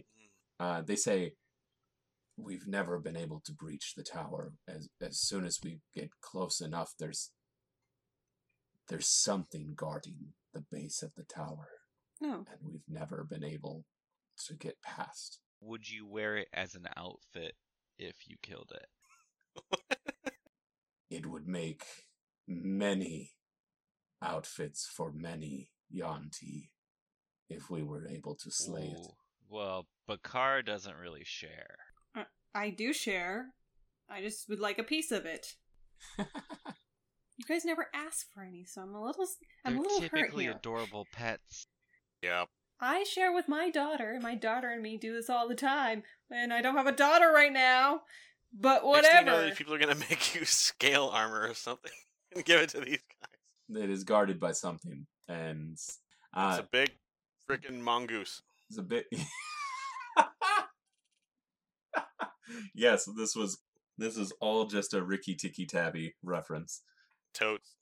uh, 0.60 0.82
they 0.82 0.96
say 0.96 1.34
we've 2.38 2.68
never 2.68 3.00
been 3.00 3.18
able 3.18 3.42
to 3.46 3.52
breach 3.52 3.94
the 3.96 4.04
tower. 4.04 4.54
As 4.68 4.90
as 5.02 5.20
soon 5.20 5.46
as 5.46 5.60
we 5.64 5.80
get 5.96 6.10
close 6.22 6.62
enough, 6.62 6.94
there's 7.00 7.32
there's 8.90 9.08
something 9.08 9.74
guarding 9.76 10.34
the 10.54 10.64
base 10.72 11.02
of 11.02 11.12
the 11.16 11.24
tower, 11.24 11.70
no. 12.22 12.34
and 12.34 12.60
we've 12.62 12.88
never 12.88 13.26
been 13.28 13.44
able 13.44 13.86
to 14.46 14.54
get 14.54 14.82
past. 14.84 15.40
Would 15.62 15.90
you 15.90 16.06
wear 16.06 16.38
it 16.38 16.50
as 16.54 16.76
an 16.76 16.88
outfit 16.96 17.56
if 17.98 18.28
you 18.28 18.36
killed 18.42 18.72
it? 18.76 18.88
It 21.10 21.28
would 21.28 21.48
make 21.48 21.84
many 22.48 23.34
outfits 24.24 24.86
for 24.86 25.12
many 25.12 25.70
Yanti 25.94 26.70
if 27.50 27.70
we 27.70 27.84
were 27.84 28.08
able 28.08 28.36
to 28.36 28.50
slay 28.50 28.96
it. 28.98 29.08
Well, 29.50 29.88
Bakar 30.08 30.62
doesn't 30.64 30.96
really 30.98 31.24
share. 31.24 31.78
Uh, 32.18 32.24
I 32.56 32.70
do 32.72 32.94
share. 32.94 33.48
I 34.10 34.22
just 34.22 34.48
would 34.50 34.60
like 34.60 34.80
a 34.80 34.84
piece 34.84 35.12
of 35.12 35.26
it. 35.26 35.48
You 37.36 37.46
guys 37.48 37.66
never 37.66 37.88
ask 37.96 38.28
for 38.32 38.44
any, 38.44 38.64
so 38.64 38.82
I'm 38.82 38.94
a 38.94 39.04
little 39.04 39.26
I'm 39.66 39.74
They're 39.74 39.80
a 39.80 39.82
little 39.82 40.02
hurt 40.02 40.12
typically 40.12 40.44
here. 40.46 40.54
adorable 40.54 41.08
pets. 41.12 41.66
yeah. 42.22 42.46
I 42.80 43.04
share 43.06 43.34
with 43.34 43.48
my 43.48 43.70
daughter. 43.72 44.20
My 44.22 44.36
daughter 44.36 44.70
and 44.70 44.84
me 44.84 44.98
do 44.98 45.14
this 45.14 45.30
all 45.32 45.48
the 45.48 45.56
time, 45.56 46.04
and 46.30 46.54
I 46.54 46.62
don't 46.62 46.76
have 46.76 46.86
a 46.88 46.92
daughter 46.92 47.32
right 47.34 47.52
now. 47.52 48.02
But 48.54 48.84
Next 48.86 49.08
thing 49.08 49.20
you 49.20 49.26
know, 49.26 49.34
whatever. 49.38 49.56
people 49.56 49.74
are 49.74 49.80
gonna 49.80 49.96
make 50.10 50.36
you 50.36 50.46
scale 50.46 51.10
armor 51.12 51.48
or 51.50 51.54
something 51.56 51.92
and 52.36 52.46
give 52.46 52.62
it 52.62 52.70
to 52.70 52.82
these 52.82 53.00
guys. 53.22 53.33
It 53.76 53.90
is 53.90 54.04
guarded 54.04 54.40
by 54.40 54.52
something, 54.52 55.06
and 55.28 55.78
uh, 56.34 56.58
It's 56.60 56.68
a 56.68 56.70
big 56.72 56.92
freaking 57.50 57.80
mongoose. 57.82 58.42
It's 58.70 58.78
a 58.80 58.84
bit. 58.84 59.06
yes, 62.76 63.08
this 63.18 63.36
was 63.36 63.60
this 63.98 64.18
is 64.18 64.32
all 64.42 64.66
just 64.66 64.94
a 64.94 65.04
Rikki-Tikki-Tavi 65.04 66.16
reference. 66.24 66.82
Totes. 67.34 67.76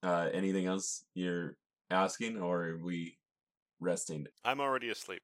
Uh, 0.00 0.28
anything 0.32 0.64
else 0.66 1.04
you're 1.14 1.56
asking, 1.90 2.38
or 2.40 2.64
are 2.68 2.78
we 2.78 3.18
resting? 3.80 4.26
I'm 4.44 4.60
already 4.60 4.90
asleep. 4.90 5.22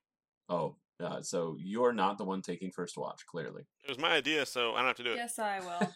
Oh, 0.49 0.77
uh, 1.01 1.23
so 1.23 1.57
you're 1.61 1.93
not 1.93 2.19
the 2.19 2.25
one 2.25 2.43
taking 2.43 2.73
first 2.73 2.99
watch. 2.99 3.25
Clearly, 3.27 3.63
It 3.85 3.89
was 3.89 3.99
my 3.99 4.11
idea, 4.13 4.45
so 4.45 4.73
I 4.75 4.79
don't 4.79 4.87
have 4.89 4.97
to 4.97 5.05
do 5.05 5.13
it. 5.13 5.17
yes, 5.17 5.39
I 5.39 5.61
will. 5.61 5.93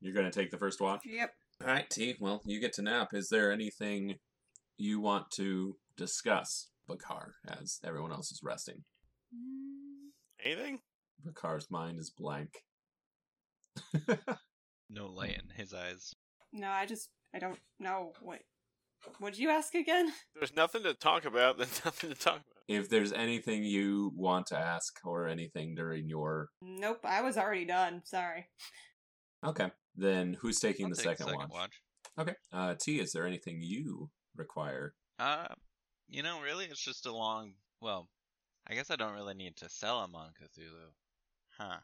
You're 0.00 0.14
going 0.14 0.30
to 0.30 0.38
take 0.38 0.50
the 0.50 0.58
first 0.58 0.80
watch. 0.80 1.00
yep. 1.04 1.32
All 1.60 1.66
right, 1.68 1.88
T. 1.90 2.14
Well, 2.20 2.40
you 2.44 2.60
get 2.60 2.72
to 2.74 2.82
nap. 2.82 3.08
Is 3.12 3.28
there 3.28 3.50
anything 3.52 4.16
you 4.76 5.00
want 5.00 5.30
to 5.32 5.76
discuss, 5.96 6.68
Bakar, 6.86 7.34
as 7.48 7.80
everyone 7.84 8.12
else 8.12 8.30
is 8.30 8.40
resting? 8.44 8.84
Mm, 9.34 10.10
Anything? 10.44 10.78
Bakar's 11.24 11.68
mind 11.70 11.98
is 11.98 12.10
blank. 12.16 12.50
No 14.90 15.06
light 15.06 15.38
in 15.42 15.50
his 15.54 15.74
eyes. 15.74 16.14
No, 16.50 16.68
I 16.70 16.86
just 16.86 17.10
I 17.34 17.38
don't 17.38 17.58
know. 17.78 18.12
Wait, 18.22 18.40
what 19.18 19.34
did 19.34 19.38
you 19.42 19.50
ask 19.50 19.74
again? 19.74 20.10
There's 20.34 20.56
nothing 20.56 20.82
to 20.84 20.94
talk 20.94 21.26
about. 21.26 21.58
There's 21.58 21.84
nothing 21.84 22.08
to 22.08 22.16
talk 22.16 22.36
about. 22.36 22.44
if 22.68 22.88
there's 22.88 23.12
anything 23.12 23.64
you 23.64 24.12
want 24.16 24.46
to 24.46 24.56
ask 24.58 24.94
or 25.04 25.28
anything 25.28 25.74
during 25.74 26.08
your 26.08 26.48
Nope, 26.62 27.00
I 27.04 27.20
was 27.20 27.36
already 27.36 27.66
done. 27.66 28.00
Sorry. 28.06 28.46
okay 29.44 29.70
then 29.98 30.36
who's 30.40 30.60
taking 30.60 30.86
I'll 30.86 30.90
the 30.90 30.96
take 30.96 31.18
second, 31.18 31.34
watch? 31.36 31.50
watch. 31.50 31.74
okay 32.18 32.34
uh 32.52 32.74
t 32.80 33.00
is 33.00 33.12
there 33.12 33.26
anything 33.26 33.58
you 33.60 34.10
require 34.36 34.94
Uh, 35.18 35.48
you 36.08 36.22
know, 36.22 36.40
really, 36.40 36.64
it's 36.66 36.80
just 36.84 37.06
a 37.06 37.12
long. 37.12 37.52
Well, 37.80 38.08
I 38.68 38.74
guess 38.74 38.90
I 38.90 38.96
don't 38.96 39.14
really 39.14 39.34
need 39.34 39.56
to 39.56 39.68
sell 39.68 40.00
them 40.02 40.14
on 40.14 40.30
Cthulhu, 40.40 40.92
huh? 41.58 41.80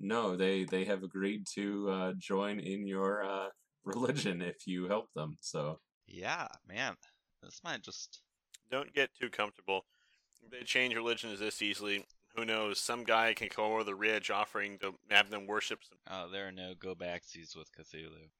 no 0.00 0.36
they 0.36 0.64
they 0.64 0.84
have 0.84 1.02
agreed 1.02 1.46
to 1.54 1.88
uh 1.90 2.12
join 2.18 2.58
in 2.60 2.86
your 2.86 3.24
uh 3.24 3.48
religion 3.84 4.42
if 4.42 4.66
you 4.66 4.88
help 4.88 5.06
them. 5.14 5.36
So 5.40 5.80
Yeah, 6.06 6.48
man. 6.66 6.96
This 7.42 7.60
might 7.64 7.82
just. 7.82 8.22
Don't 8.70 8.92
get 8.94 9.10
too 9.20 9.30
comfortable. 9.30 9.86
They 10.50 10.62
change 10.64 10.94
religions 10.94 11.38
this 11.40 11.62
easily, 11.62 12.04
who 12.36 12.44
knows? 12.44 12.78
Some 12.80 13.04
guy 13.04 13.34
can 13.34 13.48
come 13.48 13.64
over 13.64 13.84
the 13.84 13.94
ridge 13.94 14.30
offering 14.30 14.78
to 14.78 14.94
have 15.10 15.30
them 15.30 15.46
worship 15.46 15.80
some. 15.82 15.98
Oh, 16.10 16.30
there 16.30 16.48
are 16.48 16.52
no 16.52 16.74
go 16.78 16.94
backsies 16.94 17.56
with 17.56 17.70
Cthulhu. 17.72 18.30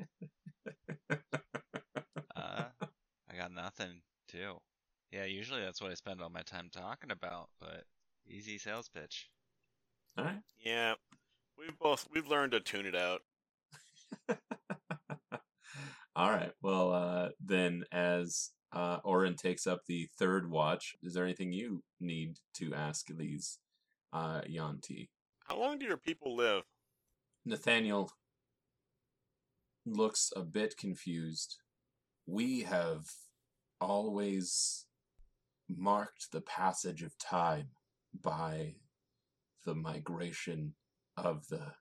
Uh, 2.36 2.64
I 3.30 3.36
got 3.36 3.52
nothing, 3.52 4.00
too. 4.28 4.56
Yeah, 5.12 5.24
usually 5.24 5.60
that's 5.60 5.80
what 5.80 5.92
I 5.92 5.94
spend 5.94 6.20
all 6.20 6.30
my 6.30 6.42
time 6.42 6.68
talking 6.72 7.12
about, 7.12 7.48
but 7.60 7.84
easy 8.26 8.58
sales 8.58 8.88
pitch. 8.88 9.30
all 10.18 10.24
right. 10.24 10.42
Yeah, 10.64 10.94
we've 11.56 11.78
both 11.78 12.08
we've 12.12 12.26
learned 12.26 12.52
to 12.52 12.60
tune 12.60 12.86
it 12.86 12.96
out. 12.96 13.20
All 16.16 16.30
right. 16.30 16.52
Well, 16.62 16.92
uh, 16.92 17.28
then, 17.44 17.84
as 17.90 18.50
uh, 18.74 18.98
Orin 19.04 19.36
takes 19.36 19.66
up 19.66 19.86
the 19.86 20.08
third 20.18 20.50
watch, 20.50 20.96
is 21.02 21.14
there 21.14 21.24
anything 21.24 21.52
you 21.52 21.84
need 22.00 22.38
to 22.54 22.74
ask 22.74 23.06
these 23.08 23.58
uh, 24.12 24.40
Yanti? 24.50 25.08
How 25.46 25.58
long 25.58 25.78
do 25.78 25.86
your 25.86 25.96
people 25.96 26.34
live? 26.34 26.64
Nathaniel 27.44 28.10
looks 29.86 30.32
a 30.34 30.42
bit 30.42 30.76
confused. 30.76 31.56
We 32.26 32.62
have 32.62 33.04
always 33.80 34.86
marked 35.68 36.32
the 36.32 36.40
passage 36.40 37.02
of 37.02 37.16
time 37.18 37.68
by 38.18 38.74
the 39.64 39.74
migration 39.74 40.74
of 41.16 41.48
the. 41.48 41.74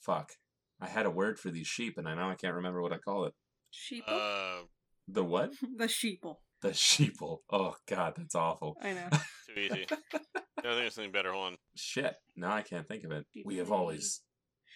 Fuck. 0.00 0.32
I 0.80 0.88
had 0.88 1.06
a 1.06 1.10
word 1.10 1.38
for 1.38 1.50
these 1.50 1.68
sheep, 1.68 1.96
and 1.96 2.08
I 2.08 2.14
now 2.14 2.30
I 2.30 2.34
can't 2.34 2.56
remember 2.56 2.82
what 2.82 2.92
I 2.92 2.98
call 2.98 3.24
it. 3.24 3.34
Sheeple? 3.72 4.02
Uh, 4.08 4.64
The 5.08 5.24
what? 5.24 5.52
the 5.76 5.84
sheeple. 5.86 6.36
The 6.62 6.70
sheeple. 6.70 7.38
Oh 7.50 7.74
god, 7.88 8.14
that's 8.16 8.34
awful. 8.34 8.76
I 8.82 8.92
know. 8.92 9.08
too 9.54 9.60
easy. 9.60 9.86
I 9.90 9.96
think 10.16 10.22
there's 10.62 10.94
something 10.94 11.12
better. 11.12 11.32
Hold 11.32 11.52
on. 11.52 11.56
Shit. 11.76 12.14
Now 12.36 12.52
I 12.52 12.62
can't 12.62 12.86
think 12.86 13.04
of 13.04 13.10
it. 13.12 13.26
We 13.44 13.56
have 13.58 13.72
always. 13.72 14.20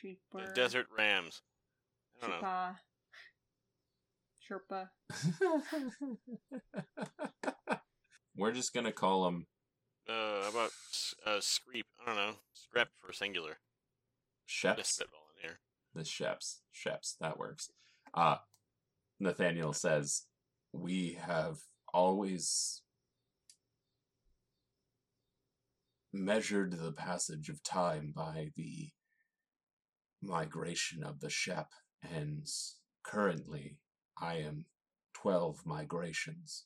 Sheep. 0.00 0.18
The 0.32 0.52
desert 0.54 0.86
rams. 0.96 1.42
I 2.22 2.26
don't 2.28 2.42
know. 2.42 2.74
Sherpa. 4.50 4.88
Sherpa. 5.40 6.16
We're 8.36 8.52
just 8.52 8.74
gonna 8.74 8.92
call 8.92 9.24
them 9.24 9.46
Uh, 10.08 10.42
how 10.44 10.50
about 10.50 10.70
s- 10.92 11.14
uh, 11.24 11.38
screep? 11.40 11.84
I 12.02 12.06
don't 12.06 12.16
know. 12.16 12.34
Screp 12.54 12.86
for 13.00 13.12
singular. 13.12 13.58
Sheps. 14.48 14.76
Just 14.78 14.94
spitball 14.96 15.26
in 15.36 15.48
here. 15.48 15.60
The 15.94 16.02
Sheps. 16.02 16.58
Sheps. 16.74 17.16
That 17.20 17.38
works. 17.38 17.70
Uh, 18.14 18.36
Nathaniel 19.18 19.72
says, 19.72 20.22
We 20.72 21.18
have 21.20 21.56
always 21.92 22.82
measured 26.12 26.72
the 26.72 26.92
passage 26.92 27.48
of 27.48 27.62
time 27.62 28.12
by 28.14 28.50
the 28.56 28.90
migration 30.22 31.02
of 31.02 31.20
the 31.20 31.30
Shep, 31.30 31.68
and 32.02 32.46
currently 33.02 33.78
I 34.20 34.36
am 34.36 34.66
12 35.14 35.64
migrations. 35.64 36.64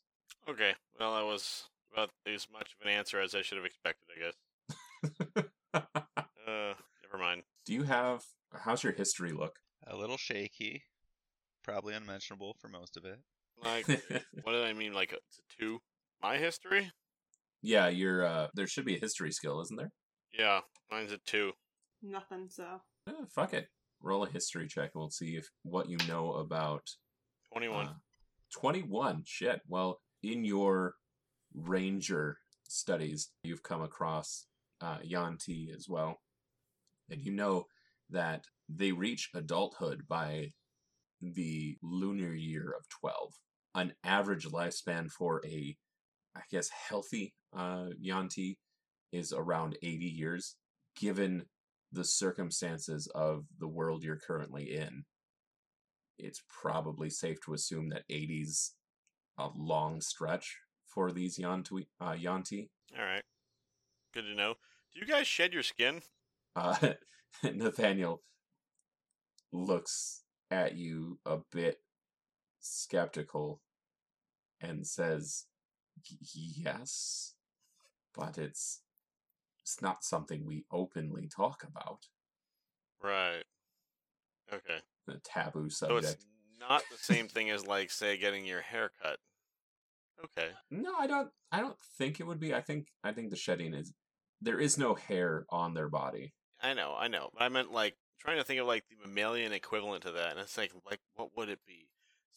Okay. 0.49 0.73
Well, 0.99 1.15
that 1.15 1.25
was 1.25 1.65
about 1.93 2.11
as 2.27 2.47
much 2.53 2.75
of 2.79 2.87
an 2.87 2.93
answer 2.93 3.21
as 3.21 3.35
I 3.35 3.43
should 3.43 3.59
have 3.59 3.67
expected. 3.67 4.09
I 4.17 4.25
guess. 4.25 5.45
Uh, 5.73 6.75
never 7.05 7.23
mind. 7.23 7.43
Do 7.65 7.73
you 7.73 7.85
have. 7.85 8.25
How's 8.65 8.83
your 8.83 8.93
history 8.93 9.31
look? 9.31 9.61
A 9.87 9.97
little 9.97 10.17
shaky. 10.17 10.83
Probably 11.65 11.95
unmentionable 11.95 12.57
for 12.61 12.69
most 12.69 12.97
of 12.97 13.05
it. 13.05 13.19
Like, 13.63 13.87
what 14.43 14.53
did 14.53 14.65
I 14.65 14.73
mean? 14.73 14.93
Like, 14.93 15.13
it's 15.13 15.39
a 15.39 15.43
two. 15.63 15.79
My 16.23 16.37
history? 16.37 16.91
yeah, 17.63 17.89
you're. 17.89 18.25
Uh, 18.25 18.49
there 18.55 18.67
should 18.67 18.85
be 18.85 18.97
a 18.97 19.01
history 19.01 19.33
skill, 19.33 19.61
isn't 19.61 19.77
there? 19.77 19.91
Yeah, 20.39 20.61
mine's 20.91 21.13
a 21.13 21.19
two. 21.27 21.53
Nothing, 22.03 22.47
so. 22.49 22.81
Eh, 23.09 23.13
fuck 23.35 23.53
it. 23.55 23.67
Roll 24.03 24.25
a 24.25 24.31
history 24.31 24.67
check 24.67 24.91
and 24.95 25.01
we'll 25.01 25.11
see 25.11 25.37
if 25.37 25.47
what 25.63 25.89
you 25.91 25.99
know 26.09 26.33
about 26.35 26.83
Twenty-one. 27.53 27.89
uh, 27.89 27.93
21. 28.59 29.23
Shit. 29.27 29.61
Well, 29.69 30.01
in 30.23 30.45
your 30.45 30.95
ranger 31.55 32.39
studies, 32.69 33.31
you've 33.43 33.63
come 33.63 33.83
across 33.83 34.47
uh, 34.81 34.99
Yanti 35.07 35.75
as 35.75 35.87
well. 35.89 36.21
And 37.11 37.21
you 37.21 37.33
know 37.33 37.65
that 38.09 38.45
they 38.69 38.93
reach 38.93 39.29
adulthood 39.35 40.03
by 40.09 40.51
the 41.21 41.77
lunar 41.83 42.35
year 42.35 42.75
of 42.77 42.89
12. 42.89 43.35
An 43.75 43.93
average 44.05 44.47
lifespan 44.47 45.11
for 45.11 45.43
a, 45.47 45.77
I 46.37 46.41
guess, 46.51 46.69
healthy 46.71 47.35
uh, 47.57 47.89
Yanti 48.05 48.57
is 49.13 49.33
around 49.33 49.77
80 49.83 50.05
years, 50.07 50.57
given 50.97 51.45
the 51.93 52.05
circumstances 52.05 53.09
of 53.15 53.45
the 53.59 53.69
world 53.69 54.03
you're 54.03 54.19
currently 54.19 54.77
in. 54.77 55.05
It's 56.19 56.43
probably 56.49 57.11
safe 57.11 57.39
to 57.45 57.55
assume 57.55 57.89
that 57.91 58.09
80's 58.11 58.75
a 59.39 59.49
long 59.57 60.01
stretch 60.01 60.57
for 60.87 61.13
these 61.13 61.39
Yanti. 61.39 61.87
Uh, 62.01 62.13
Yanti. 62.13 62.69
All 62.99 63.05
right. 63.05 63.23
Good 64.13 64.23
to 64.23 64.35
know. 64.35 64.55
Do 64.93 65.01
you 65.01 65.07
guys 65.07 65.27
shed 65.27 65.53
your 65.53 65.63
skin? 65.63 66.03
Uh, 66.57 66.77
Nathaniel 67.43 68.23
looks 69.53 70.23
at 70.51 70.77
you 70.77 71.19
a 71.25 71.39
bit 71.53 71.79
skeptical 72.61 73.61
and 74.61 74.87
says, 74.87 75.47
"Yes, 76.33 77.35
but 78.15 78.39
it's 78.39 78.83
it's 79.61 79.81
not 79.81 80.05
something 80.05 80.45
we 80.45 80.65
openly 80.71 81.29
talk 81.29 81.63
about. 81.63 82.07
Right. 83.03 83.45
Okay. 84.53 84.81
The 85.07 85.21
taboo 85.25 85.71
So 85.71 85.87
subject." 85.87 86.15
it's 86.15 86.27
not 86.59 86.83
the 86.91 86.99
same 86.99 87.29
thing 87.29 87.51
as 87.51 87.67
like 87.67 87.91
say 87.91 88.17
getting 88.17 88.45
your 88.45 88.61
hair 88.61 88.91
cut. 89.03 89.19
Okay. 90.25 90.51
No, 90.71 90.95
I 90.99 91.07
don't. 91.07 91.31
I 91.51 91.61
don't 91.61 91.79
think 91.99 92.21
it 92.21 92.27
would 92.27 92.41
be. 92.41 92.55
I 92.55 92.61
think. 92.61 92.89
I 93.03 93.13
think 93.13 93.31
the 93.31 93.37
shedding 93.37 93.75
is. 93.75 93.93
There 94.43 94.59
is 94.61 94.79
no 94.79 94.95
hair 94.95 95.45
on 95.51 95.75
their 95.75 95.89
body. 95.89 96.33
I 96.63 96.75
know, 96.75 96.95
I 96.99 97.09
know. 97.09 97.31
But 97.33 97.43
I 97.43 97.49
meant 97.49 97.73
like 97.73 97.97
trying 98.21 98.39
to 98.39 98.45
think 98.45 98.61
of 98.61 98.67
like 98.67 98.85
the 98.89 98.97
mammalian 99.07 99.53
equivalent 99.53 100.03
to 100.05 100.13
that, 100.13 100.33
and 100.33 100.41
it's 100.41 100.57
like 100.57 100.73
like 100.89 101.01
what 101.17 101.37
would 101.37 101.49
it 101.49 101.61
be? 101.67 101.89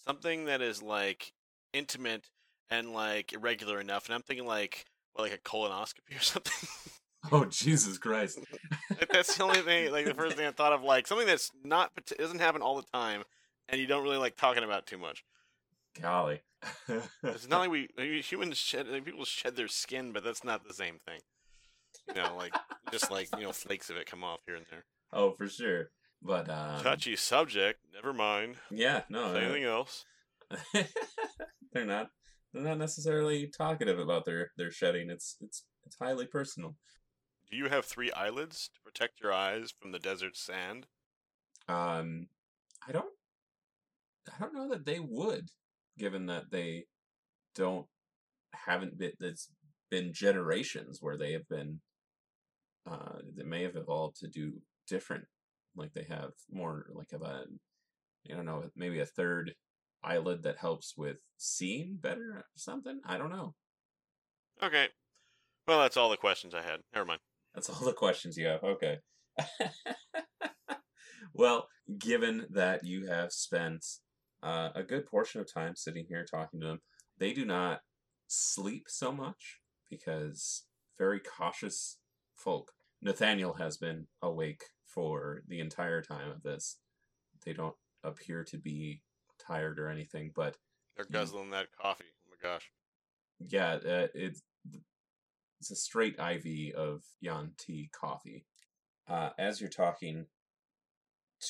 Something 0.06 0.46
that 0.46 0.62
is 0.62 0.82
like 0.82 1.34
intimate 1.74 2.30
and 2.70 2.94
like 2.94 3.34
irregular 3.34 3.80
enough, 3.80 4.08
and 4.08 4.16
I'm 4.16 4.22
thinking 4.22 4.48
like 4.48 4.86
well, 5.16 5.26
like 5.26 5.34
a 5.34 5.38
colonoscopy 5.38 6.18
or 6.18 6.22
something. 6.22 6.54
Oh 7.32 7.46
Jesus 7.46 7.98
Christ! 7.98 8.40
Like, 8.90 9.10
that's 9.10 9.38
the 9.38 9.44
only 9.44 9.62
thing. 9.62 9.94
Like 9.94 10.06
the 10.06 10.14
first 10.14 10.36
thing 10.36 10.46
I 10.46 10.52
thought 10.52 10.74
of, 10.74 10.84
like 10.84 11.08
something 11.08 11.26
that's 11.26 11.50
not 11.64 11.92
doesn't 12.18 12.40
happen 12.40 12.62
all 12.62 12.76
the 12.76 12.88
time, 12.94 13.24
and 13.70 13.80
you 13.80 13.88
don't 13.88 14.04
really 14.04 14.18
like 14.18 14.36
talking 14.36 14.64
about 14.64 14.86
too 14.86 14.98
much. 14.98 15.24
Golly. 16.00 16.42
It's 17.24 17.48
not 17.48 17.60
like 17.70 17.72
we 17.98 18.22
humans 18.22 18.58
shed 18.58 18.88
like, 18.88 19.06
people 19.06 19.26
shed 19.26 19.56
their 19.56 19.68
skin, 19.68 20.12
but 20.12 20.24
that's 20.24 20.44
not 20.44 20.68
the 20.68 20.74
same 20.74 21.00
thing. 21.08 21.22
You 22.10 22.22
know, 22.22 22.36
like 22.38 22.54
just 22.92 23.10
like 23.10 23.30
you 23.38 23.44
know 23.44 23.52
flakes 23.52 23.90
of 23.90 23.98
it 23.98 24.06
come 24.06 24.24
off 24.24 24.42
here 24.46 24.56
and 24.56 24.66
there. 24.70 24.84
Oh, 25.14 25.32
for 25.32 25.48
sure. 25.48 25.90
But 26.22 26.50
um, 26.50 26.82
Touchy 26.82 27.16
subject. 27.16 27.80
Never 27.94 28.14
mind. 28.14 28.56
Yeah, 28.72 29.02
no. 29.10 29.34
Uh, 29.34 29.34
anything 29.34 29.66
else? 29.66 30.06
they're 31.74 31.86
not. 31.86 32.10
They're 32.54 32.64
not 32.64 32.78
necessarily 32.78 33.48
talkative 33.48 34.00
about 34.00 34.26
their 34.26 34.52
their 34.58 34.72
shedding. 34.72 35.10
It's 35.10 35.36
it's 35.42 35.66
it's 35.86 35.98
highly 36.00 36.26
personal. 36.26 36.76
Do 37.52 37.58
you 37.58 37.68
have 37.68 37.86
three 37.86 38.12
eyelids 38.14 38.70
to 38.74 38.82
protect 38.82 39.22
your 39.22 39.34
eyes 39.34 39.74
from 39.80 39.92
the 39.92 40.00
desert 40.00 40.38
sand? 40.38 40.88
Um, 41.68 42.28
I 42.88 42.94
don't. 42.94 43.14
I 44.28 44.40
don't 44.40 44.54
know 44.54 44.70
that 44.70 44.86
they 44.86 45.00
would, 45.00 45.50
given 45.98 46.28
that 46.28 46.52
they 46.52 46.86
don't 47.56 47.86
haven't 48.54 48.98
been. 48.98 49.12
It's 49.20 49.50
been 49.92 50.14
generations 50.14 51.00
where 51.02 51.18
they 51.18 51.34
have 51.34 51.48
been. 51.50 51.82
Uh, 52.90 53.20
they 53.36 53.44
may 53.44 53.64
have 53.64 53.76
evolved 53.76 54.18
to 54.18 54.28
do 54.28 54.54
different, 54.88 55.26
like 55.76 55.94
they 55.94 56.06
have 56.10 56.32
more 56.52 56.86
like 56.94 57.14
of 57.14 57.22
a, 57.22 57.44
I 58.30 58.36
don't 58.36 58.46
know, 58.46 58.64
maybe 58.76 59.00
a 59.00 59.06
third 59.06 59.54
eyelid 60.04 60.44
that 60.44 60.58
helps 60.58 60.96
with 60.98 61.18
seeing 61.38 61.98
better 62.00 62.34
or 62.36 62.46
something. 62.56 63.00
I 63.06 63.18
don't 63.18 63.32
know. 63.32 63.54
Okay. 64.62 64.88
Well, 65.68 65.82
that's 65.82 65.98
all 65.98 66.10
the 66.10 66.18
questions 66.18 66.54
I 66.54 66.62
had. 66.62 66.82
Never 66.94 67.06
mind. 67.06 67.22
That's 67.54 67.70
all 67.70 67.86
the 67.86 67.94
questions 67.94 68.38
you 68.38 68.48
have. 68.48 68.64
Okay. 68.64 68.98
well, 71.34 71.68
given 71.98 72.46
that 72.52 72.84
you 72.84 73.08
have 73.08 73.32
spent 73.32 73.86
uh, 74.42 74.70
a 74.76 74.84
good 74.84 75.06
portion 75.06 75.40
of 75.40 75.52
time 75.52 75.76
sitting 75.76 76.06
here 76.08 76.26
talking 76.26 76.60
to 76.60 76.68
them, 76.68 76.80
they 77.18 77.34
do 77.34 77.46
not 77.46 77.80
sleep 78.28 78.86
so 78.88 79.12
much 79.12 79.60
because 79.90 80.66
very 80.98 81.20
cautious 81.20 81.98
folk. 82.36 82.72
Nathaniel 83.02 83.54
has 83.54 83.78
been 83.78 84.08
awake 84.22 84.64
for 84.94 85.44
the 85.48 85.60
entire 85.60 86.02
time 86.02 86.30
of 86.32 86.44
this. 86.44 86.78
They 87.46 87.54
don't 87.54 87.76
appear 88.04 88.44
to 88.46 88.58
be 88.58 89.02
tired 89.46 89.80
or 89.80 89.90
anything, 89.90 90.32
but 90.36 90.58
They're 90.96 91.06
guzzling 91.12 91.50
that 91.52 91.68
coffee. 91.80 92.06
Oh 92.26 92.30
my 92.32 92.50
gosh. 92.50 92.72
yeah, 93.40 93.74
uh, 93.76 94.08
it's 94.14 94.42
it's 95.60 95.72
a 95.72 95.76
straight 95.76 96.16
IV 96.20 96.76
of 96.76 97.04
Yan 97.22 97.52
tea 97.58 97.90
coffee. 97.94 98.46
Uh, 99.08 99.30
as 99.38 99.60
you're 99.60 99.70
talking 99.70 100.26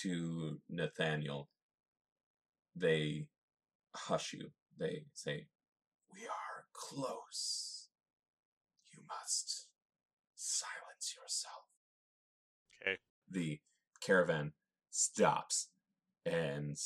to 0.02 0.60
Nathaniel, 0.70 1.50
they 2.76 3.28
hush 3.96 4.34
you. 4.34 4.50
They 4.80 5.06
say, 5.14 5.48
"We 6.12 6.22
are 6.26 6.66
close. 6.74 7.90
You 8.92 9.04
must 9.08 9.68
silence 10.36 11.16
yourself." 11.16 11.63
The 13.34 13.60
caravan 14.00 14.54
stops, 14.92 15.70
and 16.24 16.78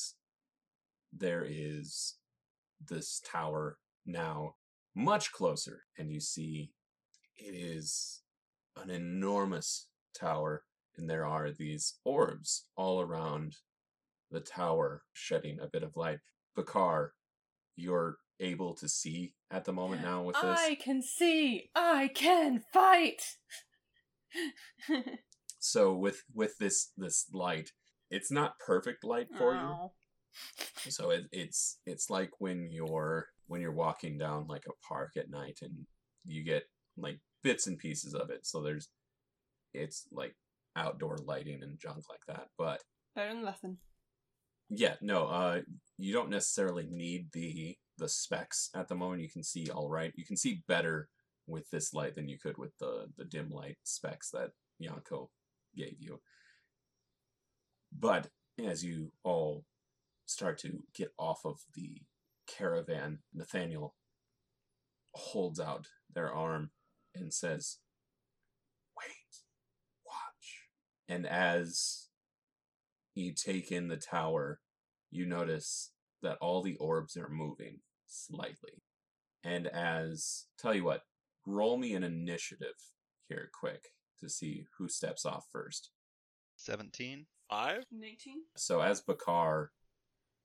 there 1.11 1.45
is 1.45 2.15
this 2.79 3.21
tower 3.25 3.79
now 4.05 4.55
much 4.95 5.33
closer, 5.33 5.83
and 5.97 6.09
you 6.09 6.21
see 6.21 6.71
it 7.35 7.53
is 7.53 8.21
an 8.81 8.89
enormous 8.89 9.87
tower, 10.17 10.63
and 10.95 11.09
there 11.09 11.25
are 11.25 11.51
these 11.51 11.95
orbs 12.05 12.65
all 12.77 13.01
around 13.01 13.57
the 14.31 14.39
tower, 14.39 15.03
shedding 15.11 15.59
a 15.59 15.67
bit 15.67 15.83
of 15.83 15.97
light. 15.97 16.19
Bakar, 16.55 17.13
you're 17.75 18.19
able 18.39 18.73
to 18.75 18.87
see 18.87 19.33
at 19.51 19.65
the 19.65 19.73
moment 19.73 20.01
now 20.01 20.23
with 20.23 20.35
this. 20.35 20.59
I 20.59 20.75
can 20.75 21.01
see. 21.01 21.69
I 21.75 22.09
can 22.13 22.63
fight. 22.71 23.21
So 25.60 25.93
with 25.95 26.24
with 26.34 26.58
this 26.60 26.91
this 26.97 27.26
light, 27.34 27.72
it's 28.10 28.32
not 28.32 28.60
perfect 28.66 29.03
light 29.03 29.28
for 29.38 29.53
you. 29.53 30.91
So 30.91 31.10
it, 31.10 31.26
it's 31.32 31.80
it's 31.86 32.10
like 32.10 32.32
when 32.39 32.70
you're 32.72 33.28
when 33.47 33.62
you're 33.62 33.72
walking 33.72 34.18
down 34.18 34.45
like 34.47 34.66
a 34.68 34.88
park 34.88 35.12
at 35.18 35.30
night 35.30 35.60
and 35.62 35.86
you 36.26 36.43
get 36.43 36.64
like 36.97 37.20
bits 37.43 37.68
and 37.68 37.78
pieces 37.78 38.14
of 38.14 38.30
it. 38.30 38.45
So 38.45 38.62
there's 38.62 38.89
it's 39.74 40.08
like 40.12 40.36
outdoor 40.76 41.18
lighting 41.26 41.64
and 41.64 41.80
junk 41.80 42.03
like 42.10 42.22
that. 42.28 42.47
But 42.58 42.82
Better 43.16 43.34
than 43.34 43.43
nothing. 43.43 43.78
yeah, 44.70 44.95
no, 45.01 45.26
uh 45.28 45.62
you 45.97 46.14
don't 46.14 46.30
necessarily 46.30 46.88
need 46.89 47.32
the 47.34 47.76
the 47.97 48.08
specs 48.10 48.70
at 48.76 48.88
the 48.88 48.95
moment. 48.95 49.24
You 49.24 49.30
can 49.30 49.43
see 49.43 49.70
all 49.70 49.89
right. 49.89 50.14
You 50.16 50.26
can 50.26 50.38
see 50.38 50.64
better 50.68 51.10
with 51.47 51.70
this 51.72 51.93
light 51.93 52.14
than 52.14 52.28
you 52.30 52.38
could 52.38 52.58
with 52.58 52.78
the 52.80 53.08
the 53.18 53.26
dim 53.26 53.49
light 53.49 53.78
specs 53.84 54.30
that 54.32 54.51
Yanko 54.80 55.32
gave 55.78 55.97
you. 55.99 56.19
But 57.97 58.28
as 58.63 58.84
you 58.84 59.11
all 59.23 59.65
start 60.25 60.57
to 60.59 60.84
get 60.93 61.13
off 61.17 61.45
of 61.45 61.59
the 61.73 62.01
caravan, 62.47 63.19
Nathaniel 63.34 63.95
holds 65.13 65.59
out 65.59 65.88
their 66.13 66.34
arm 66.34 66.71
and 67.15 67.34
says, 67.34 67.78
Wait, 68.97 69.43
watch. 70.05 70.61
And 71.07 71.25
as 71.25 72.07
you 73.15 73.34
take 73.34 73.71
in 73.71 73.88
the 73.88 73.97
tower, 73.97 74.59
you 75.09 75.25
notice 75.25 75.91
that 76.21 76.38
all 76.41 76.61
the 76.61 76.75
orbs 76.78 77.15
are 77.15 77.30
moving 77.30 77.80
slightly. 78.05 78.84
And 79.43 79.67
as, 79.67 80.45
tell 80.59 80.73
you 80.73 80.84
what, 80.84 81.03
roll 81.45 81.78
me 81.78 81.93
an 81.93 82.03
initiative 82.03 82.75
here 83.30 83.49
quick 83.57 83.91
to 84.20 84.30
see 84.30 84.65
who 84.78 84.88
steps 84.88 85.26
off 85.26 85.45
first. 85.51 85.91
17? 86.57 87.26
Five? 87.49 87.84
19? 87.91 88.36
So 88.55 88.82
as 88.82 89.01
Bakar 89.01 89.72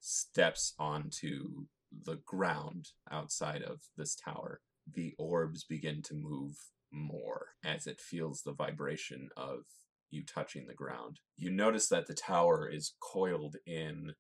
steps 0.01 0.75
onto 0.79 1.66
the 2.05 2.18
ground 2.27 2.89
outside 3.11 3.62
of 3.62 3.81
this 3.97 4.14
tower, 4.14 4.61
the 4.91 5.14
orbs 5.18 5.64
begin 5.64 6.03
to 6.03 6.14
move 6.14 6.57
more 6.91 7.49
as 7.64 7.87
it 7.87 8.01
feels 8.01 8.43
the 8.43 8.53
vibration 8.53 9.31
of 9.37 9.64
you 10.11 10.23
touching 10.25 10.66
the 10.66 10.75
ground. 10.75 11.20
You 11.37 11.51
notice 11.51 11.89
that 11.89 12.07
the 12.07 12.14
tower 12.14 12.68
is 12.68 12.95
coiled 13.01 13.57
in 13.66 14.12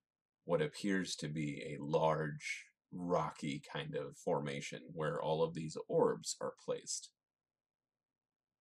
what 0.44 0.62
appears 0.62 1.14
to 1.16 1.28
be 1.28 1.62
a 1.62 1.82
large, 1.82 2.64
rocky 2.92 3.62
kind 3.72 3.94
of 3.94 4.16
formation 4.16 4.80
where 4.92 5.20
all 5.20 5.42
of 5.42 5.54
these 5.54 5.76
orbs 5.88 6.36
are 6.40 6.54
placed. 6.64 7.10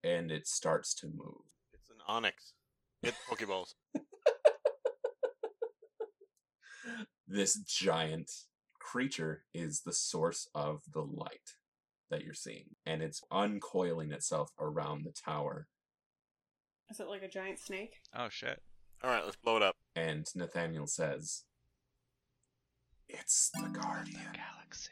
And 0.04 0.32
it 0.32 0.48
starts 0.48 0.94
to 0.96 1.08
move. 1.08 1.44
It's 1.74 1.90
an 1.90 1.98
Onix. 2.10 2.54
Hit 3.02 3.16
Pokeballs. 3.30 3.74
this 7.28 7.56
giant 7.60 8.32
creature 8.80 9.44
is 9.54 9.82
the 9.82 9.94
source 9.94 10.48
of 10.54 10.82
the 10.94 11.02
light 11.02 11.56
that 12.10 12.24
you're 12.24 12.34
seeing 12.34 12.66
and 12.86 13.02
it's 13.02 13.22
uncoiling 13.32 14.12
itself 14.12 14.50
around 14.60 15.06
the 15.06 15.14
tower 15.14 15.68
Is 16.90 17.00
it 17.00 17.08
like 17.08 17.24
a 17.24 17.28
giant 17.30 17.60
snake? 17.60 18.02
Oh, 18.14 18.28
shit. 18.30 18.62
Alright, 19.04 19.24
let's 19.24 19.38
blow 19.38 19.56
it 19.58 19.64
up. 19.64 19.78
and 19.96 20.26
nathaniel 20.36 20.88
says 20.88 21.44
it's 23.08 23.50
the 23.54 23.70
guardian 23.70 24.20
Galaxy. 24.34 24.92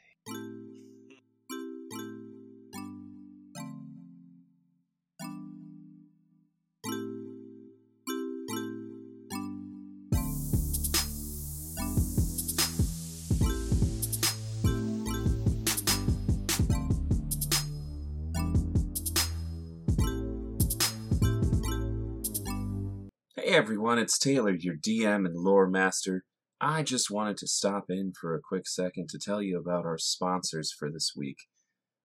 Hey 23.50 23.56
everyone 23.56 23.98
it's 23.98 24.20
taylor 24.20 24.52
your 24.52 24.76
dm 24.76 25.26
and 25.26 25.36
lore 25.36 25.68
master 25.68 26.24
i 26.62 26.84
just 26.84 27.10
wanted 27.10 27.36
to 27.38 27.48
stop 27.48 27.86
in 27.90 28.14
for 28.22 28.36
a 28.36 28.42
quick 28.48 28.68
second 28.68 29.10
to 29.10 29.18
tell 29.18 29.42
you 29.42 29.58
about 29.58 29.88
our 29.88 29.98
sponsors 29.98 30.72
for 30.72 30.92
this 30.92 31.14
week 31.18 31.38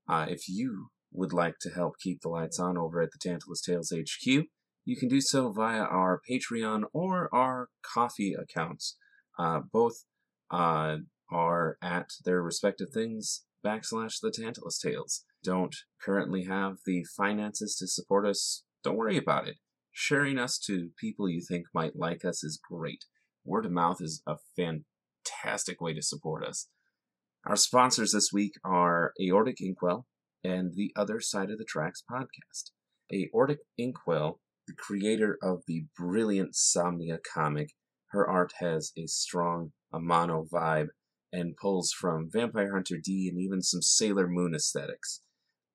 uh, 0.08 0.24
if 0.26 0.48
you 0.48 0.86
would 1.12 1.34
like 1.34 1.56
to 1.60 1.68
help 1.68 1.96
keep 2.02 2.22
the 2.22 2.30
lights 2.30 2.58
on 2.58 2.78
over 2.78 3.02
at 3.02 3.10
the 3.12 3.18
tantalus 3.18 3.60
tales 3.60 3.92
hq 3.92 4.44
you 4.86 4.96
can 4.96 5.06
do 5.06 5.20
so 5.20 5.52
via 5.52 5.82
our 5.82 6.22
Patreon 6.26 6.84
or 6.94 7.28
our 7.30 7.68
Ko-fi 7.94 8.34
accounts. 8.40 8.96
Uh, 9.38 9.60
both 9.70 10.04
uh, 10.50 10.96
are 11.30 11.76
at 11.82 12.06
their 12.24 12.40
respective 12.40 12.88
things 12.94 13.44
backslash 13.62 14.14
the 14.22 14.30
Tantalus 14.30 14.78
Tales. 14.78 15.24
Don't 15.42 15.76
currently 16.02 16.44
have 16.44 16.76
the 16.86 17.04
finances 17.16 17.76
to 17.76 17.86
support 17.86 18.26
us? 18.26 18.62
Don't 18.82 18.96
worry 18.96 19.18
about 19.18 19.46
it. 19.46 19.56
Sharing 19.94 20.38
us 20.38 20.58
to 20.66 20.90
people 20.98 21.28
you 21.28 21.40
think 21.40 21.66
might 21.72 21.96
like 21.96 22.24
us 22.24 22.44
is 22.44 22.60
great. 22.62 23.04
Word 23.44 23.64
of 23.64 23.72
mouth 23.72 23.98
is 24.00 24.22
a 24.26 24.36
fantastic 24.56 25.80
way 25.80 25.94
to 25.94 26.02
support 26.02 26.44
us. 26.44 26.68
Our 27.46 27.56
sponsors 27.56 28.12
this 28.12 28.30
week 28.32 28.54
are 28.64 29.12
Aortic 29.20 29.60
Inkwell 29.60 30.06
and 30.42 30.74
the 30.74 30.92
Other 30.96 31.20
Side 31.20 31.50
of 31.50 31.58
the 31.58 31.64
Tracks 31.64 32.02
podcast. 32.10 32.72
Aortic 33.12 33.58
Inkwell 33.78 34.40
the 34.66 34.74
creator 34.74 35.38
of 35.42 35.62
the 35.66 35.86
brilliant 35.96 36.54
Somnia 36.54 37.18
comic. 37.22 37.72
Her 38.08 38.28
art 38.28 38.54
has 38.58 38.92
a 38.96 39.06
strong 39.06 39.72
Amano 39.92 40.48
vibe 40.48 40.88
and 41.32 41.56
pulls 41.56 41.92
from 41.92 42.30
Vampire 42.32 42.72
Hunter 42.72 42.96
D 43.02 43.28
and 43.30 43.40
even 43.40 43.62
some 43.62 43.82
Sailor 43.82 44.28
Moon 44.28 44.54
aesthetics. 44.54 45.20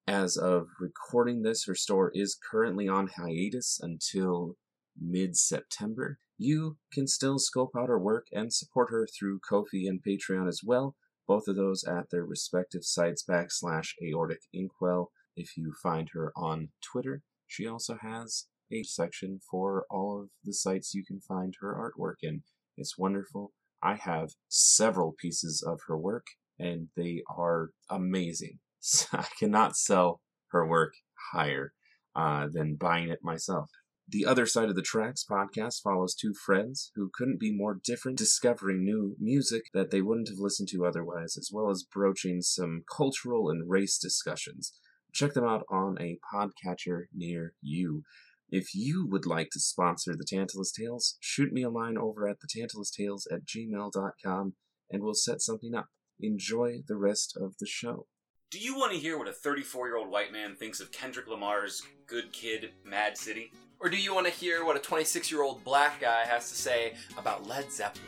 As 0.10 0.38
of 0.38 0.70
recording 0.80 1.44
this, 1.44 1.66
her 1.66 1.76
store 1.76 2.12
is 2.16 2.36
currently 2.36 2.88
on 2.88 3.10
hiatus 3.16 3.80
until 3.80 4.56
mid 5.00 5.38
September. 5.38 6.18
You 6.36 6.78
can 6.92 7.06
still 7.06 7.38
scope 7.38 7.74
out 7.78 7.90
her 7.90 8.00
work 8.00 8.26
and 8.34 8.52
support 8.52 8.90
her 8.90 9.06
through 9.06 9.42
Ko-fi 9.48 9.86
and 9.86 10.02
Patreon 10.04 10.48
as 10.48 10.62
well, 10.66 10.96
both 11.28 11.48
of 11.48 11.58
those 11.58 11.84
at 11.84 12.10
their 12.10 12.26
respective 12.26 12.86
sites 12.86 13.24
backslash 13.24 13.90
aortic 14.04 14.40
inkwell. 14.52 15.12
If 15.36 15.56
you 15.56 15.74
find 15.84 16.10
her 16.14 16.34
on 16.36 16.70
Twitter, 16.82 17.22
she 17.46 17.68
also 17.68 17.96
has 18.02 18.48
a 18.72 18.82
section 18.82 19.40
for 19.52 19.86
all 19.92 20.24
of 20.24 20.30
the 20.44 20.54
sites 20.54 20.96
you 20.96 21.06
can 21.06 21.22
find 21.22 21.54
her 21.62 21.76
artwork 21.76 22.24
in. 22.24 22.42
It's 22.78 22.98
wonderful. 22.98 23.52
I 23.84 23.94
have 23.94 24.32
several 24.48 25.14
pieces 25.22 25.64
of 25.64 25.82
her 25.86 26.00
work, 26.00 26.26
and 26.58 26.88
they 26.98 27.22
are 27.30 27.70
amazing. 27.92 28.58
I 29.14 29.26
cannot 29.38 29.76
sell 29.76 30.22
her 30.52 30.68
work 30.68 30.94
higher 31.32 31.74
uh, 32.16 32.48
than 32.52 32.76
buying 32.76 33.10
it 33.10 33.20
myself. 33.24 33.70
The 34.12 34.26
Other 34.26 34.48
Side 34.48 34.70
of 34.70 34.76
the 34.76 34.82
Tracks 34.82 35.24
podcast 35.30 35.82
follows 35.84 36.16
two 36.16 36.34
friends 36.34 36.92
who 36.96 37.12
couldn't 37.14 37.40
be 37.40 37.56
more 37.56 37.80
different, 37.84 38.18
discovering 38.18 38.84
new 38.84 39.16
music 39.20 39.66
that 39.76 39.92
they 39.92 40.02
wouldn't 40.02 40.30
have 40.30 40.40
listened 40.40 40.68
to 40.70 40.84
otherwise, 40.84 41.38
as 41.38 41.52
well 41.54 41.70
as 41.70 41.84
broaching 41.84 42.42
some 42.42 42.84
cultural 42.92 43.52
and 43.52 43.70
race 43.70 44.00
discussions. 44.00 44.74
Check 45.14 45.34
them 45.34 45.44
out 45.46 45.64
on 45.70 45.96
a 46.02 46.18
podcatcher 46.34 47.04
near 47.14 47.54
you. 47.62 48.04
If 48.50 48.74
you 48.74 49.08
would 49.08 49.28
like 49.28 49.50
to 49.52 49.60
sponsor 49.60 50.16
the 50.16 50.26
Tantalus 50.28 50.72
Tales, 50.72 51.18
shoot 51.20 51.54
me 51.54 51.62
a 51.62 51.70
line 51.70 51.98
over 51.98 52.28
at 52.28 52.38
thetantalustales 52.40 53.32
at 53.32 53.46
gmail.com 53.46 54.54
and 54.90 55.04
we'll 55.04 55.14
set 55.14 55.42
something 55.42 55.76
up. 55.76 55.90
Enjoy 56.20 56.80
the 56.88 56.98
rest 56.98 57.38
of 57.40 57.58
the 57.60 57.68
show. 57.68 58.08
Do 58.52 58.58
you 58.58 58.76
want 58.76 58.92
to 58.94 58.98
hear 58.98 59.20
what 59.20 59.28
a 59.28 59.32
34 59.32 59.88
year 59.88 59.98
old 59.98 60.10
white 60.10 60.32
man 60.32 60.56
thinks 60.56 60.80
of 60.80 60.92
Kendrick 60.92 61.28
Lamar's 61.28 61.84
Good 62.08 62.32
Kid, 62.32 62.72
Mad 62.84 63.16
City? 63.16 63.52
Or 63.80 63.90
do 63.90 63.98
you 63.98 64.16
want 64.16 64.26
to 64.26 64.34
hear 64.34 64.66
what 64.66 64.76
a 64.76 64.80
26 64.80 65.32
year 65.32 65.44
old 65.44 65.64
black 65.64 66.02
guy 66.02 66.26
has 66.26 66.50
to 66.50 66.56
say 66.56 66.96
about 67.16 67.46
Led 67.46 67.72
Zeppelin? 67.72 68.08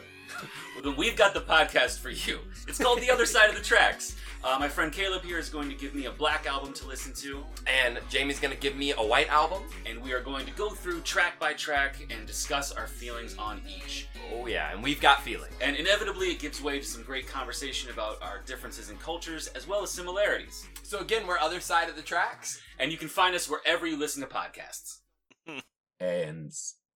Well, 0.84 0.94
we've 0.98 1.16
got 1.16 1.34
the 1.34 1.42
podcast 1.42 2.00
for 2.00 2.10
you. 2.10 2.40
It's 2.68 2.78
called 2.82 3.00
The 3.02 3.10
Other 3.12 3.26
Side 3.26 3.50
of 3.50 3.56
the 3.56 3.62
Tracks. 3.62 4.16
Uh, 4.44 4.58
my 4.60 4.68
friend 4.68 4.92
Caleb 4.92 5.22
here 5.24 5.38
is 5.38 5.50
going 5.50 5.70
to 5.70 5.76
give 5.76 5.94
me 5.94 6.06
a 6.06 6.12
black 6.12 6.48
album 6.48 6.74
to 6.74 6.88
listen 6.88 7.14
to, 7.14 7.44
And 7.68 8.00
Jamie's 8.10 8.40
gonna 8.40 8.56
give 8.56 8.76
me 8.76 8.92
a 8.92 9.02
white 9.02 9.30
album? 9.30 9.62
and 9.86 10.02
we 10.02 10.14
are 10.14 10.22
going 10.22 10.46
to 10.48 10.52
go 10.54 10.70
through 10.72 11.02
track 11.02 11.40
by 11.40 11.54
track 11.54 11.96
and 12.10 12.26
discuss 12.26 12.72
our 12.72 12.88
feelings 12.88 13.38
on 13.38 13.62
each. 13.68 14.08
Oh, 14.34 14.48
yeah, 14.48 14.72
and 14.72 14.82
we've 14.82 15.00
got 15.02 15.22
feelings. 15.22 15.54
And 15.62 15.76
inevitably, 15.76 16.28
it 16.32 16.40
gives 16.40 16.62
way 16.62 16.80
to 16.80 16.86
some 16.86 17.04
great 17.04 17.28
conversation 17.28 17.92
about 17.92 18.22
our 18.24 18.42
differences 18.46 18.90
in 18.90 18.98
cultures 18.98 19.48
as 19.50 19.68
well 19.68 19.84
as 19.84 19.92
similarities. 19.92 20.66
So, 20.82 21.00
again, 21.00 21.28
we're 21.28 21.38
Other 21.38 21.60
Side 21.60 21.90
of 21.90 21.96
the 21.96 22.02
Tracks. 22.02 22.60
And 22.80 22.92
you 22.92 22.98
can 22.98 23.10
find 23.10 23.36
us 23.36 23.48
wherever 23.50 23.86
you 23.86 23.98
listen 23.98 24.22
to 24.22 24.28
podcasts. 24.28 25.00
and 26.00 26.52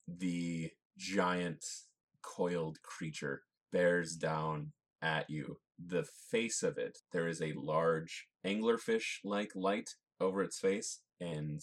the 0.08 0.72
giant 0.98 1.64
coiled 2.26 2.82
creature 2.82 3.44
bears 3.72 4.16
down 4.16 4.72
at 5.02 5.30
you. 5.30 5.58
The 5.84 6.06
face 6.32 6.64
of 6.64 6.78
it, 6.78 7.00
there 7.12 7.28
is 7.28 7.42
a 7.42 7.54
large 7.56 8.28
anglerfish 8.46 9.20
like 9.24 9.52
light 9.56 9.90
over 10.20 10.42
its 10.42 10.60
face, 10.60 11.02
and 11.20 11.62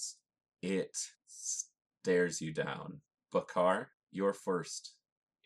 it 0.60 0.96
stares 1.26 2.40
you 2.40 2.52
down. 2.52 3.00
Bakar, 3.32 3.90
you're 4.10 4.34
first 4.34 4.94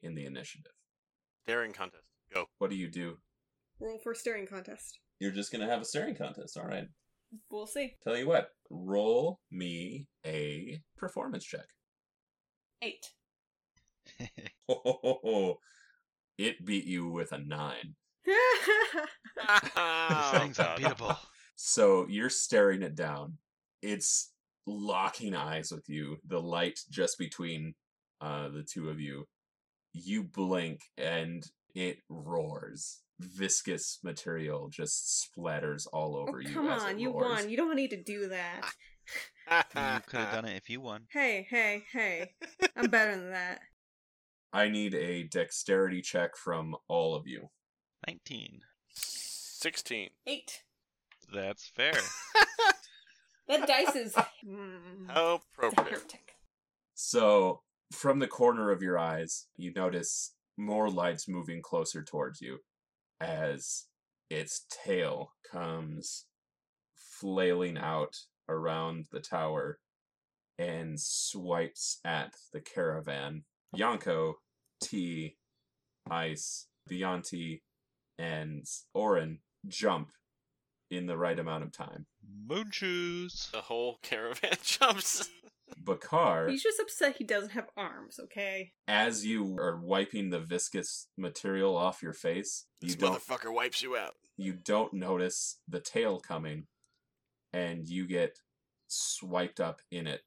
in 0.03 0.14
the 0.14 0.27
initiative. 0.27 0.73
Staring 1.45 1.73
contest. 1.73 2.03
Go. 2.35 2.47
What 2.59 2.71
do 2.71 2.77
you 2.77 2.91
do? 2.91 3.19
Roll 3.79 3.99
for 3.99 4.14
staring 4.14 4.47
contest. 4.47 4.99
You're 5.21 5.31
just 5.31 5.53
gonna 5.53 5.69
have 5.69 5.81
a 5.81 5.85
staring 5.85 6.17
contest, 6.17 6.59
all 6.59 6.67
right. 6.67 6.89
We'll 7.51 7.67
see. 7.67 7.95
Tell 8.03 8.17
you 8.17 8.27
what, 8.27 8.51
roll 8.71 9.41
me 9.51 10.07
a 10.25 10.81
performance 10.97 11.45
check. 11.45 11.67
Eight. 12.83 13.11
it 16.39 16.64
beat 16.64 16.85
you 16.85 17.09
with 17.09 17.33
a 17.33 17.39
nine. 17.39 17.95
this 18.27 18.37
Oh, 19.77 20.31
thing's 20.39 20.57
God. 20.59 20.77
unbeatable. 20.79 21.17
So 21.57 22.07
you're 22.09 22.31
staring 22.31 22.83
it 22.83 22.95
down. 22.95 23.39
It's 23.83 24.33
locking 24.67 25.35
eyes 25.35 25.71
with 25.71 25.89
you. 25.89 26.19
The 26.27 26.41
light 26.41 26.81
just 26.91 27.19
between 27.19 27.75
uh, 28.21 28.49
the 28.49 28.62
two 28.62 28.89
of 28.91 29.01
you. 29.01 29.27
You 29.93 30.25
blink 30.25 30.81
and 30.99 31.45
it 31.75 31.99
roars. 32.09 33.01
Viscous 33.19 33.99
material 34.03 34.69
just 34.71 35.27
splatters 35.39 35.87
all 35.91 36.17
over 36.17 36.39
oh, 36.39 36.41
you. 36.49 36.53
come 36.53 36.69
on, 36.69 36.99
you 36.99 37.12
roars. 37.12 37.43
won. 37.43 37.51
You 37.51 37.57
don't 37.57 37.77
need 37.77 37.91
to 37.91 38.03
do 38.03 38.29
that. 38.29 38.61
you 39.51 40.01
could 40.07 40.21
have 40.21 40.33
done 40.35 40.45
it 40.45 40.57
if 40.57 40.69
you 40.69 40.81
won. 40.83 41.05
Hey, 41.11 41.47
hey, 41.49 41.85
hey. 41.93 42.33
I'm 42.77 42.91
better 42.91 43.12
than 43.17 43.31
that. 43.31 43.61
I 44.57 44.71
need 44.71 44.95
a 44.95 45.25
dexterity 45.25 46.01
check 46.01 46.35
from 46.35 46.77
all 46.89 47.15
of 47.15 47.27
you. 47.27 47.51
19. 48.09 48.61
16. 48.95 50.09
Eight. 50.27 50.63
That's 51.33 51.69
fair. 51.69 51.93
That 53.49 53.69
dice 53.69 53.95
is. 53.95 54.15
Mm, 54.49 55.09
How 55.09 55.41
appropriate. 55.55 55.89
heretic. 55.89 56.33
So, 56.95 57.61
from 57.93 58.19
the 58.19 58.27
corner 58.27 58.71
of 58.73 58.83
your 58.83 58.99
eyes, 58.99 59.47
you 59.57 59.73
notice 59.75 60.35
more 60.57 60.89
lights 60.91 61.29
moving 61.29 61.63
closer 61.63 62.03
towards 62.03 62.41
you 62.41 62.59
as 63.21 63.85
its 64.31 64.65
tail 64.85 65.33
comes 65.53 66.25
flailing 66.97 67.77
out 67.79 68.17
around 68.49 69.07
the 69.13 69.21
tower 69.21 69.79
and 70.59 70.99
swipes 71.01 72.01
at 72.05 72.33
the 72.53 72.61
caravan. 72.61 73.45
Yanko, 73.75 74.37
T, 74.81 75.37
Ice, 76.11 76.66
Beyonti, 76.91 77.62
and 78.18 78.64
Orin 78.95 79.39
jump 79.66 80.11
in 80.91 81.07
the 81.07 81.16
right 81.18 81.39
amount 81.39 81.64
of 81.64 81.72
time. 81.72 82.07
Moon 82.47 82.70
shoes. 82.70 83.49
The 83.53 83.62
whole 83.62 83.99
caravan 84.03 84.57
jumps. 84.62 85.29
Bakar. 85.79 86.49
He's 86.49 86.62
just 86.62 86.79
upset 86.81 87.16
he 87.16 87.24
doesn't 87.24 87.51
have 87.51 87.66
arms, 87.77 88.20
okay? 88.22 88.72
as 88.87 89.27
you 89.27 89.57
are 89.59 89.77
wiping 89.81 90.31
the 90.31 90.39
viscous 90.39 91.09
material 91.18 91.77
off 91.77 92.03
your 92.03 92.12
face, 92.12 92.66
you 92.81 92.89
this 92.89 92.97
don't 92.97 93.18
motherfucker 93.20 93.53
wipes 93.53 93.83
you 93.83 93.97
out. 93.97 94.14
you 94.37 94.53
don't 94.53 94.93
notice 94.95 95.59
the 95.68 95.81
tail 95.81 96.20
coming, 96.20 96.66
and 97.53 97.89
you 97.89 98.07
get 98.07 98.39
swiped 98.87 99.59
up 99.59 99.81
in 99.91 100.07
it, 100.07 100.20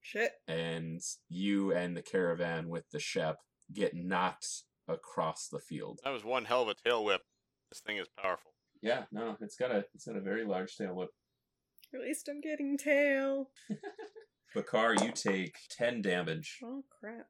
Shit. 0.00 0.30
and 0.46 1.00
you 1.28 1.72
and 1.72 1.96
the 1.96 2.02
caravan 2.02 2.68
with 2.68 2.84
the 2.92 3.00
Shep 3.00 3.38
get 3.72 3.94
knocked 3.94 4.46
across 4.88 5.48
the 5.48 5.58
field. 5.60 6.00
That 6.04 6.10
was 6.12 6.24
one 6.24 6.44
hell 6.44 6.62
of 6.62 6.68
a 6.68 6.74
tail 6.74 7.04
whip. 7.04 7.22
This 7.70 7.80
thing 7.80 7.96
is 7.96 8.08
powerful. 8.20 8.52
Yeah, 8.82 9.04
no, 9.12 9.36
it's 9.40 9.56
got 9.56 9.70
a 9.70 9.84
it's 9.94 10.06
got 10.06 10.16
a 10.16 10.20
very 10.20 10.44
large 10.44 10.76
tail 10.76 10.94
whip. 10.94 11.10
At 11.94 12.00
least 12.00 12.28
I'm 12.28 12.40
getting 12.40 12.76
tail. 12.78 13.50
Bakar, 14.54 14.94
you 14.94 15.12
take 15.12 15.56
ten 15.70 16.02
damage 16.02 16.58
Oh, 16.64 16.82
crap. 17.00 17.26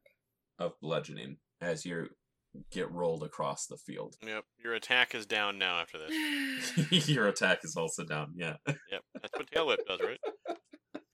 of 0.58 0.72
bludgeoning 0.80 1.36
as 1.60 1.84
you 1.84 2.08
get 2.70 2.90
rolled 2.90 3.22
across 3.22 3.66
the 3.66 3.76
field. 3.76 4.16
Yep. 4.26 4.44
Your 4.62 4.74
attack 4.74 5.14
is 5.14 5.24
down 5.26 5.58
now 5.58 5.80
after 5.80 5.98
this. 5.98 7.08
your 7.08 7.28
attack 7.28 7.60
is 7.64 7.76
also 7.76 8.04
down. 8.04 8.32
Yeah. 8.36 8.56
Yep. 8.66 9.02
That's 9.20 9.32
what 9.38 9.50
tail 9.50 9.66
whip 9.68 9.80
does, 9.86 10.00
right? 10.00 10.18
it's 10.48 10.58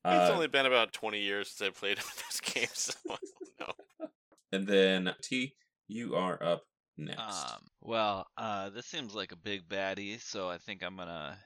Uh, 0.04 0.30
only 0.32 0.48
been 0.48 0.66
about 0.66 0.92
20 0.92 1.20
years 1.20 1.50
since 1.50 1.68
I 1.68 1.78
played 1.78 1.98
this 1.98 2.40
game, 2.40 2.66
so 2.72 2.94
I 3.10 3.16
don't 3.58 3.76
know. 4.00 4.06
And 4.52 4.66
then 4.66 5.14
T, 5.22 5.56
you 5.86 6.14
are 6.14 6.42
up 6.42 6.66
next. 6.98 7.56
Um, 7.58 7.66
well, 7.80 8.30
uh, 8.38 8.70
this 8.70 8.86
seems 8.86 9.14
like 9.14 9.32
a 9.32 9.36
big 9.36 9.68
baddie, 9.68 10.18
so 10.20 10.48
I 10.48 10.56
think 10.58 10.82
I'm 10.82 10.96
gonna 10.96 11.38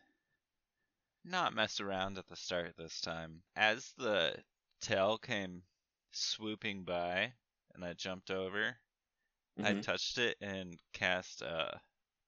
not 1.25 1.53
mess 1.53 1.81
around 1.81 2.17
at 2.17 2.29
the 2.29 2.37
start 2.37 2.77
this 2.77 3.01
time. 3.01 3.43
As 3.57 3.93
the 3.95 4.45
tail 4.81 5.19
came 5.19 5.65
swooping 6.13 6.85
by 6.85 7.35
and 7.75 7.85
I 7.85 7.95
jumped 7.95 8.31
over, 8.31 8.79
I 9.63 9.75
Mhm. 9.75 9.83
touched 9.83 10.19
it 10.19 10.39
and 10.41 10.81
cast 10.93 11.43
a 11.43 11.83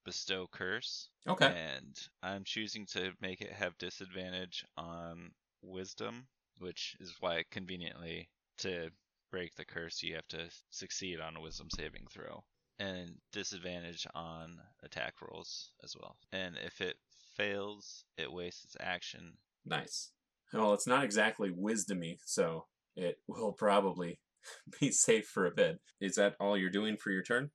Bestow 0.05 0.49
Curse. 0.49 1.11
okay. 1.27 1.55
And 1.55 1.97
I'm 2.23 2.45
choosing 2.45 2.87
to 2.89 3.15
make 3.21 3.41
it 3.43 3.53
have 3.53 3.79
disadvantage 3.79 4.65
on 4.77 5.35
Wisdom, 5.63 6.29
which 6.59 6.97
is 7.01 7.17
why 7.21 7.45
conveniently 7.51 8.31
to 8.59 8.91
break 9.35 9.57
the 9.57 9.65
curse 9.65 10.01
you 10.01 10.15
have 10.15 10.29
to 10.29 10.49
succeed 10.71 11.19
on 11.19 11.35
a 11.35 11.41
Wisdom 11.41 11.67
saving 11.77 12.07
throw. 12.09 12.45
And 12.79 13.17
disadvantage 13.33 14.07
on 14.15 14.59
attack 14.85 15.15
rolls 15.21 15.71
as 15.83 15.97
well. 16.01 16.17
And 16.33 16.57
if 16.65 16.81
it 16.81 16.97
fails, 17.37 18.05
it 18.17 18.33
wastes 18.33 18.65
its 18.65 18.77
action. 18.79 19.33
Nice. 19.65 20.13
Well, 20.53 20.73
it's 20.73 20.87
not 20.87 21.03
exactly 21.03 21.51
wisdomy, 21.51 22.19
so 22.25 22.67
it 22.95 23.19
will 23.27 23.53
probably 23.53 24.21
be 24.81 24.93
safe 24.93 25.27
for 25.27 25.47
a 25.47 25.51
bit. 25.51 25.81
Is 26.01 26.15
that 26.15 26.37
all 26.39 26.57
you're 26.57 26.71
doing 26.71 26.97
for 26.97 27.11
your 27.11 27.23
turn? 27.23 27.51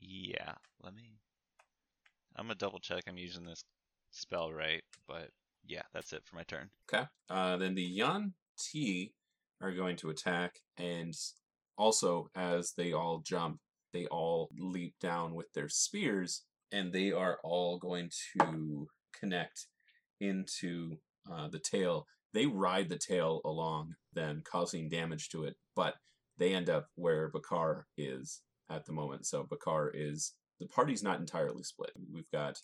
Yeah, 0.00 0.54
let 0.80 0.94
me. 0.94 1.18
I'm 2.36 2.46
gonna 2.46 2.54
double 2.54 2.78
check 2.78 3.02
I'm 3.08 3.18
using 3.18 3.44
this 3.44 3.64
spell 4.12 4.52
right, 4.52 4.82
but 5.08 5.30
yeah, 5.64 5.82
that's 5.92 6.12
it 6.12 6.22
for 6.24 6.36
my 6.36 6.44
turn. 6.44 6.70
Okay. 6.92 7.06
Uh, 7.28 7.56
then 7.56 7.74
the 7.74 7.82
Yan 7.82 8.34
T 8.58 9.12
are 9.60 9.72
going 9.72 9.96
to 9.96 10.10
attack, 10.10 10.56
and 10.76 11.14
also 11.78 12.28
as 12.34 12.72
they 12.76 12.92
all 12.92 13.22
jump, 13.24 13.58
they 13.92 14.06
all 14.06 14.50
leap 14.58 14.94
down 15.00 15.34
with 15.34 15.52
their 15.54 15.68
spears, 15.68 16.42
and 16.72 16.92
they 16.92 17.12
are 17.12 17.38
all 17.42 17.78
going 17.78 18.10
to 18.38 18.86
connect 19.18 19.66
into 20.20 20.96
uh, 21.30 21.48
the 21.48 21.58
tail. 21.58 22.06
They 22.34 22.46
ride 22.46 22.88
the 22.88 22.98
tail 22.98 23.40
along, 23.44 23.94
then 24.12 24.42
causing 24.44 24.88
damage 24.88 25.30
to 25.30 25.44
it, 25.44 25.56
but 25.74 25.94
they 26.38 26.54
end 26.54 26.68
up 26.68 26.88
where 26.94 27.30
Bakar 27.30 27.86
is 27.96 28.42
at 28.70 28.84
the 28.84 28.92
moment. 28.92 29.26
So 29.26 29.46
Bakar 29.48 29.90
is 29.94 30.34
the 30.60 30.66
party's 30.66 31.02
not 31.02 31.20
entirely 31.20 31.62
split. 31.62 31.92
We've 32.12 32.30
got 32.32 32.58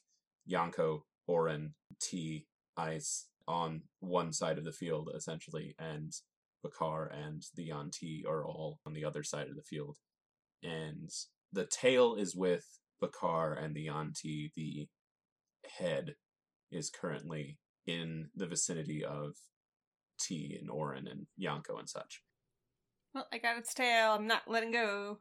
Yanko, 0.46 1.04
Oren, 1.26 1.74
T, 2.00 2.46
Ice 2.76 3.26
on 3.46 3.82
one 4.00 4.32
side 4.32 4.58
of 4.58 4.64
the 4.64 4.72
field 4.72 5.10
essentially, 5.14 5.74
and 5.78 6.12
Bakar 6.62 7.06
and 7.06 7.42
the 7.56 7.70
Yanti 7.70 8.26
are 8.26 8.44
all 8.46 8.80
on 8.86 8.92
the 8.92 9.04
other 9.04 9.22
side 9.22 9.48
of 9.48 9.56
the 9.56 9.62
field. 9.62 9.98
And 10.62 11.10
the 11.52 11.66
tail 11.66 12.14
is 12.14 12.36
with 12.36 12.66
Bakar 13.00 13.54
and 13.54 13.74
the 13.74 13.88
Yanti. 13.88 14.52
The 14.54 14.88
head 15.78 16.14
is 16.70 16.90
currently 16.90 17.58
in 17.86 18.28
the 18.34 18.46
vicinity 18.46 19.04
of 19.04 19.34
T 20.20 20.56
and 20.60 20.70
Oren 20.70 21.08
and 21.08 21.26
Yanko 21.36 21.76
and 21.78 21.88
such. 21.88 22.22
Well, 23.14 23.26
I 23.32 23.38
got 23.38 23.58
its 23.58 23.74
tail. 23.74 24.12
I'm 24.12 24.26
not 24.26 24.42
letting 24.46 24.72
go. 24.72 25.18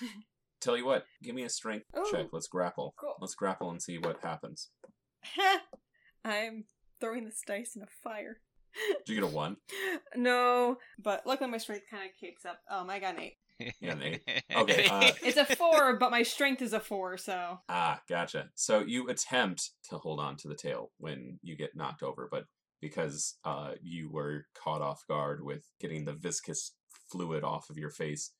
Tell 0.60 0.78
you 0.78 0.86
what, 0.86 1.04
give 1.22 1.34
me 1.34 1.42
a 1.42 1.50
strength 1.50 1.86
Ooh. 1.98 2.06
check. 2.10 2.28
Let's 2.32 2.48
grapple. 2.48 2.94
Cool. 2.98 3.16
Let's 3.20 3.34
grapple 3.34 3.70
and 3.70 3.82
see 3.82 3.98
what 3.98 4.22
happens. 4.22 4.70
I'm 6.24 6.64
throwing 7.00 7.24
this 7.26 7.42
dice 7.46 7.76
in 7.76 7.82
a 7.82 7.86
fire. 8.02 8.40
Did 9.06 9.14
you 9.14 9.20
get 9.20 9.24
a 9.24 9.34
one? 9.34 9.56
no, 10.16 10.78
but 10.98 11.26
luckily 11.26 11.50
my 11.50 11.58
strength 11.58 11.84
kind 11.90 12.04
of 12.04 12.10
kicks 12.18 12.44
up. 12.44 12.58
Um, 12.70 12.90
I 12.90 12.98
got 12.98 13.14
an 13.14 13.20
eight. 13.20 13.36
Yeah, 13.80 13.92
an 13.92 14.02
eight. 14.02 14.22
Okay, 14.54 14.86
uh, 14.86 15.12
It's 15.22 15.36
a 15.36 15.44
four, 15.56 15.96
but 15.96 16.10
my 16.10 16.22
strength 16.22 16.60
is 16.62 16.72
a 16.72 16.80
four, 16.80 17.16
so 17.16 17.60
Ah, 17.68 18.00
gotcha. 18.08 18.48
So 18.54 18.80
you 18.80 19.08
attempt 19.08 19.70
to 19.90 19.98
hold 19.98 20.20
on 20.20 20.36
to 20.38 20.48
the 20.48 20.56
tail 20.56 20.90
when 20.98 21.38
you 21.42 21.56
get 21.56 21.76
knocked 21.76 22.02
over, 22.02 22.28
but 22.30 22.44
because 22.80 23.36
uh, 23.44 23.72
you 23.82 24.10
were 24.10 24.46
caught 24.54 24.82
off 24.82 25.02
guard 25.08 25.42
with 25.42 25.64
getting 25.80 26.04
the 26.04 26.12
viscous 26.12 26.72
fluid 27.10 27.44
off 27.44 27.70
of 27.70 27.78
your 27.78 27.90
face 27.90 28.32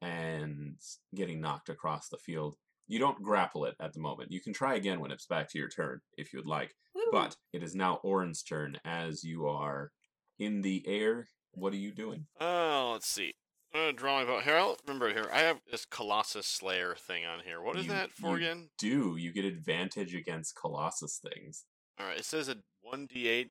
and 0.00 0.76
getting 1.14 1.40
knocked 1.40 1.68
across 1.68 2.08
the 2.08 2.16
field, 2.16 2.56
you 2.90 2.98
don't 2.98 3.22
grapple 3.22 3.64
it 3.66 3.76
at 3.80 3.92
the 3.92 4.00
moment. 4.00 4.32
You 4.32 4.40
can 4.40 4.52
try 4.52 4.74
again 4.74 4.98
when 5.00 5.12
it's 5.12 5.26
back 5.26 5.48
to 5.50 5.58
your 5.58 5.68
turn 5.68 6.00
if 6.18 6.32
you 6.32 6.40
would 6.40 6.46
like, 6.46 6.74
Woo. 6.94 7.02
but 7.12 7.36
it 7.52 7.62
is 7.62 7.74
now 7.74 8.00
Orin's 8.02 8.42
turn 8.42 8.78
as 8.84 9.22
you 9.22 9.46
are 9.46 9.92
in 10.40 10.60
the 10.62 10.82
air. 10.86 11.28
What 11.52 11.72
are 11.72 11.76
you 11.76 11.92
doing? 11.92 12.26
Oh, 12.40 12.90
let's 12.92 13.06
see. 13.08 13.32
Uh, 13.72 13.92
drawing 13.92 14.24
about 14.24 14.42
here. 14.42 14.56
I'll 14.56 14.76
remember 14.86 15.08
here. 15.12 15.28
I 15.32 15.38
have 15.42 15.60
this 15.70 15.84
Colossus 15.84 16.46
Slayer 16.46 16.96
thing 16.96 17.24
on 17.24 17.40
here. 17.44 17.60
What 17.62 17.76
is 17.76 17.84
You- 17.86 17.92
that 17.92 18.10
for 18.12 18.30
you 18.38 18.46
again? 18.48 18.70
Do 18.78 19.16
you 19.16 19.32
get 19.32 19.44
advantage 19.44 20.12
against 20.14 20.56
Colossus 20.56 21.18
things? 21.18 21.66
All 21.98 22.06
right, 22.06 22.18
it 22.18 22.24
says 22.24 22.48
a 22.48 22.56
one 22.80 23.06
d8 23.06 23.50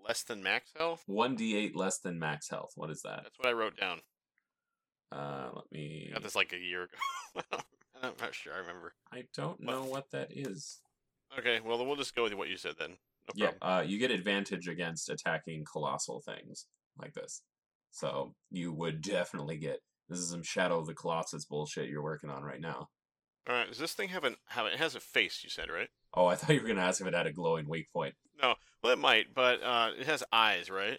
less 0.00 0.22
than 0.22 0.42
max 0.42 0.70
health. 0.76 1.02
1d8 1.08 1.74
less 1.74 1.98
than 1.98 2.18
max 2.20 2.48
health. 2.48 2.70
What 2.76 2.90
is 2.90 3.02
that? 3.02 3.24
That's 3.24 3.38
what 3.38 3.48
I 3.48 3.52
wrote 3.52 3.76
down. 3.76 4.00
Uh, 5.10 5.50
let 5.54 5.64
I 5.64 5.76
me. 5.76 6.10
got 6.12 6.22
this 6.22 6.36
like 6.36 6.52
a 6.52 6.58
year 6.58 6.84
ago. 6.84 7.42
I'm 8.02 8.12
not 8.20 8.34
sure. 8.34 8.52
I 8.54 8.58
remember. 8.58 8.94
I 9.12 9.24
don't 9.34 9.60
know 9.60 9.84
what 9.84 10.10
that 10.12 10.28
is. 10.30 10.80
Okay, 11.38 11.60
well 11.64 11.84
we'll 11.84 11.96
just 11.96 12.14
go 12.14 12.24
with 12.24 12.34
what 12.34 12.48
you 12.48 12.56
said 12.56 12.74
then. 12.78 12.90
No 12.90 13.32
Yeah, 13.34 13.50
uh, 13.60 13.82
you 13.86 13.98
get 13.98 14.10
advantage 14.10 14.68
against 14.68 15.10
attacking 15.10 15.64
colossal 15.70 16.22
things 16.22 16.66
like 16.98 17.14
this. 17.14 17.42
So 17.90 18.34
you 18.50 18.72
would 18.72 19.02
definitely 19.02 19.58
get. 19.58 19.80
This 20.08 20.18
is 20.20 20.30
some 20.30 20.42
Shadow 20.42 20.78
of 20.78 20.86
the 20.86 20.94
Colossus 20.94 21.44
bullshit 21.44 21.90
you're 21.90 22.02
working 22.02 22.30
on 22.30 22.42
right 22.42 22.60
now. 22.60 22.88
All 23.48 23.54
right. 23.54 23.68
Does 23.68 23.78
this 23.78 23.92
thing 23.92 24.08
have 24.08 24.24
an 24.24 24.36
have 24.48 24.66
it 24.66 24.78
has 24.78 24.94
a 24.94 25.00
face? 25.00 25.40
You 25.42 25.50
said 25.50 25.70
right? 25.70 25.88
Oh, 26.14 26.26
I 26.26 26.34
thought 26.34 26.54
you 26.54 26.62
were 26.62 26.68
gonna 26.68 26.82
ask 26.82 27.00
if 27.00 27.06
it 27.06 27.14
had 27.14 27.26
a 27.26 27.32
glowing 27.32 27.68
weak 27.68 27.92
point. 27.92 28.14
No. 28.40 28.54
Well, 28.82 28.92
it 28.92 28.98
might, 28.98 29.34
but 29.34 29.62
uh, 29.62 29.90
it 29.98 30.06
has 30.06 30.22
eyes, 30.32 30.70
right? 30.70 30.98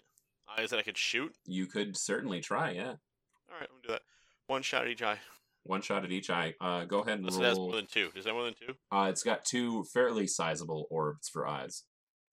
Eyes 0.58 0.70
that 0.70 0.78
I 0.78 0.82
could 0.82 0.98
shoot. 0.98 1.34
You 1.46 1.66
could 1.66 1.96
certainly 1.96 2.40
try. 2.40 2.72
Yeah, 2.72 2.82
All 2.88 3.58
right, 3.58 3.68
I'm 3.68 3.76
gonna 3.76 3.82
do 3.82 3.92
that. 3.92 4.02
One 4.46 4.62
shot 4.62 4.82
at 4.82 4.88
each 4.88 5.02
eye. 5.02 5.18
One 5.64 5.82
shot 5.82 6.04
at 6.04 6.12
each 6.12 6.30
eye. 6.30 6.54
Uh, 6.60 6.84
go 6.84 7.00
ahead 7.00 7.18
and 7.18 7.26
Unless 7.28 7.38
it 7.40 7.44
has 7.44 7.56
roll. 7.56 7.66
more 7.68 7.76
than 7.76 7.86
two. 7.86 8.10
Is 8.16 8.24
that 8.24 8.32
more 8.32 8.44
than 8.44 8.54
two? 8.54 8.74
Uh, 8.90 9.06
it's 9.10 9.22
got 9.22 9.44
two 9.44 9.84
fairly 9.84 10.26
sizable 10.26 10.86
orbs 10.90 11.28
for 11.28 11.46
eyes. 11.46 11.84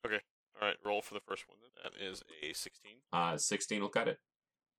Okay. 0.05 0.19
All 0.59 0.67
right, 0.67 0.77
roll 0.83 1.01
for 1.01 1.13
the 1.13 1.19
first 1.19 1.43
one. 1.47 1.57
That 1.83 1.93
is 2.03 2.23
a 2.43 2.53
16. 2.53 2.91
Uh, 3.13 3.37
16 3.37 3.81
will 3.81 3.89
cut 3.89 4.07
it. 4.07 4.17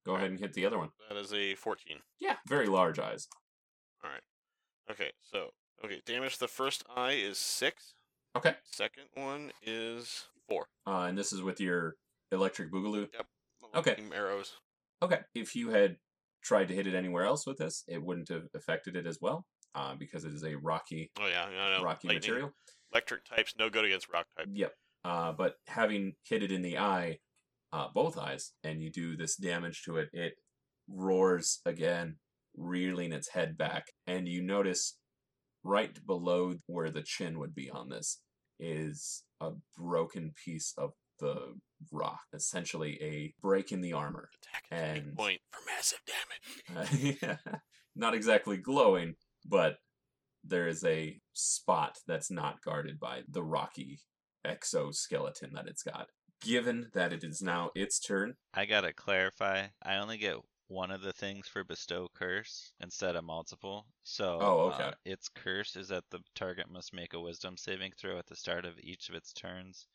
Go 0.05 0.17
ahead 0.17 0.31
and 0.31 0.41
hit 0.41 0.55
the 0.55 0.67
other 0.67 0.79
one. 0.79 0.89
That 1.09 1.19
is 1.19 1.33
a 1.33 1.55
14. 1.55 1.99
Yeah, 2.19 2.37
very 2.49 2.67
large 2.67 2.99
eyes. 2.99 3.29
All 4.03 4.11
right. 4.11 4.23
Okay, 4.91 5.11
so 5.21 5.51
okay, 5.85 6.01
damage 6.07 6.35
to 6.35 6.41
the 6.41 6.49
first 6.49 6.83
eye 6.97 7.13
is 7.13 7.39
six. 7.39 7.95
Okay. 8.37 8.55
Second 8.65 9.05
one 9.15 9.53
is 9.63 10.25
four. 10.49 10.67
Uh, 10.87 11.03
and 11.09 11.17
this 11.19 11.33
is 11.33 11.43
with 11.43 11.61
your 11.61 11.97
electric 12.33 12.73
boogaloo. 12.73 13.09
My 13.63 13.81
Okay. 13.81 13.97
Arrows. 14.15 14.53
Okay. 15.03 15.21
If 15.35 15.55
you 15.55 15.71
had 15.71 15.97
tried 16.43 16.69
to 16.69 16.75
hit 16.75 16.87
it 16.87 16.95
anywhere 16.95 17.25
else 17.25 17.47
with 17.47 17.59
this, 17.59 17.85
it 17.89 18.03
wouldn't 18.03 18.29
have 18.29 18.45
affected 18.55 18.97
it 18.97 19.07
as 19.07 19.19
well, 19.21 19.47
uh, 19.75 19.95
because 19.95 20.25
it 20.25 20.33
is 20.33 20.45
a 20.45 20.55
rocky, 20.57 21.11
Oh 21.21 21.27
yeah, 21.27 21.45
I 21.45 21.77
know. 21.79 21.83
rocky 21.85 22.09
Lightning- 22.09 22.21
material. 22.21 22.51
Electric 22.93 23.25
types 23.27 23.55
no 23.59 23.69
good 23.69 23.85
against 23.85 24.09
rock 24.11 24.27
type. 24.37 24.47
Yep. 24.51 24.73
Uh, 25.05 25.33
but 25.33 25.57
having 25.67 26.15
hit 26.25 26.43
it 26.43 26.51
in 26.51 26.63
the 26.63 26.79
eye, 26.79 27.19
uh, 27.73 27.89
both 27.95 28.17
eyes, 28.17 28.53
and 28.65 28.83
you 28.83 28.91
do 28.91 29.17
this 29.17 29.37
damage 29.37 29.83
to 29.85 29.99
it, 29.99 30.09
it 30.15 30.35
roars 30.89 31.61
again, 31.67 32.17
reeling 32.57 33.13
its 33.13 33.29
head 33.29 33.59
back, 33.59 33.93
and 34.07 34.27
you 34.27 34.43
notice 34.43 34.97
right 35.63 36.05
below 36.07 36.55
where 36.67 36.91
the 36.91 37.03
chin 37.03 37.39
would 37.39 37.55
be 37.55 37.69
on 37.71 37.89
this 37.91 38.21
is 38.59 39.23
a 39.41 39.51
broken 39.77 40.33
piece 40.45 40.73
of 40.79 40.93
the 41.19 41.55
rock, 41.93 42.21
essentially 42.33 42.99
a 43.03 43.33
break 43.41 43.73
in 43.73 43.81
the 43.81 43.93
armor. 43.93 44.29
Attack 44.43 44.65
And- 44.71 45.17
point 45.17 45.41
for 45.51 45.61
massive 45.67 46.01
damage. 46.07 47.19
Uh, 47.23 47.35
not 47.97 48.15
exactly 48.15 48.57
glowing, 48.57 49.15
but 49.45 49.77
there 50.45 50.69
is 50.69 50.85
a 50.85 51.19
spot 51.33 51.97
that's 52.07 52.31
not 52.31 52.63
guarded 52.63 52.99
by 53.01 53.23
the 53.29 53.43
rocky 53.43 53.99
exoskeleton 54.45 55.53
that 55.55 55.67
it's 55.67 55.83
got. 55.83 56.09
Given 56.41 56.91
that 56.95 57.13
it 57.13 57.25
is 57.25 57.43
now 57.43 57.71
its 57.75 57.99
turn, 57.99 58.35
I 58.55 58.65
gotta 58.67 58.93
clarify. 58.93 59.67
I 59.83 59.97
only 59.97 60.19
get 60.19 60.37
one 60.69 60.91
of 60.93 61.01
the 61.01 61.13
things 61.13 61.49
for 61.49 61.65
bestow 61.65 62.09
curse 62.15 62.73
instead 62.81 63.17
of 63.17 63.25
multiple. 63.25 63.87
So 64.05 64.39
Oh, 64.41 64.59
okay. 64.73 64.85
uh, 64.85 64.93
its 65.05 65.29
curse 65.29 65.75
is 65.75 65.89
that 65.89 66.05
the 66.11 66.21
target 66.37 66.71
must 66.71 66.95
make 66.95 67.15
a 67.15 67.21
wisdom 67.21 67.57
saving 67.57 67.93
throw 67.99 68.19
at 68.19 68.27
the 68.27 68.37
start 68.37 68.65
of 68.65 68.79
each 68.79 69.09
of 69.09 69.15
its 69.17 69.33
turns. 69.33 69.87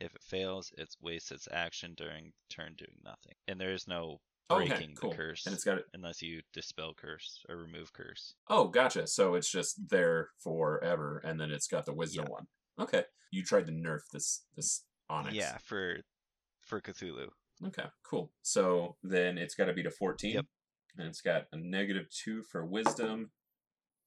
If 0.00 0.14
it 0.14 0.22
fails, 0.22 0.72
it 0.78 0.88
wastes 1.00 1.30
its 1.30 1.48
action 1.52 1.94
during 1.96 2.26
the 2.26 2.54
turn 2.54 2.74
doing 2.78 2.98
nothing. 3.04 3.34
And 3.48 3.60
there 3.60 3.72
is 3.72 3.86
no 3.86 4.20
Okay, 4.50 4.66
breaking 4.66 4.94
cool. 4.96 5.10
the 5.10 5.16
curse 5.16 5.46
and 5.46 5.54
it's 5.54 5.62
got 5.62 5.78
it. 5.78 5.84
unless 5.94 6.20
you 6.22 6.40
dispel 6.52 6.92
curse 6.92 7.44
or 7.48 7.56
remove 7.56 7.92
curse. 7.92 8.34
Oh, 8.48 8.66
gotcha. 8.66 9.06
So 9.06 9.34
it's 9.36 9.48
just 9.50 9.88
there 9.90 10.30
forever, 10.42 11.22
and 11.24 11.38
then 11.40 11.52
it's 11.52 11.68
got 11.68 11.86
the 11.86 11.94
wisdom 11.94 12.24
one. 12.28 12.46
Okay, 12.80 13.04
you 13.30 13.44
tried 13.44 13.66
to 13.66 13.72
nerf 13.72 14.00
this 14.12 14.42
this 14.56 14.82
Onix. 15.08 15.34
Yeah, 15.34 15.56
for 15.64 15.98
for 16.62 16.80
Cthulhu. 16.80 17.28
Okay, 17.64 17.84
cool. 18.02 18.32
So 18.42 18.96
then 19.04 19.38
it's 19.38 19.54
got 19.54 19.66
to 19.66 19.72
be 19.72 19.82
to 19.84 19.90
14. 19.90 20.34
Yep. 20.34 20.46
And 20.98 21.06
it's 21.06 21.20
got 21.20 21.44
a 21.52 21.56
negative 21.56 22.06
2 22.10 22.42
for 22.42 22.64
wisdom. 22.66 23.30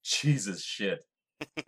Jesus 0.04 0.62
shit. 0.64 1.06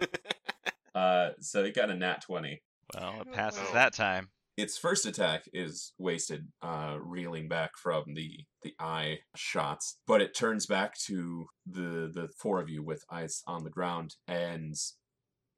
Uh, 0.96 1.32
so 1.42 1.62
it 1.66 1.76
got 1.76 1.90
a 1.90 1.94
nat 1.94 2.22
20. 2.22 2.62
Well, 2.94 3.22
it 3.22 3.32
passes 3.34 3.62
Oh. 3.70 3.74
that 3.74 3.94
time. 3.94 4.30
Its 4.58 4.78
first 4.78 5.06
attack 5.06 5.44
is 5.52 5.92
wasted, 5.98 6.48
uh, 6.62 6.98
reeling 7.02 7.48
back 7.50 7.72
from 7.78 8.14
the 8.14 8.46
the 8.62 8.74
eye 8.80 9.20
shots, 9.36 9.98
but 10.08 10.22
it 10.22 10.34
turns 10.34 10.66
back 10.66 10.98
to 11.08 11.48
the 11.66 12.10
the 12.14 12.30
four 12.38 12.60
of 12.62 12.70
you 12.70 12.82
with 12.84 13.04
eyes 13.12 13.44
on 13.48 13.64
the 13.66 13.70
ground, 13.70 14.16
and 14.28 14.76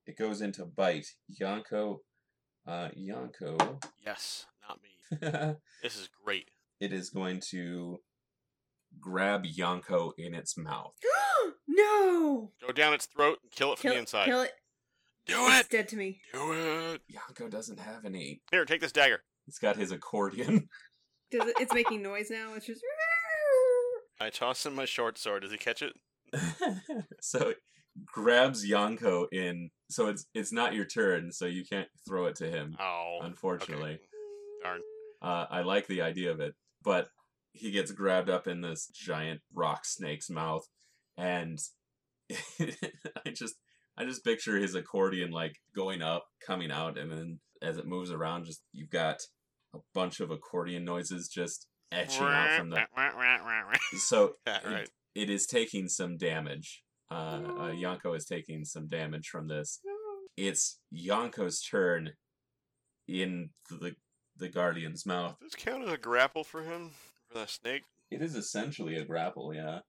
it 0.08 0.18
goes 0.18 0.42
into 0.42 0.66
bite. 0.66 1.14
Yanko, 1.28 2.02
uh, 2.66 2.90
Yanko, 2.96 3.80
yes, 4.04 4.48
not 4.68 4.80
me. 4.82 4.90
This 5.84 5.96
is 5.96 6.10
great. 6.26 6.50
it 6.80 6.92
is 6.92 7.10
going 7.12 7.40
to 7.52 8.00
grab 9.00 9.46
Yanko 9.46 10.14
in 10.18 10.34
its 10.34 10.58
mouth. 10.58 10.96
no! 11.68 12.52
Go 12.66 12.72
down 12.74 12.94
its 12.94 13.06
throat 13.06 13.38
and 13.44 13.52
kill 13.52 13.74
it 13.74 13.80
from 13.80 13.90
Kill, 13.90 13.94
the 13.94 14.00
inside. 14.00 14.26
kill 14.26 14.42
it. 14.42 14.52
Do 15.28 15.36
It's 15.48 15.60
it. 15.68 15.70
dead 15.70 15.88
to 15.90 15.98
me. 15.98 16.22
Do 16.34 16.54
it. 16.54 17.02
Yanko 17.10 17.50
doesn't 17.50 17.80
have 17.80 18.06
any. 18.06 18.42
Here, 18.52 18.66
take 18.66 18.82
this 18.82 18.92
dagger. 18.92 19.24
He's 19.46 19.60
got 19.60 19.76
his 19.78 19.92
accordion. 19.92 20.70
Does 21.32 21.48
it, 21.50 21.56
it's 21.60 21.74
making 21.74 22.02
noise 22.02 22.30
now. 22.30 22.54
It's 22.56 22.66
just. 22.66 22.82
I 24.20 24.30
toss 24.30 24.66
him 24.66 24.76
my 24.76 24.86
short 24.86 25.18
sword. 25.18 25.44
Does 25.44 25.52
he 25.52 25.58
catch 25.58 25.82
it? 25.82 25.94
so 27.22 27.50
it 27.50 27.58
grabs 28.06 28.66
Yanko 28.66 29.28
in. 29.32 29.70
So 29.90 30.08
it's 30.08 30.26
it's 30.34 30.52
not 30.54 30.74
your 30.74 30.86
turn, 30.86 31.32
so 31.32 31.46
you 31.46 31.64
can't 31.66 31.88
throw 32.08 32.26
it 32.28 32.36
to 32.38 32.50
him. 32.50 32.76
Oh, 32.80 33.20
Unfortunately, 33.22 33.92
okay. 33.96 34.02
Darn. 34.64 34.82
uh, 35.22 35.46
I 35.50 35.62
like 35.62 35.88
the 35.88 36.02
idea 36.02 36.32
of 36.32 36.40
it, 36.40 36.56
but 36.84 37.10
he 37.54 37.72
gets 37.72 37.92
grabbed 37.92 38.30
up 38.30 38.48
in 38.48 38.62
this 38.62 38.88
giant 38.94 39.42
rock 39.54 39.86
snake's 39.86 40.30
mouth, 40.30 40.68
and 41.18 41.60
I 42.60 43.30
just 43.34 43.56
I 43.98 44.06
just 44.06 44.24
picture 44.24 44.58
his 44.58 44.76
accordion 44.76 45.32
like 45.32 45.56
going 45.76 46.02
up, 46.02 46.26
coming 46.46 46.72
out, 46.72 46.98
and 46.98 47.12
then 47.12 47.40
as 47.62 47.78
it 47.78 47.88
moves 47.88 48.12
around, 48.12 48.46
just 48.46 48.62
you've 48.74 48.90
got 48.92 49.18
a 49.74 49.80
bunch 49.94 50.20
of 50.20 50.30
accordion 50.32 50.86
noises 50.86 51.28
just 51.28 51.68
etching 51.92 52.24
out 52.24 52.58
from 52.58 52.70
the. 52.70 52.76
So 53.98 54.34
Yeah, 54.46 54.60
it- 54.82 54.92
it 55.16 55.30
is 55.32 55.48
taking 55.48 55.88
some 55.90 56.18
damage. 56.18 56.84
Uh, 57.10 57.42
uh, 57.60 57.72
Yanko 57.72 58.14
is 58.14 58.26
taking 58.26 58.64
some 58.66 58.88
damage 58.88 59.30
from 59.30 59.48
this. 59.48 59.80
It's 60.36 60.80
Yanko's 60.92 61.62
turn 61.62 62.12
in 63.08 63.50
the 63.70 63.96
the 64.36 64.50
guardian's 64.50 65.06
mouth. 65.08 65.36
Does 65.42 65.54
this 65.54 65.64
count 65.64 65.84
as 65.84 65.92
a 65.92 65.98
grapple 65.98 66.44
for 66.44 66.62
him 66.62 66.92
for 67.28 67.40
that 67.40 67.50
snake? 67.50 67.84
It 68.12 68.22
is 68.22 68.36
essentially 68.36 68.96
a 68.98 69.04
grapple, 69.06 69.52
yeah. 69.56 69.80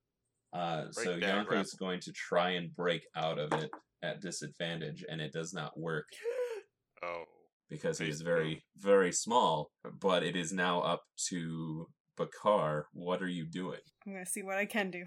Uh, 0.54 0.90
so 0.92 1.02
Yanko 1.26 1.50
is 1.61 1.74
going 1.74 2.00
to 2.00 2.12
try 2.12 2.50
and 2.52 2.74
break 2.74 3.02
out 3.14 3.38
of 3.38 3.52
it 3.52 3.70
at 4.03 4.20
disadvantage, 4.20 5.05
and 5.09 5.20
it 5.20 5.32
does 5.32 5.53
not 5.53 5.78
work 5.78 6.07
Oh, 7.03 7.24
because 7.70 7.99
he 7.99 8.09
is 8.09 8.20
very, 8.22 8.64
very 8.76 9.12
small. 9.12 9.70
But 10.01 10.22
it 10.22 10.34
is 10.36 10.53
now 10.53 10.80
up 10.80 11.03
to 11.28 11.86
Bakar, 12.16 12.86
what 12.92 13.22
are 13.22 13.28
you 13.28 13.46
doing? 13.46 13.80
I'm 14.07 14.12
gonna 14.14 14.26
see 14.26 14.42
what 14.42 14.57
I 14.57 14.66
can 14.66 14.90
do. 14.90 15.05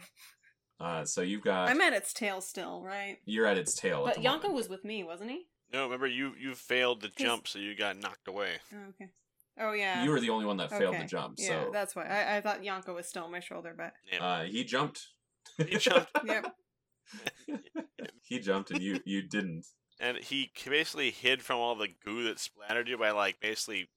Uh, 0.79 1.03
so 1.05 1.21
you've 1.21 1.41
got 1.43 1.69
I'm 1.69 1.81
at 1.81 1.93
its 1.93 2.13
tail 2.13 2.39
still, 2.41 2.81
right? 2.83 3.17
you're 3.25 3.45
at 3.45 3.57
its 3.57 3.75
tail. 3.75 3.99
at 3.99 4.05
But 4.05 4.15
the 4.15 4.21
Yanko 4.21 4.43
moment. 4.43 4.55
was 4.55 4.69
with 4.69 4.85
me, 4.85 5.03
wasn't 5.03 5.31
he? 5.31 5.47
No, 5.73 5.83
remember 5.85 6.07
you 6.07 6.33
you 6.39 6.53
failed 6.55 7.01
the 7.01 7.09
jump, 7.17 7.47
so 7.47 7.59
you 7.59 7.75
got 7.75 7.97
knocked 7.97 8.27
away. 8.27 8.53
Oh, 8.73 8.89
okay. 8.89 9.11
Oh 9.59 9.73
yeah. 9.73 10.03
You 10.03 10.11
were 10.11 10.19
the 10.21 10.29
only 10.29 10.45
one 10.45 10.57
that 10.57 10.69
failed 10.69 10.95
Okay. 10.95 11.03
the 11.03 11.07
jump. 11.09 11.35
Yeah, 11.37 11.47
So 11.65 11.69
that's 11.73 11.93
why. 11.95 12.05
I, 12.05 12.37
I 12.37 12.41
thought 12.41 12.63
Yanko 12.63 12.95
was 12.95 13.07
still 13.07 13.23
on 13.25 13.31
my 13.31 13.41
shoulder, 13.41 13.73
but 13.77 13.93
Yeah. 14.11 14.23
uh, 14.25 14.43
he 14.43 14.63
jumped. 14.63 15.07
he 15.57 15.77
jumped, 15.77 16.09
yep. 16.25 16.45
he 18.23 18.39
jumped 18.39 18.71
and 18.71 18.81
you 18.81 18.99
you 19.05 19.21
didn't. 19.21 19.65
and 19.99 20.17
he 20.17 20.51
basically 20.65 21.11
hid 21.11 21.41
from 21.41 21.57
all 21.57 21.75
the 21.75 21.89
goo 22.05 22.23
that 22.23 22.39
splattered 22.39 22.87
you 22.87 22.97
by 22.97 23.11
like 23.11 23.39
basically 23.41 23.89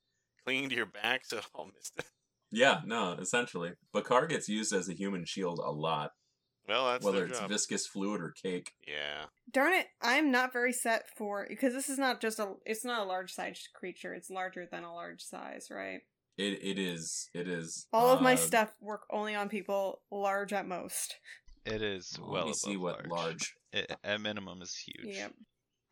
clinging 0.44 0.68
to 0.68 0.74
your 0.74 0.86
back, 0.86 1.24
so 1.24 1.38
it 1.38 1.46
all 1.55 1.66
missed 1.74 1.92
it. 1.98 2.05
Yeah, 2.50 2.82
no, 2.84 3.12
essentially. 3.12 3.72
Bakar 3.92 4.26
gets 4.28 4.48
used 4.48 4.72
as 4.72 4.88
a 4.88 4.92
human 4.94 5.24
shield 5.24 5.59
a 5.59 5.70
lot, 5.72 6.12
Well, 6.68 6.86
that's 6.86 7.05
whether 7.05 7.24
it's 7.26 7.40
job. 7.40 7.48
viscous 7.48 7.86
fluid 7.86 8.20
or 8.20 8.30
cake. 8.40 8.72
yeah. 8.86 9.24
Darn 9.50 9.72
it! 9.72 9.86
I'm 10.00 10.30
not 10.30 10.52
very 10.52 10.72
set 10.72 11.05
for 11.16 11.46
because 11.48 11.72
this 11.74 11.88
is 11.88 11.98
not 11.98 12.20
just 12.20 12.38
a. 12.38 12.52
It's 12.64 12.84
not 12.84 13.00
a 13.00 13.09
large 13.09 13.32
size 13.32 13.61
creature. 13.74 14.14
It's 14.14 14.30
larger 14.30 14.66
than 14.70 14.84
a 14.84 14.94
large 14.94 15.20
size, 15.22 15.68
right? 15.70 16.00
It 16.36 16.59
it 16.62 16.78
is 16.78 17.28
it 17.34 17.48
is. 17.48 17.86
All 17.92 18.11
of 18.11 18.20
my 18.20 18.34
uh, 18.34 18.36
stuff 18.36 18.72
work 18.80 19.02
only 19.11 19.34
on 19.34 19.48
people 19.48 20.02
large 20.12 20.52
at 20.52 20.66
most. 20.66 21.16
It 21.67 21.83
is 21.83 22.17
Let 22.21 22.29
well 22.31 22.45
me 22.45 22.51
above 22.51 22.57
see 22.57 22.77
what 22.77 23.07
large. 23.09 23.55
It, 23.73 23.91
at 24.05 24.21
minimum 24.21 24.61
is 24.62 24.77
huge. 24.77 25.17
Yep. 25.17 25.33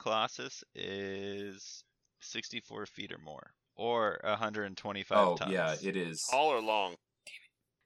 Colossus 0.01 0.62
is 0.75 1.85
64 2.20 2.87
feet 2.87 3.12
or 3.12 3.18
more, 3.18 3.53
or 3.77 4.20
125 4.25 5.16
Oh 5.18 5.37
tons. 5.37 5.51
yeah, 5.53 5.75
it 5.83 5.97
is. 5.97 6.23
Tall 6.31 6.49
or 6.49 6.61
long? 6.61 6.97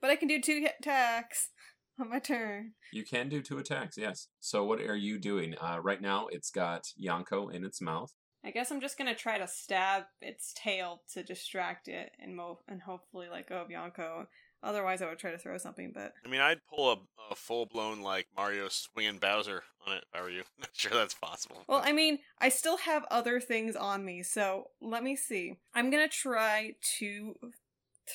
But 0.01 0.09
I 0.09 0.15
can 0.15 0.27
do 0.27 0.41
two 0.41 0.65
attacks 0.79 1.49
on 1.99 2.09
my 2.09 2.19
turn. 2.19 2.73
You 2.91 3.03
can 3.03 3.29
do 3.29 3.41
two 3.41 3.57
attacks, 3.57 3.97
yes. 3.97 4.27
So 4.39 4.63
what 4.63 4.81
are 4.81 4.95
you 4.95 5.19
doing? 5.19 5.55
Uh, 5.59 5.79
right 5.81 6.01
now, 6.01 6.27
it's 6.31 6.49
got 6.51 6.83
Yanko 6.95 7.49
in 7.49 7.63
its 7.63 7.81
mouth. 7.81 8.11
I 8.45 8.51
guess 8.51 8.71
I'm 8.71 8.81
just 8.81 8.97
gonna 8.97 9.15
try 9.15 9.37
to 9.39 9.47
stab 9.47 10.03
its 10.21 10.53
tail 10.55 11.01
to 11.13 11.23
distract 11.23 11.87
it 11.87 12.11
and 12.19 12.35
mo- 12.35 12.59
and 12.67 12.81
hopefully 12.81 13.27
let 13.31 13.49
go 13.49 13.57
of 13.57 13.69
Yanko. 13.71 14.27
Otherwise, 14.63 15.01
I 15.01 15.07
would 15.07 15.19
try 15.19 15.31
to 15.31 15.37
throw 15.37 15.57
something, 15.57 15.91
but 15.93 16.13
I 16.25 16.29
mean, 16.29 16.41
I'd 16.41 16.59
pull 16.73 16.91
a, 16.91 16.97
a 17.31 17.35
full 17.35 17.65
blown 17.65 18.01
like 18.01 18.27
Mario 18.35 18.67
swinging 18.69 19.19
Bowser 19.19 19.63
on 19.85 19.97
it 19.97 20.03
if 20.11 20.19
I 20.19 20.23
were 20.23 20.29
you. 20.29 20.43
Not 20.59 20.69
sure 20.73 20.91
that's 20.93 21.13
possible. 21.13 21.63
Well, 21.67 21.81
I 21.83 21.91
mean, 21.91 22.19
I 22.39 22.49
still 22.49 22.77
have 22.77 23.05
other 23.11 23.39
things 23.39 23.75
on 23.75 24.03
me, 24.03 24.23
so 24.23 24.71
let 24.81 25.03
me 25.03 25.15
see. 25.15 25.57
I'm 25.75 25.89
gonna 25.89 26.07
try 26.07 26.73
to 26.99 27.35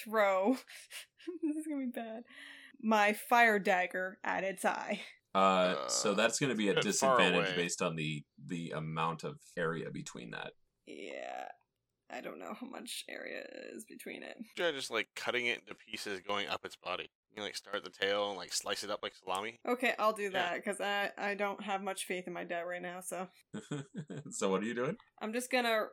throw. 0.05 0.57
this 1.43 1.57
is 1.57 1.67
gonna 1.67 1.87
be 1.87 1.93
bad. 1.93 2.25
My 2.83 3.13
fire 3.13 3.59
dagger 3.61 4.19
at 4.25 4.43
its 4.43 4.65
eye. 4.65 5.01
Uh, 5.35 5.89
so 5.89 6.11
Uh, 6.11 6.15
that's 6.15 6.39
going 6.39 6.51
to 6.51 6.57
be 6.57 6.69
a 6.69 6.75
disadvantage 6.75 7.57
based 7.57 7.81
on 7.81 7.97
the 7.97 8.23
the 8.45 8.73
amount 8.73 9.25
of 9.25 9.39
area 9.57 9.91
between 9.91 10.31
that. 10.33 10.53
Yeah, 10.87 11.47
I 12.13 12.21
don't 12.21 12.39
know 12.39 12.55
how 12.61 12.67
much 12.67 13.05
area 13.09 13.43
is 13.75 13.85
between 13.85 14.23
it. 14.23 14.37
Try 14.57 14.71
just 14.73 14.91
like 14.91 15.09
cutting 15.17 15.47
it 15.47 15.61
into 15.61 15.75
pieces, 15.75 16.21
going 16.27 16.49
up 16.49 16.65
its 16.65 16.77
body. 16.77 17.11
You 17.31 17.37
can, 17.37 17.45
like 17.45 17.57
start 17.57 17.77
at 17.77 17.85
the 17.85 17.91
tail 17.91 18.29
and 18.29 18.37
like 18.37 18.53
slice 18.53 18.85
it 18.85 18.91
up 18.91 19.01
like 19.03 19.15
salami. 19.15 19.59
Okay, 19.67 19.95
I'll 19.99 20.13
do 20.13 20.25
Yeah. 20.25 20.31
that 20.31 20.57
because 20.57 20.81
I 20.81 21.11
I 21.17 21.35
don't 21.35 21.63
have 21.63 21.83
much 21.83 22.05
faith 22.05 22.25
in 22.27 22.33
my 22.33 22.45
dad 22.45 22.63
right 22.63 22.83
now. 22.83 23.01
So 23.01 23.29
so 24.31 24.51
what 24.51 24.61
are 24.63 24.67
you 24.67 24.75
doing? 24.75 24.97
I'm 25.21 25.33
just 25.33 25.51
gonna 25.51 25.87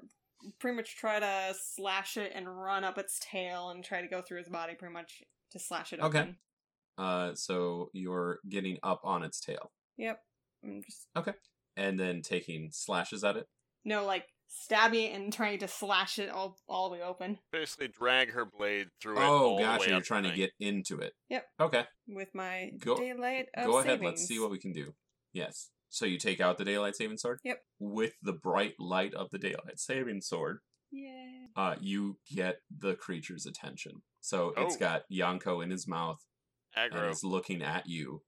pretty 0.59 0.75
much 0.77 0.95
try 0.97 1.19
to 1.19 1.53
slash 1.61 2.17
it 2.17 2.31
and 2.35 2.47
run 2.47 2.83
up 2.83 2.97
its 2.97 3.19
tail 3.19 3.69
and 3.69 3.83
try 3.83 4.01
to 4.01 4.07
go 4.07 4.21
through 4.21 4.39
its 4.39 4.49
body 4.49 4.73
pretty 4.75 4.93
much 4.93 5.21
to 5.51 5.59
slash 5.59 5.93
it 5.93 5.99
up. 6.01 6.07
Okay. 6.09 6.19
open. 6.19 6.37
Uh, 6.97 7.33
so 7.35 7.89
you're 7.93 8.39
getting 8.49 8.77
up 8.83 8.99
on 9.05 9.23
its 9.23 9.39
tail 9.39 9.71
Yep. 9.97 10.19
I'm 10.65 10.81
just 10.83 11.07
okay, 11.15 11.31
and 11.77 11.97
then 11.97 12.21
taking 12.21 12.69
slashes 12.73 13.23
at 13.23 13.37
it. 13.37 13.47
no 13.85 14.05
like 14.05 14.25
stabbing 14.51 15.05
it 15.05 15.15
and 15.15 15.31
trying 15.31 15.59
to 15.59 15.67
slash 15.67 16.17
it 16.19 16.29
all 16.29 16.57
all 16.67 16.89
the 16.89 16.95
way 16.97 17.01
open 17.03 17.37
Basically, 17.51 17.87
drag 17.87 18.31
her 18.33 18.45
blade 18.45 18.87
through 19.01 19.17
it. 19.17 19.21
Oh, 19.23 19.51
all 19.51 19.57
the 19.57 19.63
gotcha! 19.63 19.89
You're 19.91 20.01
trying 20.01 20.23
to 20.23 20.31
get 20.31 20.51
into 20.59 20.97
it. 20.99 21.13
Yep. 21.29 21.45
Okay. 21.61 21.85
with 22.07 22.29
my 22.33 22.71
Go- 22.79 22.97
daylight 22.97 23.47
of 23.55 23.65
Go 23.65 23.77
ahead. 23.77 23.91
savings. 23.99 24.05
Let's 24.05 24.25
see 24.25 24.39
what 24.39 24.51
we 24.51 24.59
can 24.59 24.71
do. 24.73 24.93
Yes. 25.31 25.69
So 25.89 26.05
you 26.05 26.17
take 26.17 26.39
out 26.41 26.57
the 26.57 26.65
daylight 26.65 26.95
saving 26.95 27.17
sword. 27.17 27.39
Yep. 27.43 27.59
With 27.79 28.13
the 28.21 28.33
bright 28.33 28.73
light 28.79 29.13
of 29.13 29.29
the 29.31 29.37
daylight 29.39 29.77
saving 29.79 30.21
sword, 30.21 30.59
Yeah. 30.91 31.45
uh, 31.55 31.75
you 31.79 32.17
get 32.33 32.57
the 32.75 32.95
creature's 32.95 33.45
attention. 33.45 34.01
So 34.21 34.53
it's 34.57 34.75
got 34.77 35.03
Yanko 35.09 35.61
in 35.61 35.69
his 35.71 35.87
mouth 35.87 36.19
and 36.75 36.93
it's 36.93 37.23
looking 37.23 37.61
at 37.61 37.87
you. 37.87 38.21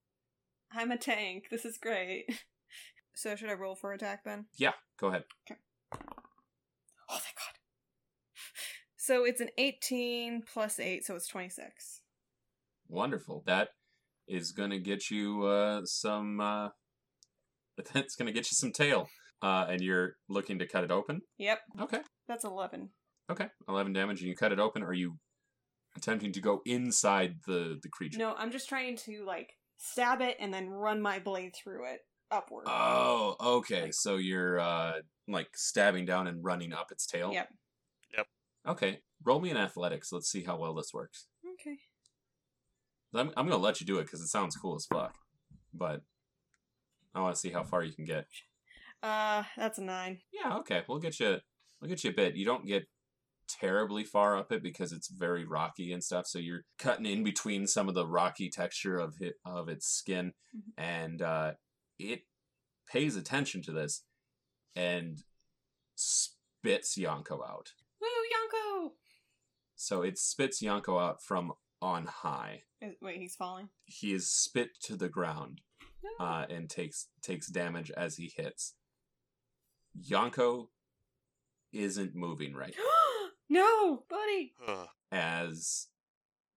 I'm 0.71 0.89
a 0.91 0.97
tank. 0.97 1.45
This 1.51 1.65
is 1.65 1.77
great. 1.77 2.25
so 3.15 3.35
should 3.35 3.49
I 3.49 3.53
roll 3.53 3.75
for 3.75 3.91
attack 3.93 4.23
then? 4.23 4.45
Yeah. 4.57 4.73
Go 4.99 5.07
ahead. 5.09 5.25
Oh 5.91 7.17
thank 7.17 7.35
God. 7.35 7.59
So 9.11 9.25
it's 9.25 9.41
an 9.41 9.49
18 9.57 10.43
plus 10.53 10.79
8, 10.79 11.03
so 11.05 11.17
it's 11.17 11.27
26. 11.27 11.99
Wonderful. 12.87 13.43
That 13.45 13.67
is 14.25 14.53
going 14.53 14.69
to 14.69 14.79
get 14.79 15.11
you 15.11 15.43
uh, 15.43 15.81
some. 15.83 16.39
Uh, 16.39 16.69
that's 17.93 18.15
going 18.15 18.27
to 18.27 18.31
get 18.31 18.49
you 18.49 18.55
some 18.55 18.71
tail. 18.71 19.09
Uh, 19.41 19.65
and 19.67 19.81
you're 19.81 20.13
looking 20.29 20.59
to 20.59 20.65
cut 20.65 20.85
it 20.85 20.91
open. 20.91 21.19
Yep, 21.39 21.59
Okay. 21.81 21.99
that's 22.29 22.45
11. 22.45 22.87
Okay. 23.29 23.47
Eleven 23.67 23.91
damage, 23.91 24.21
and 24.21 24.29
you 24.29 24.35
cut 24.35 24.53
it 24.53 24.59
open. 24.61 24.81
Are 24.81 24.93
you 24.93 25.17
attempting 25.97 26.31
to 26.31 26.39
go 26.39 26.61
inside 26.65 27.35
the 27.45 27.79
the 27.83 27.89
creature? 27.89 28.17
No, 28.17 28.33
I'm 28.37 28.51
just 28.51 28.69
trying 28.69 28.95
to 29.07 29.25
like 29.25 29.49
stab 29.77 30.21
it 30.21 30.37
and 30.39 30.53
then 30.53 30.69
run 30.69 31.01
my 31.01 31.19
blade 31.19 31.51
through 31.61 31.91
it 31.91 31.99
upward. 32.31 32.65
Oh, 32.67 33.35
okay. 33.41 33.83
Like- 33.83 33.93
so 33.93 34.15
you're 34.15 34.57
uh 34.59 34.93
like 35.27 35.49
stabbing 35.55 36.05
down 36.05 36.27
and 36.27 36.41
running 36.43 36.71
up 36.71 36.91
its 36.91 37.05
tail. 37.05 37.31
Yep. 37.33 37.49
Okay. 38.67 38.99
Roll 39.23 39.39
me 39.39 39.49
an 39.51 39.57
athletics. 39.57 40.11
Let's 40.11 40.29
see 40.31 40.43
how 40.43 40.57
well 40.57 40.73
this 40.73 40.93
works. 40.93 41.27
Okay. 41.53 41.77
I'm 43.13 43.29
I'm 43.35 43.45
gonna 43.47 43.57
let 43.57 43.81
you 43.81 43.85
do 43.87 43.99
it 43.99 44.03
because 44.05 44.21
it 44.21 44.27
sounds 44.27 44.55
cool 44.55 44.75
as 44.75 44.85
fuck, 44.85 45.15
but 45.73 46.01
I 47.13 47.19
want 47.19 47.35
to 47.35 47.39
see 47.41 47.49
how 47.51 47.63
far 47.63 47.83
you 47.83 47.91
can 47.93 48.05
get. 48.05 48.25
Uh, 49.03 49.43
that's 49.57 49.79
a 49.79 49.81
9. 49.81 50.19
Yeah. 50.31 50.57
Okay. 50.57 50.83
We'll 50.87 50.99
get 50.99 51.19
you. 51.19 51.37
We'll 51.81 51.89
get 51.89 52.03
you 52.03 52.11
a 52.11 52.13
bit. 52.13 52.35
You 52.35 52.45
don't 52.45 52.65
get 52.65 52.87
terribly 53.49 54.03
far 54.05 54.37
up 54.37 54.51
it 54.51 54.63
because 54.63 54.93
it's 54.93 55.09
very 55.09 55.43
rocky 55.43 55.91
and 55.91 56.01
stuff. 56.03 56.25
So 56.25 56.39
you're 56.39 56.63
cutting 56.79 57.05
in 57.05 57.23
between 57.23 57.67
some 57.67 57.89
of 57.89 57.95
the 57.95 58.07
rocky 58.07 58.49
texture 58.49 58.97
of 58.97 59.15
it 59.19 59.33
of 59.45 59.67
its 59.67 59.87
skin, 59.87 60.33
Mhm. 60.55 60.61
and 60.77 61.21
uh, 61.21 61.53
it 61.99 62.21
pays 62.87 63.15
attention 63.17 63.61
to 63.63 63.71
this 63.73 64.03
and 64.75 65.23
spits 65.95 66.97
Yanko 66.97 67.43
out. 67.43 67.73
Woo, 69.89 69.95
Yanko! 69.95 70.05
So 70.05 70.07
it 70.07 70.17
spits 70.17 70.61
Yanko 70.61 70.97
out 70.99 71.23
from 71.23 71.53
on 71.81 72.05
high. 72.05 72.63
Wait, 73.01 73.17
he's 73.17 73.35
falling. 73.35 73.69
He 73.85 74.13
is 74.13 74.29
spit 74.29 74.69
to 74.83 74.95
the 74.95 75.09
ground 75.09 75.61
No. 76.03 76.25
uh, 76.25 76.45
and 76.49 76.69
takes 76.69 77.07
takes 77.21 77.47
damage 77.47 77.91
as 77.97 78.17
he 78.17 78.31
hits. 78.35 78.75
Yanko 79.93 80.69
isn't 81.73 82.15
moving 82.15 82.53
right 82.53 82.75
no, 83.49 84.03
buddy! 84.09 84.53
As 85.11 85.87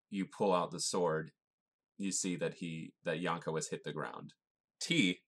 you 0.09 0.25
pull 0.25 0.53
out 0.53 0.71
the 0.71 0.79
sword. 0.79 1.31
You 1.97 2.11
see 2.11 2.35
that 2.37 2.55
he 2.55 2.93
that 3.05 3.19
Yanko 3.21 3.55
has 3.55 3.69
hit 3.69 3.83
the 3.85 3.93
ground. 3.93 4.33
T, 4.81 5.19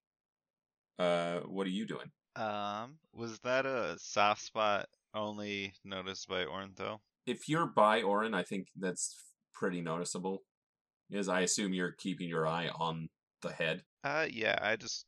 uh, 1.00 1.40
what 1.40 1.66
are 1.66 1.70
you 1.72 1.86
doing? 1.86 2.12
Um, 2.36 3.00
was 3.14 3.40
that 3.40 3.66
a 3.66 3.96
soft 4.00 4.42
spot 4.42 4.90
only 5.14 5.74
noticed 5.86 6.28
by 6.28 6.44
Ornthel? 6.44 7.00
If 7.28 7.48
you're 7.50 7.68
by 7.68 8.02
Orin, 8.02 8.34
I 8.34 8.42
think 8.44 8.70
that's 8.76 9.16
pretty 9.54 9.82
noticeable. 9.82 10.44
Is 11.12 11.30
I 11.30 11.42
assume 11.42 11.74
you're 11.74 11.92
keeping 11.92 12.28
your 12.28 12.48
eye 12.48 12.70
on 12.70 13.10
the 13.42 13.52
head. 13.52 13.84
Uh, 14.04 14.26
yeah, 14.30 14.58
I 14.62 14.76
just, 14.76 15.06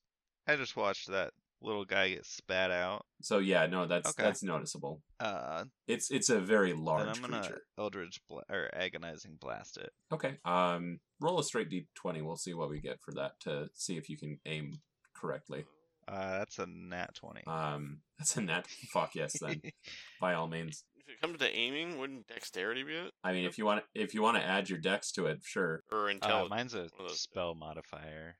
I 0.47 0.55
just 0.55 0.75
watched 0.77 1.07
that 1.09 1.31
little 1.61 1.83
guy 1.83 2.09
get 2.09 2.25
spat 2.25 2.71
out. 2.71 3.05
So 3.21 3.39
yeah, 3.39 3.65
no, 3.65 3.85
that's 3.85 4.09
Okay. 4.11 4.23
that's 4.23 4.43
noticeable. 4.43 5.01
Uh, 5.19 5.65
It's 5.87 6.09
it's 6.09 6.29
a 6.29 6.39
very 6.39 6.71
then 6.71 6.83
large 6.85 7.07
I'm 7.17 7.21
gonna 7.21 7.39
creature. 7.41 7.61
Eldritch 7.77 8.21
bla- 8.29 8.43
or 8.49 8.69
agonizing 8.73 9.35
blast 9.41 9.77
it. 9.77 9.91
Okay. 10.11 10.37
Um, 10.45 10.99
roll 11.19 11.39
a 11.39 11.43
straight 11.43 11.69
d20. 11.69 12.21
We'll 12.23 12.37
see 12.37 12.53
what 12.53 12.69
we 12.69 12.79
get 12.79 13.01
for 13.01 13.13
that 13.15 13.39
to 13.41 13.69
see 13.73 13.97
if 13.97 14.09
you 14.09 14.17
can 14.17 14.39
aim 14.45 14.79
correctly. 15.13 15.65
Uh, 16.07 16.39
that's 16.39 16.59
a 16.59 16.65
nat 16.65 17.13
twenty. 17.13 17.43
Um, 17.45 17.99
that's 18.17 18.37
a 18.37 18.41
nat. 18.41 18.65
Fuck 18.93 19.15
yes, 19.15 19.37
then 19.39 19.61
by 20.21 20.33
all 20.35 20.47
means. 20.47 20.85
If 21.09 21.15
it 21.15 21.21
comes 21.21 21.39
to 21.39 21.51
aiming, 21.51 21.97
wouldn't 21.97 22.27
dexterity 22.27 22.83
be 22.83 22.93
it? 22.93 23.11
I 23.23 23.33
mean, 23.33 23.45
if 23.45 23.57
you 23.57 23.65
want 23.65 23.83
if 23.95 24.13
you 24.13 24.21
want 24.21 24.37
to 24.37 24.43
add 24.43 24.69
your 24.69 24.77
dex 24.77 25.11
to 25.13 25.25
it, 25.25 25.39
sure. 25.43 25.81
Or 25.91 26.11
uh, 26.21 26.45
mine's 26.47 26.75
a 26.75 26.87
one 26.97 27.09
of 27.09 27.11
spell 27.13 27.55
modifier. 27.55 28.37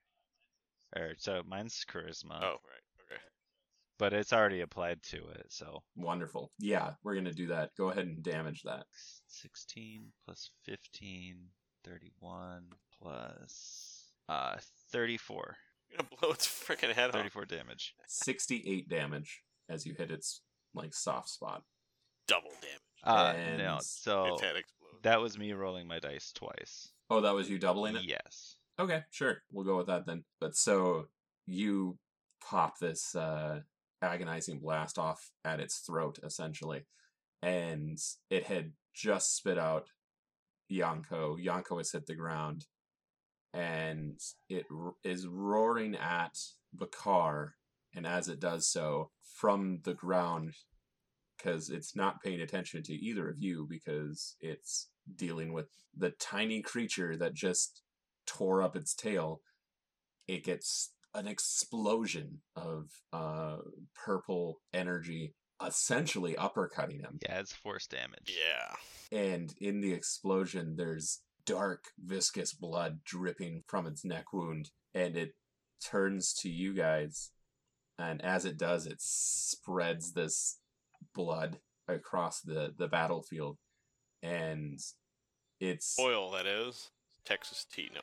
Or 0.94 1.14
so 1.18 1.42
mine's 1.48 1.84
charisma. 1.90 2.40
Oh, 2.40 2.58
right. 2.62 3.10
Okay. 3.10 3.20
but 3.98 4.12
it's 4.12 4.32
already 4.32 4.60
applied 4.60 5.02
to 5.10 5.16
it. 5.16 5.46
So 5.48 5.82
Wonderful. 5.96 6.52
Yeah, 6.60 6.92
we're 7.02 7.16
gonna 7.16 7.32
do 7.32 7.48
that. 7.48 7.70
Go 7.76 7.90
ahead 7.90 8.06
and 8.06 8.22
damage 8.22 8.62
that. 8.62 8.84
16 9.26 10.04
plus 10.24 10.50
15 10.64 11.38
31 11.84 12.66
plus 13.02 14.12
uh 14.28 14.58
34. 14.92 15.56
You're 15.88 15.96
gonna 15.96 16.08
blow 16.20 16.30
its 16.30 16.46
freaking 16.46 16.92
head 16.92 17.08
off. 17.08 17.16
34 17.16 17.46
damage. 17.46 17.94
68 18.06 18.88
damage 18.88 19.42
as 19.68 19.84
you 19.84 19.94
hit 19.98 20.12
its 20.12 20.42
like 20.72 20.94
soft 20.94 21.30
spot. 21.30 21.64
Double 22.30 22.50
damage. 22.62 22.80
Uh 23.04 23.34
And 23.36 23.58
no. 23.58 23.78
So 23.82 24.32
its 24.34 24.42
head 24.42 24.56
explodes. 24.56 25.02
that 25.02 25.20
was 25.20 25.38
me 25.38 25.52
rolling 25.52 25.86
my 25.86 25.98
dice 25.98 26.32
twice. 26.32 26.92
Oh, 27.10 27.20
that 27.20 27.34
was 27.34 27.50
you 27.50 27.58
doubling 27.58 27.96
it? 27.96 28.04
Yes. 28.04 28.56
Okay, 28.78 29.02
sure. 29.10 29.42
We'll 29.52 29.64
go 29.66 29.76
with 29.76 29.88
that 29.88 30.06
then. 30.06 30.24
But 30.40 30.54
so 30.56 31.08
you 31.46 31.98
pop 32.42 32.78
this 32.78 33.14
uh, 33.14 33.60
agonizing 34.00 34.60
blast 34.60 34.96
off 34.98 35.30
at 35.44 35.60
its 35.60 35.78
throat, 35.78 36.18
essentially, 36.22 36.86
and 37.42 37.98
it 38.30 38.44
had 38.44 38.72
just 38.94 39.36
spit 39.36 39.58
out 39.58 39.88
Yanko. 40.68 41.36
Yanko 41.36 41.78
has 41.78 41.90
hit 41.92 42.06
the 42.06 42.14
ground, 42.14 42.66
and 43.52 44.18
it 44.48 44.66
r- 44.70 44.94
is 45.04 45.26
roaring 45.26 45.96
at 45.96 46.38
the 46.72 46.86
car. 46.86 47.54
And 47.94 48.06
as 48.06 48.28
it 48.28 48.38
does 48.40 48.68
so, 48.68 49.10
from 49.36 49.80
the 49.82 49.94
ground, 49.94 50.54
because 51.42 51.70
it's 51.70 51.96
not 51.96 52.22
paying 52.22 52.40
attention 52.40 52.82
to 52.84 52.92
either 52.94 53.28
of 53.28 53.36
you, 53.38 53.66
because 53.68 54.36
it's 54.40 54.88
dealing 55.16 55.52
with 55.52 55.66
the 55.96 56.10
tiny 56.10 56.62
creature 56.62 57.16
that 57.16 57.34
just 57.34 57.82
tore 58.26 58.62
up 58.62 58.76
its 58.76 58.94
tail, 58.94 59.40
it 60.28 60.44
gets 60.44 60.92
an 61.14 61.26
explosion 61.26 62.40
of 62.54 62.90
uh, 63.12 63.56
purple 64.04 64.60
energy, 64.72 65.34
essentially 65.64 66.34
uppercutting 66.34 67.00
him. 67.00 67.18
Yeah, 67.22 67.40
it's 67.40 67.52
force 67.52 67.86
damage. 67.86 68.36
Yeah. 68.38 69.18
And 69.18 69.52
in 69.60 69.80
the 69.80 69.92
explosion, 69.92 70.76
there's 70.76 71.20
dark, 71.44 71.84
viscous 71.98 72.52
blood 72.52 73.00
dripping 73.04 73.64
from 73.66 73.86
its 73.86 74.04
neck 74.04 74.32
wound, 74.32 74.70
and 74.94 75.16
it 75.16 75.32
turns 75.84 76.32
to 76.34 76.48
you 76.48 76.74
guys. 76.74 77.30
And 77.98 78.22
as 78.22 78.44
it 78.44 78.56
does, 78.56 78.86
it 78.86 78.98
spreads 79.00 80.12
this 80.12 80.59
blood 81.14 81.58
across 81.88 82.40
the, 82.40 82.74
the 82.76 82.88
battlefield. 82.88 83.58
And 84.22 84.78
it's 85.60 85.96
Oil, 85.98 86.30
that 86.32 86.46
is. 86.46 86.90
Texas 87.24 87.66
tea. 87.70 87.90
No. 87.94 88.00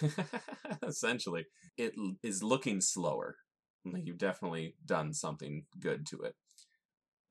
essentially 0.88 1.44
it 1.76 1.92
is 2.22 2.42
looking 2.42 2.80
slower 2.80 3.36
like 3.84 4.06
you've 4.06 4.16
definitely 4.16 4.74
done 4.86 5.12
something 5.12 5.62
good 5.78 6.06
to 6.06 6.22
it 6.22 6.34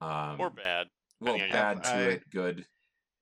um 0.02 0.36
or 0.40 0.52
bad. 0.52 0.86
well 1.20 1.34
depending 1.34 1.58
on 1.58 1.76
bad 1.78 1.84
to 1.84 1.90
I- 1.90 2.02
it 2.14 2.30
good 2.30 2.66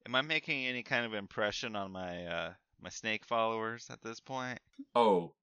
Am 0.05 0.15
I 0.15 0.21
making 0.21 0.65
any 0.65 0.81
kind 0.83 1.05
of 1.05 1.13
impression 1.13 1.75
on 1.77 1.91
my 1.93 2.25
uh 2.25 2.53
my 2.81 2.89
snake 2.89 3.23
followers 3.23 3.87
at 3.89 4.01
this 4.01 4.19
point? 4.19 4.59
oh 4.95 5.33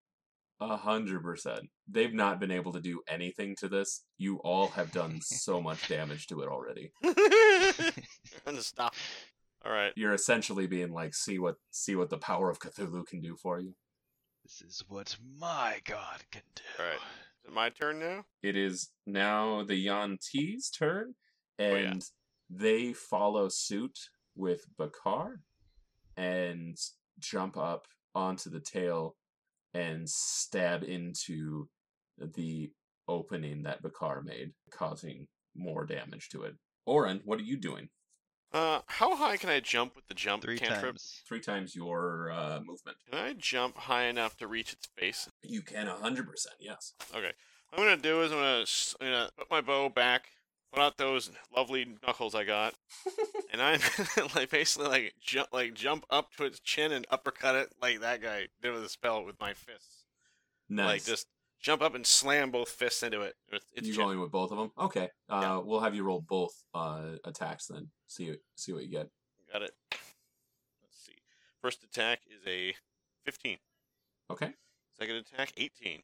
a 0.60 0.76
hundred 0.76 1.22
percent 1.22 1.68
they've 1.88 2.14
not 2.14 2.40
been 2.40 2.50
able 2.50 2.72
to 2.72 2.80
do 2.80 3.00
anything 3.08 3.54
to 3.56 3.68
this 3.68 4.02
you 4.18 4.36
all 4.38 4.68
have 4.68 4.90
done 4.92 5.20
so 5.22 5.60
much 5.60 5.86
damage 5.88 6.26
to 6.26 6.40
it 6.40 6.48
already 6.48 6.90
I'm 8.46 8.56
stop. 8.60 8.94
All 9.64 9.72
right. 9.72 9.92
you're 9.96 10.14
essentially 10.14 10.66
being 10.66 10.92
like 10.92 11.14
see 11.14 11.38
what 11.38 11.56
see 11.70 11.94
what 11.96 12.10
the 12.10 12.18
power 12.18 12.50
of 12.50 12.58
cthulhu 12.58 13.06
can 13.06 13.20
do 13.20 13.36
for 13.36 13.60
you 13.60 13.74
This 14.44 14.62
is 14.62 14.84
what 14.88 15.16
my 15.38 15.80
god 15.84 16.22
can 16.30 16.42
do. 16.54 16.62
All 16.78 16.86
right. 16.86 16.94
Is 16.96 17.44
it 17.48 17.52
my 17.52 17.68
turn 17.70 17.98
now? 18.00 18.24
it 18.42 18.56
is 18.56 18.90
now 19.06 19.62
the 19.64 19.86
Yanti's 19.86 20.70
turn, 20.70 21.14
Oh, 21.60 21.64
yeah. 21.64 21.90
and 21.90 22.04
they 22.50 22.92
follow 22.92 23.48
suit 23.48 23.98
with 24.36 24.64
Bakar 24.76 25.40
and 26.16 26.76
jump 27.18 27.56
up 27.56 27.86
onto 28.14 28.48
the 28.50 28.60
tail 28.60 29.16
and 29.74 30.08
stab 30.08 30.82
into 30.84 31.68
the 32.18 32.70
opening 33.06 33.62
that 33.62 33.82
Bakar 33.82 34.22
made, 34.22 34.52
causing 34.70 35.26
more 35.54 35.84
damage 35.86 36.28
to 36.30 36.42
it. 36.42 36.54
Oren, 36.86 37.20
what 37.24 37.38
are 37.38 37.44
you 37.44 37.56
doing? 37.56 37.88
Uh, 38.52 38.80
how 38.86 39.14
high 39.14 39.36
can 39.36 39.50
I 39.50 39.60
jump 39.60 39.94
with 39.94 40.06
the 40.08 40.14
jump 40.14 40.42
Three 40.42 40.58
cantrip? 40.58 40.92
times. 40.94 41.20
Three 41.28 41.40
times 41.40 41.74
your 41.76 42.30
uh, 42.32 42.60
movement. 42.64 42.96
Can 43.10 43.18
I 43.18 43.34
jump 43.34 43.76
high 43.76 44.04
enough 44.04 44.36
to 44.38 44.46
reach 44.46 44.72
its 44.72 44.86
face? 44.96 45.28
You 45.42 45.60
can 45.60 45.86
100%, 45.86 46.24
yes. 46.58 46.94
Okay. 47.14 47.32
What 47.70 47.80
I'm 47.80 47.84
gonna 47.84 47.96
do 47.98 48.22
is 48.22 48.32
I'm 48.32 48.38
gonna, 48.38 48.62
s- 48.62 48.94
I'm 49.00 49.06
gonna 49.06 49.28
put 49.36 49.50
my 49.50 49.60
bow 49.60 49.90
back, 49.90 50.28
put 50.72 50.80
out 50.82 50.96
those 50.98 51.30
lovely 51.54 51.86
knuckles 52.06 52.34
I 52.34 52.44
got, 52.44 52.74
and 53.52 53.60
I'm 53.62 53.80
like 54.34 54.50
basically 54.50 54.88
like 54.88 55.14
jump 55.20 55.48
like 55.52 55.74
jump 55.74 56.04
up 56.10 56.32
to 56.36 56.44
its 56.44 56.60
chin 56.60 56.92
and 56.92 57.06
uppercut 57.10 57.54
it 57.56 57.68
like 57.80 58.00
that 58.00 58.22
guy 58.22 58.48
did 58.62 58.72
with 58.72 58.82
the 58.82 58.88
spell 58.88 59.24
with 59.24 59.40
my 59.40 59.54
fists. 59.54 60.04
Nice. 60.68 60.86
Like 60.86 61.04
just 61.04 61.26
jump 61.60 61.82
up 61.82 61.94
and 61.94 62.06
slam 62.06 62.50
both 62.50 62.68
fists 62.68 63.02
into 63.02 63.20
it. 63.22 63.34
With 63.50 63.62
its 63.74 63.86
you 63.86 63.94
chin. 63.94 64.04
going 64.04 64.20
with 64.20 64.30
both 64.30 64.50
of 64.52 64.58
them? 64.58 64.70
Okay. 64.78 65.10
Uh, 65.28 65.40
Yeah. 65.42 65.58
We'll 65.58 65.80
have 65.80 65.94
you 65.94 66.04
roll 66.04 66.20
both 66.20 66.52
uh, 66.74 67.16
attacks 67.24 67.66
then. 67.66 67.88
See 68.06 68.34
see 68.56 68.72
what 68.72 68.84
you 68.84 68.90
get. 68.90 69.08
Got 69.52 69.62
it. 69.62 69.72
Let's 69.90 70.98
see. 71.06 71.14
First 71.62 71.82
attack 71.82 72.20
is 72.28 72.46
a 72.46 72.74
15. 73.24 73.56
Okay. 74.30 74.52
Second 74.98 75.16
attack 75.16 75.52
18. 75.56 76.02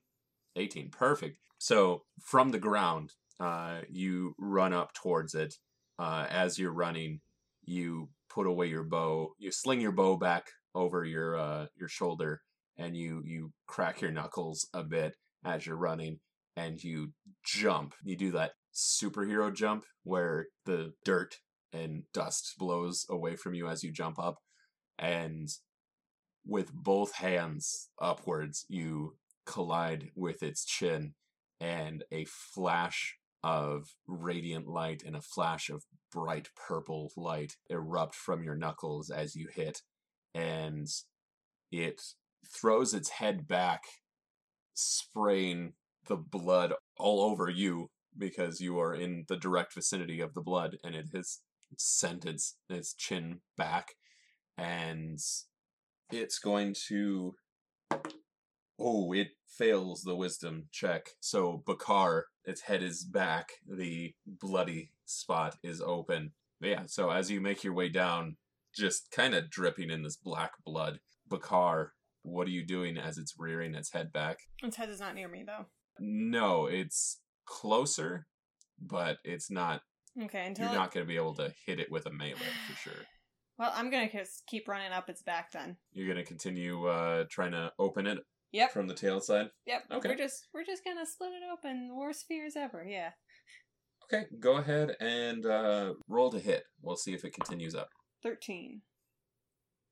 18 0.57 0.89
perfect 0.89 1.37
so 1.59 2.05
from 2.21 2.53
the 2.53 2.61
ground 2.61 3.15
uh, 3.41 3.81
you 3.91 4.35
run 4.39 4.73
up 4.73 4.93
towards 4.95 5.35
it. 5.35 5.55
Uh, 5.99 6.27
as 6.29 6.59
you're 6.59 6.73
running 6.73 7.21
you 7.67 8.09
put 8.29 8.49
away 8.49 8.67
your 8.67 8.83
bow 8.83 9.33
you 9.39 9.51
sling 9.53 9.81
your 9.81 9.93
bow 9.93 10.17
back 10.17 10.49
over 10.75 11.05
your 11.05 11.39
uh, 11.39 11.67
your 11.77 11.89
shoulder 11.89 12.41
and 12.77 12.97
you 12.97 13.23
you 13.25 13.53
crack 13.67 14.01
your 14.01 14.11
knuckles 14.11 14.69
a 14.75 14.83
bit 14.83 15.15
as 15.45 15.65
you're 15.65 15.77
running 15.77 16.19
and 16.57 16.83
you 16.83 17.13
jump. 17.45 17.95
You 18.03 18.17
do 18.17 18.33
that 18.33 18.53
superhero 18.75 19.55
jump 19.55 19.85
where 20.03 20.47
the 20.67 20.93
dirt 21.05 21.37
and 21.73 22.03
dust 22.13 22.55
blows 22.59 23.07
away 23.09 23.37
from 23.37 23.55
you 23.55 23.69
as 23.69 23.85
you 23.85 23.93
jump 23.93 24.19
up 24.19 24.39
and 24.99 25.49
with 26.47 26.73
both 26.73 27.15
hands 27.15 27.89
upwards 28.01 28.67
you 28.69 29.15
collide 29.47 30.11
with 30.15 30.43
its 30.43 30.65
chin, 30.65 31.15
and 31.61 32.05
a 32.11 32.25
flash 32.25 33.17
of 33.45 33.95
radiant 34.09 34.67
light 34.67 35.03
and 35.05 35.15
a 35.15 35.21
flash 35.21 35.69
of 35.69 35.85
bright 36.11 36.49
purple 36.57 37.13
light 37.15 37.57
erupt 37.69 38.15
from 38.15 38.43
your 38.43 38.57
knuckles 38.57 39.11
as 39.11 39.37
you 39.37 39.49
hit, 39.55 39.83
and 40.35 40.89
it 41.71 42.01
throws 42.49 42.95
its 42.95 43.11
head 43.11 43.47
back, 43.47 43.83
spraying 44.73 45.75
the 46.07 46.17
blood 46.17 46.73
all 46.97 47.21
over 47.21 47.51
you 47.51 47.91
because 48.17 48.61
you 48.61 48.79
are 48.81 48.95
in 48.95 49.25
the 49.29 49.37
direct 49.37 49.75
vicinity 49.75 50.21
of 50.21 50.33
the 50.33 50.41
blood, 50.41 50.79
and 50.83 50.95
it 50.95 51.09
has 51.15 51.41
sent 51.77 52.25
its 52.25 52.57
its 52.71 52.95
chin 52.95 53.41
back, 53.59 53.89
and 54.57 55.19
it's 56.11 56.39
going 56.39 56.75
to 56.89 57.35
Oh, 58.79 59.13
it 59.13 59.29
fails 59.59 60.03
the 60.03 60.17
wisdom 60.17 60.65
check. 60.73 61.11
So 61.21 61.63
Bakar, 61.67 62.27
its 62.45 62.63
head 62.63 62.83
is 62.83 63.05
back. 63.05 63.53
The 63.69 64.15
bloody 64.27 64.91
spot 65.05 65.57
is 65.63 65.81
open. 65.81 66.33
But 66.61 66.69
yeah, 66.71 66.83
so 66.87 67.11
as 67.11 67.31
you 67.31 67.41
make 67.41 67.65
your 67.65 67.75
way 67.75 67.89
down, 67.89 68.37
just 68.75 69.11
kind 69.11 69.35
of 69.35 69.51
dripping 69.51 69.91
in 69.91 70.03
this 70.03 70.17
black 70.17 70.53
blood, 70.65 71.01
Bakar, 71.29 71.93
what 72.23 72.47
are 72.47 72.51
you 72.53 72.65
doing 72.65 72.97
as 72.97 73.19
it's 73.19 73.35
rearing 73.39 73.75
its 73.75 73.93
head 73.93 74.13
back? 74.13 74.39
Its 74.63 74.77
head 74.77 74.89
is 74.89 75.01
not 75.01 75.15
near 75.15 75.29
me 75.29 75.45
though. 75.47 75.67
No, 76.01 76.67
it's 76.67 77.21
closer, 77.47 78.27
but 78.81 79.19
it's 79.25 79.51
not. 79.51 79.83
Okay, 80.23 80.47
until 80.47 80.67
You're 80.67 80.75
it- 80.75 80.79
not 80.79 80.93
going 80.93 81.05
to 81.05 81.09
be 81.09 81.17
able 81.17 81.35
to 81.37 81.53
hit 81.67 81.81
it 81.81 81.91
with 81.91 82.07
a 82.07 82.11
melee 82.13 82.35
for 82.69 82.77
sure. 82.83 83.03
Well, 83.59 83.73
I'm 83.75 83.89
gonna 83.89 84.11
just 84.11 84.43
keep 84.49 84.67
running 84.67 84.91
up 84.91 85.09
its 85.09 85.23
back 85.23 85.53
then. 85.53 85.77
You're 85.93 86.07
going 86.13 86.19
to 86.19 86.25
continue 86.29 86.87
uh, 86.87 87.25
trying 87.31 87.53
to 87.53 87.73
open 87.79 88.07
it 88.09 88.19
Yep. 88.55 88.71
from 88.73 88.87
the 88.87 88.95
tail 88.95 89.21
side. 89.21 89.51
Yep. 89.67 89.83
Okay. 89.91 90.09
We're 90.11 90.17
just 90.17 90.47
we're 90.55 90.65
just 90.65 90.85
gonna 90.85 91.05
split 91.05 91.33
it 91.33 91.43
open. 91.53 91.91
Worst 91.93 92.27
fears 92.29 92.55
ever. 92.57 92.87
Yeah. 92.89 93.11
Okay, 94.05 94.27
go 94.39 94.59
ahead 94.59 94.95
and 95.01 95.45
uh, 95.45 95.95
roll 96.09 96.31
to 96.31 96.39
hit. 96.39 96.65
We'll 96.81 96.97
see 96.97 97.15
if 97.15 97.25
it 97.25 97.35
continues 97.35 97.75
up. 97.75 97.89
Thirteen. 98.23 98.83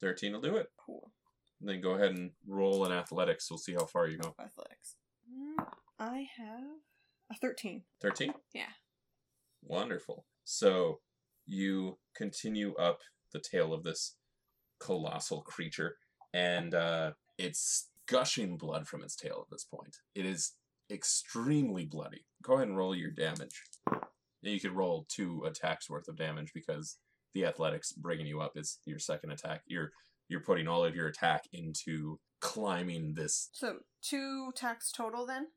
13 0.01 0.33
will 0.33 0.41
do 0.41 0.57
it. 0.57 0.67
Cool. 0.85 1.13
And 1.61 1.69
then 1.69 1.81
go 1.81 1.93
ahead 1.93 2.11
and 2.11 2.33
roll 2.47 2.85
in 2.85 2.93
athletics. 2.93 3.49
We'll 3.51 3.59
see 3.59 3.73
how 3.73 3.87
far 3.87 4.09
you 4.09 4.19
go. 4.19 4.35
Athletics. 4.41 4.97
Mm, 5.31 5.65
I 5.99 6.27
have 6.37 6.63
a 7.31 7.35
thirteen. 7.41 7.83
13? 8.01 8.35
Yeah. 8.53 8.65
Wonderful. 9.63 10.25
So 10.45 11.01
you 11.47 11.99
continue 12.17 12.75
up 12.75 12.99
the 13.33 13.41
tail 13.41 13.73
of 13.73 13.85
this 13.85 14.17
colossal 14.81 15.43
creature, 15.43 15.97
and 16.35 16.75
uh, 16.75 17.13
it's 17.39 17.89
gushing 18.13 18.57
blood 18.57 18.87
from 18.87 19.03
its 19.03 19.17
tail 19.17 19.45
at 19.45 19.51
this 19.51 19.65
point. 19.65 19.97
It 20.15 20.27
is 20.27 20.53
extremely 20.91 21.87
bloody. 21.87 22.27
Go 22.43 22.55
ahead 22.55 22.69
and 22.69 22.77
roll 22.77 22.95
your 22.95 23.11
damage. 23.11 23.63
You 24.43 24.61
could 24.61 24.73
roll 24.73 25.07
two 25.09 25.45
attacks 25.47 25.89
worth 25.89 26.09
of 26.09 26.17
damage 26.17 26.53
because 26.53 26.99
the 27.35 27.47
athletics 27.47 27.93
bringing 27.93 28.27
you 28.27 28.41
up 28.41 28.53
is 28.57 28.79
your 28.85 28.99
second 28.99 29.33
attack. 29.33 29.63
Your 29.67 29.91
you're 30.29 30.41
putting 30.41 30.69
all 30.69 30.85
of 30.85 30.95
your 30.95 31.09
attack 31.09 31.45
into 31.53 32.19
climbing 32.41 33.15
this. 33.15 33.51
So 33.53 33.77
two 34.03 34.51
attacks 34.53 34.91
total 34.91 35.27
then? 35.27 35.49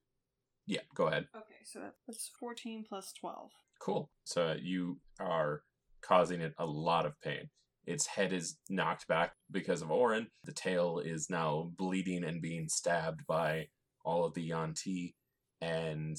Yeah, 0.67 0.81
go 0.95 1.07
ahead. 1.07 1.27
Okay, 1.35 1.61
so 1.63 1.81
that's 2.07 2.31
14 2.39 2.85
plus 2.87 3.13
12. 3.19 3.51
Cool. 3.79 4.09
So 4.23 4.55
you 4.61 4.99
are 5.19 5.61
causing 6.01 6.41
it 6.41 6.53
a 6.57 6.65
lot 6.65 7.05
of 7.05 7.19
pain. 7.21 7.49
Its 7.85 8.07
head 8.07 8.33
is 8.33 8.57
knocked 8.69 9.07
back 9.07 9.33
because 9.51 9.81
of 9.81 9.91
Orin. 9.91 10.27
The 10.43 10.51
tail 10.51 10.99
is 10.99 11.29
now 11.29 11.71
bleeding 11.77 12.23
and 12.23 12.41
being 12.41 12.67
stabbed 12.67 13.25
by 13.27 13.67
all 14.03 14.25
of 14.25 14.33
the 14.33 14.49
Yanti. 14.49 15.13
And 15.61 16.17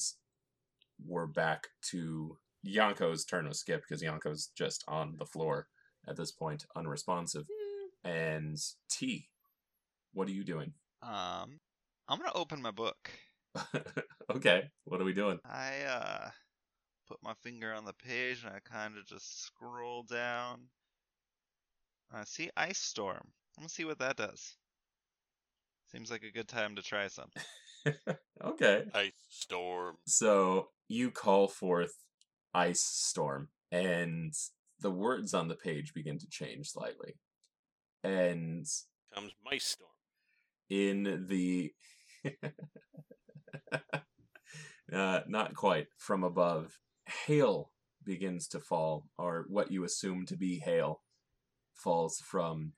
we're 1.04 1.26
back 1.26 1.68
to 1.90 2.36
Yanko's 2.66 3.24
turn 3.24 3.48
was 3.48 3.60
skipped 3.60 3.84
because 3.88 4.02
Yanko's 4.02 4.50
just 4.56 4.84
on 4.88 5.16
the 5.18 5.26
floor 5.26 5.66
at 6.08 6.16
this 6.16 6.32
point, 6.32 6.64
unresponsive. 6.76 7.46
And 8.04 8.58
T, 8.88 9.28
what 10.12 10.28
are 10.28 10.32
you 10.32 10.44
doing? 10.44 10.72
Um, 11.02 11.60
I'm 12.08 12.18
gonna 12.18 12.30
open 12.34 12.62
my 12.62 12.70
book. 12.70 13.10
okay, 14.34 14.70
what 14.84 15.00
are 15.00 15.04
we 15.04 15.12
doing? 15.12 15.38
I 15.44 15.82
uh 15.88 16.30
put 17.08 17.18
my 17.22 17.34
finger 17.42 17.72
on 17.72 17.84
the 17.84 17.92
page 17.92 18.44
and 18.44 18.54
I 18.54 18.60
kind 18.60 18.96
of 18.96 19.06
just 19.06 19.44
scroll 19.44 20.02
down. 20.02 20.68
I 22.12 22.24
see 22.24 22.50
Ice 22.56 22.78
Storm. 22.78 23.32
I'm 23.56 23.62
gonna 23.62 23.68
see 23.68 23.84
what 23.84 23.98
that 23.98 24.16
does. 24.16 24.56
Seems 25.90 26.10
like 26.10 26.24
a 26.24 26.32
good 26.32 26.48
time 26.48 26.76
to 26.76 26.82
try 26.82 27.08
something. 27.08 27.42
okay. 28.44 28.84
Ice 28.94 29.12
storm. 29.28 29.96
So 30.06 30.68
you 30.88 31.10
call 31.10 31.48
forth 31.48 31.94
Ice 32.54 32.82
Storm, 32.82 33.48
and 33.70 34.34
the 34.80 34.90
words 34.90 35.32
on 35.32 35.48
the 35.48 35.54
page 35.54 35.94
begin 35.94 36.18
to 36.18 36.28
change 36.28 36.70
slightly. 36.70 37.14
And 38.02 38.66
Comes 39.14 39.32
mice 39.44 39.64
storm. 39.64 39.90
in 40.68 41.26
the. 41.28 41.72
uh, 44.92 45.20
not 45.28 45.54
quite. 45.54 45.86
From 45.96 46.24
above, 46.24 46.78
hail 47.26 47.70
begins 48.04 48.48
to 48.48 48.60
fall, 48.60 49.06
or 49.18 49.46
what 49.48 49.70
you 49.70 49.84
assume 49.84 50.26
to 50.26 50.36
be 50.36 50.58
hail 50.58 51.00
falls 51.76 52.20
from 52.20 52.72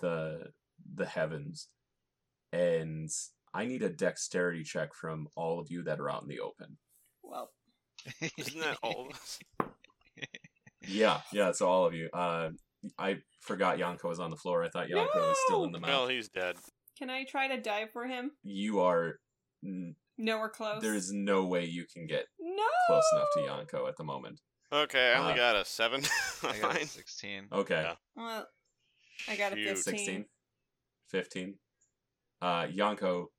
the 0.00 0.48
the 0.94 1.06
heavens. 1.06 1.68
And 2.52 3.08
I 3.52 3.64
need 3.66 3.82
a 3.82 3.88
dexterity 3.88 4.62
check 4.64 4.94
from 4.94 5.28
all 5.36 5.58
of 5.60 5.70
you 5.70 5.82
that 5.84 6.00
are 6.00 6.10
out 6.10 6.22
in 6.22 6.28
the 6.28 6.40
open. 6.40 6.76
Well, 7.22 7.50
Isn't 8.38 8.60
that 8.60 8.78
all 8.82 9.06
of 9.08 9.16
us? 9.16 9.38
Yeah, 10.86 11.20
yeah, 11.32 11.48
it's 11.48 11.62
all 11.62 11.86
of 11.86 11.94
you. 11.94 12.10
Uh, 12.12 12.50
I 12.98 13.20
forgot 13.40 13.78
Yanko 13.78 14.06
was 14.10 14.20
on 14.20 14.28
the 14.30 14.36
floor. 14.36 14.62
I 14.62 14.68
thought 14.68 14.90
Yanko 14.90 15.18
was 15.28 15.36
still 15.46 15.64
in 15.64 15.72
the 15.72 15.78
Well, 15.80 16.02
mouth. 16.02 16.10
he's 16.10 16.28
dead. 16.28 16.56
can 16.98 17.08
I 17.08 17.24
try 17.24 17.48
to 17.48 17.58
dive 17.58 17.90
for 17.90 18.06
him? 18.06 18.32
You 18.42 18.80
are. 18.80 19.18
n- 19.64 19.96
Nowhere 20.18 20.50
close. 20.50 20.82
There's 20.82 21.10
no 21.10 21.46
way 21.46 21.64
you 21.64 21.86
can 21.90 22.06
get 22.06 22.26
no 22.38 22.62
close 22.86 23.02
enough 23.14 23.28
to 23.36 23.40
Yanko 23.44 23.86
at 23.88 23.96
the 23.96 24.04
moment. 24.04 24.40
Okay, 24.70 25.12
I 25.12 25.18
only 25.18 25.32
Uh, 25.32 25.36
got 25.36 25.56
a 25.56 25.64
seven. 25.64 26.02
I 26.50 26.58
got 26.58 26.80
a 26.80 26.86
16. 26.86 27.48
Okay, 27.52 27.82
Yeah. 27.82 27.94
Well, 28.16 28.46
I 29.28 29.36
got 29.36 29.52
a 29.52 29.56
15. 29.56 29.76
16, 29.76 30.24
15. 31.10 31.54
Uh, 32.42 32.66
Yanko 32.70 33.30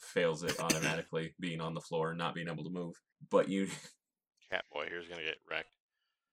fails 0.00 0.42
it 0.42 0.58
automatically, 0.60 1.34
being 1.40 1.60
on 1.60 1.74
the 1.74 1.80
floor, 1.80 2.10
and 2.10 2.18
not 2.18 2.34
being 2.34 2.48
able 2.48 2.64
to 2.64 2.70
move. 2.70 2.94
But 3.30 3.48
you, 3.48 3.66
Catboy 4.52 4.88
here's 4.88 5.08
gonna 5.08 5.22
get 5.24 5.36
wrecked. 5.50 5.68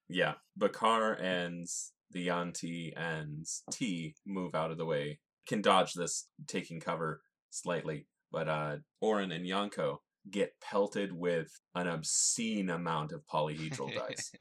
yeah, 0.10 0.34
Bakar 0.58 1.14
and 1.14 1.66
the 2.12 2.28
Yanti 2.28 2.92
and 2.96 3.46
T 3.72 4.16
move 4.26 4.54
out 4.54 4.72
of 4.72 4.78
the 4.78 4.86
way, 4.86 5.20
can 5.48 5.62
dodge 5.62 5.94
this, 5.94 6.28
taking 6.48 6.80
cover 6.80 7.22
slightly. 7.50 8.08
But 8.32 8.48
uh, 8.48 8.76
Orin 9.02 9.32
and 9.32 9.46
Yanko 9.48 10.02
get 10.30 10.54
pelted 10.62 11.12
with 11.14 11.50
an 11.74 11.88
obscene 11.88 12.70
amount 12.70 13.12
of 13.12 13.22
polyhedral 13.26 13.94
dice. 13.96 14.32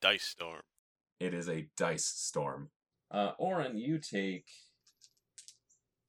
Dice 0.00 0.24
storm. 0.24 0.62
It 1.18 1.34
is 1.34 1.48
a 1.48 1.68
dice 1.76 2.06
storm. 2.06 2.70
Uh, 3.10 3.32
Orin, 3.38 3.76
you 3.76 3.98
take 3.98 4.46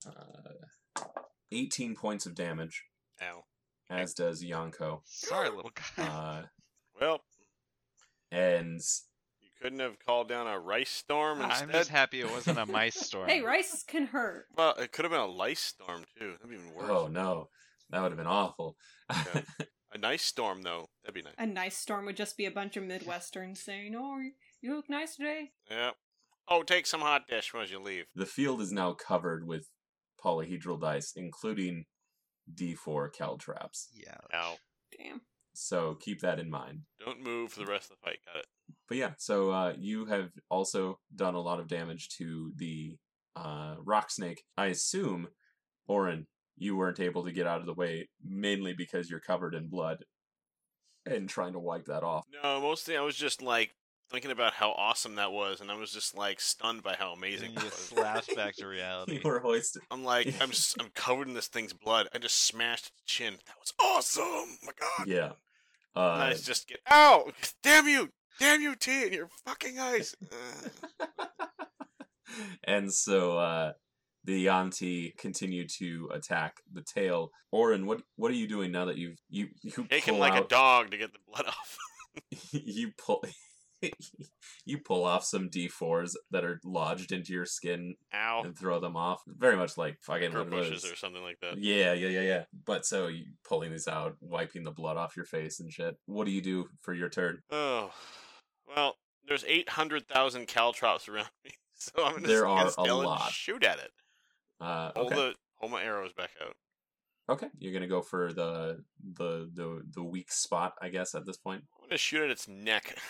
uh, 0.07 1.03
18 1.51 1.95
points 1.95 2.25
of 2.25 2.35
damage, 2.35 2.83
Ow. 3.21 3.43
as 3.89 4.13
does 4.13 4.43
Yanko. 4.43 5.01
Sorry, 5.05 5.49
little 5.49 5.71
guy. 5.97 6.03
Uh, 6.03 6.41
Well, 6.99 7.21
and 8.31 8.79
you 9.41 9.49
couldn't 9.59 9.79
have 9.79 9.97
called 10.05 10.29
down 10.29 10.45
a 10.45 10.59
rice 10.59 10.91
storm 10.91 11.41
instead. 11.41 11.63
I'm 11.63 11.71
just 11.71 11.89
happy 11.89 12.19
it 12.21 12.29
wasn't 12.29 12.59
a 12.59 12.65
mice 12.67 12.93
storm. 13.07 13.27
Hey, 13.27 13.41
rice 13.41 13.83
can 13.87 14.05
hurt. 14.05 14.45
Well, 14.55 14.75
it 14.75 14.91
could 14.91 15.05
have 15.05 15.11
been 15.11 15.19
a 15.19 15.25
lice 15.25 15.61
storm 15.61 16.03
too. 16.19 16.33
That'd 16.33 16.49
be 16.49 16.57
even 16.63 16.75
worse. 16.75 16.89
oh 16.91 17.07
no, 17.07 17.49
that 17.89 18.03
would 18.03 18.11
have 18.11 18.19
been 18.19 18.27
awful. 18.27 18.75
Yeah. 19.09 19.41
A 19.93 19.97
nice 19.97 20.23
storm 20.23 20.61
though. 20.61 20.87
That'd 21.03 21.15
be 21.15 21.21
nice. 21.21 21.35
A 21.37 21.45
nice 21.45 21.77
storm 21.77 22.05
would 22.05 22.15
just 22.17 22.37
be 22.37 22.45
a 22.45 22.51
bunch 22.51 22.77
of 22.77 22.83
Midwesterns 22.83 23.57
saying, 23.57 23.95
"Oh, 23.95 24.17
you- 24.19 24.35
you 24.61 24.75
look 24.75 24.89
nice 24.89 25.15
today." 25.15 25.51
Yeah. 25.69 25.91
Oh, 26.47 26.63
take 26.63 26.85
some 26.85 27.01
hot 27.01 27.27
dish 27.27 27.51
as 27.55 27.71
you 27.71 27.79
leave. 27.79 28.05
the 28.15 28.25
field 28.25 28.61
is 28.61 28.71
now 28.71 28.93
covered 28.93 29.45
with 29.47 29.69
polyhedral 30.23 30.79
dice, 30.79 31.13
including 31.15 31.85
D4 32.53 33.09
caltraps. 33.13 33.89
Yeah. 33.93 34.17
Ow. 34.33 34.57
Damn. 34.97 35.21
So 35.53 35.95
keep 35.95 36.21
that 36.21 36.39
in 36.39 36.49
mind. 36.49 36.83
Don't 36.99 37.21
move 37.21 37.51
for 37.53 37.59
the 37.59 37.65
rest 37.65 37.91
of 37.91 37.97
the 37.97 38.01
fight. 38.09 38.19
Got 38.25 38.37
it. 38.37 38.47
But 38.87 38.97
yeah, 38.97 39.13
so 39.17 39.51
uh, 39.51 39.73
you 39.77 40.05
have 40.05 40.31
also 40.49 40.99
done 41.15 41.35
a 41.35 41.41
lot 41.41 41.59
of 41.59 41.67
damage 41.67 42.09
to 42.17 42.51
the 42.55 42.97
uh, 43.35 43.75
rock 43.79 44.09
snake. 44.11 44.43
I 44.57 44.67
assume, 44.67 45.27
Orin, 45.87 46.27
you 46.61 46.75
weren't 46.77 46.99
able 46.99 47.23
to 47.25 47.31
get 47.31 47.47
out 47.47 47.59
of 47.59 47.65
the 47.65 47.73
way 47.73 48.07
mainly 48.23 48.71
because 48.73 49.09
you're 49.09 49.19
covered 49.19 49.55
in 49.55 49.67
blood 49.67 50.05
and 51.07 51.27
trying 51.27 51.53
to 51.53 51.59
wipe 51.59 51.85
that 51.85 52.03
off. 52.03 52.23
No, 52.43 52.61
mostly 52.61 52.95
I 52.95 53.01
was 53.01 53.15
just 53.15 53.41
like 53.41 53.73
thinking 54.11 54.29
about 54.29 54.53
how 54.53 54.69
awesome 54.73 55.15
that 55.15 55.31
was, 55.31 55.59
and 55.61 55.71
I 55.71 55.75
was 55.75 55.89
just 55.91 56.15
like 56.15 56.39
stunned 56.39 56.83
by 56.83 56.93
how 56.93 57.13
amazing 57.13 57.49
And 57.55 57.57
it 57.59 57.63
was. 57.63 57.73
slapped 57.73 58.35
back 58.35 58.55
to 58.57 58.67
reality. 58.67 59.15
You 59.15 59.21
were 59.23 59.39
hoisted. 59.39 59.81
I'm 59.89 60.03
like, 60.03 60.27
I'm 60.39 60.51
s- 60.51 60.75
I'm 60.79 60.89
covered 60.93 61.27
in 61.27 61.33
this 61.33 61.47
thing's 61.47 61.73
blood. 61.73 62.07
I 62.13 62.19
just 62.19 62.43
smashed 62.45 62.87
its 62.87 63.01
chin. 63.05 63.37
That 63.47 63.55
was 63.59 63.73
awesome. 63.83 64.23
Oh 64.25 64.45
my 64.63 64.71
god. 64.79 65.07
Yeah. 65.07 65.31
And 65.95 66.05
Uh, 66.05 66.25
I 66.29 66.33
just 66.33 66.67
get 66.67 66.79
out. 66.87 67.33
Damn 67.63 67.87
you! 67.87 68.09
Damn 68.39 68.61
you, 68.61 68.75
T! 68.75 69.03
And 69.05 69.13
your 69.13 69.29
fucking 69.45 69.79
eyes. 69.79 70.15
And 72.63 72.93
so 72.93 73.37
uh, 73.37 73.73
the 74.23 74.45
Yanti 74.45 75.15
continue 75.17 75.67
to 75.79 76.09
attack 76.13 76.57
the 76.71 76.81
tail. 76.81 77.31
Orin, 77.51 77.85
what 77.85 78.01
what 78.15 78.31
are 78.31 78.35
you 78.35 78.47
doing 78.47 78.71
now 78.71 78.85
that 78.85 78.97
you've 78.97 79.17
you 79.29 79.49
you 79.61 79.71
Take 79.89 80.05
him 80.05 80.15
pull 80.15 80.19
like 80.19 80.41
a 80.41 80.47
dog 80.47 80.91
to 80.91 80.97
get 80.97 81.13
the 81.13 81.19
blood 81.27 81.47
off. 81.47 81.77
you 82.51 82.91
pull 82.97 83.23
you 84.65 84.77
pull 84.77 85.05
off 85.05 85.23
some 85.23 85.49
d4s 85.49 86.13
that 86.29 86.43
are 86.43 86.59
lodged 86.63 87.11
into 87.11 87.33
your 87.33 87.45
skin 87.45 87.95
Ow! 88.13 88.43
and 88.43 88.57
throw 88.57 88.79
them 88.79 88.95
off 88.95 89.21
very 89.25 89.55
much 89.55 89.77
like 89.77 89.97
fucking 90.01 90.31
bushes 90.49 90.85
or 90.85 90.95
something 90.95 91.23
like 91.23 91.39
that. 91.41 91.57
yeah 91.57 91.93
yeah 91.93 92.09
yeah 92.09 92.21
yeah 92.21 92.43
but 92.65 92.85
so 92.85 93.07
you 93.07 93.25
pulling 93.43 93.71
these 93.71 93.87
out 93.87 94.15
wiping 94.19 94.63
the 94.63 94.71
blood 94.71 94.97
off 94.97 95.15
your 95.15 95.25
face 95.25 95.59
and 95.59 95.71
shit 95.71 95.95
what 96.05 96.25
do 96.25 96.31
you 96.31 96.41
do 96.41 96.67
for 96.81 96.93
your 96.93 97.09
turn 97.09 97.39
Oh, 97.51 97.91
well, 98.75 98.95
there's 99.27 99.43
800,000 99.45 100.47
caltrops 100.47 101.09
around 101.09 101.27
me, 101.43 101.51
so 101.75 102.05
I'm 102.05 102.21
gonna 102.21 102.27
shoot 102.27 102.27
at 102.27 102.27
it. 102.27 102.27
There 102.27 102.47
are 102.47 102.71
a 102.77 102.93
lot. 102.93 103.31
shoot 103.31 103.63
at 103.63 103.79
it. 103.79 103.91
Uh 104.61 104.91
Hold 104.95 105.07
okay 105.07 105.15
the 105.15 105.33
hold 105.57 105.71
my 105.71 105.83
arrows 105.83 106.13
back 106.13 106.29
out. 106.45 106.55
okay 107.29 107.47
you're 107.59 107.73
gonna 107.73 107.87
go 107.87 108.01
for 108.01 108.31
the 108.33 108.83
the 109.15 109.49
the 109.53 109.81
the 109.95 110.03
weak 110.03 110.31
spot 110.31 110.73
i 110.81 110.89
guess 110.89 111.13
at 111.15 111.25
this 111.25 111.37
point 111.37 111.63
I'm 111.81 111.89
gonna 111.89 111.97
shoot 111.97 112.23
at 112.23 112.29
its 112.31 112.47
neck. 112.47 112.95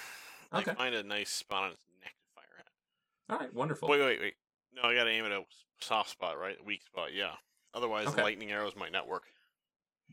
Like 0.54 0.68
Okay. 0.68 0.76
find 0.78 0.94
a 0.96 1.02
nice 1.04 1.30
spot 1.30 1.64
on 1.64 1.72
its 1.72 1.86
neck 2.02 2.12
to 2.12 2.28
fire 2.36 2.44
at. 2.60 3.34
all 3.34 3.40
right 3.40 3.54
wonderful 3.54 3.88
Wait, 3.88 4.02
wait, 4.02 4.20
wait. 4.20 4.34
No, 4.76 4.82
I 4.90 4.96
gotta 4.96 5.10
aim 5.10 5.24
at 5.26 5.32
a 5.32 5.44
soft 5.80 6.10
spot, 6.10 6.38
right? 6.38 6.58
Weak 6.66 6.82
spot, 6.84 7.14
yeah. 7.14 7.36
Otherwise, 7.74 8.08
Okay. 8.08 8.22
lightning 8.22 8.52
arrows 8.52 8.76
might 8.76 8.92
not 8.92 9.08
work. 9.08 9.24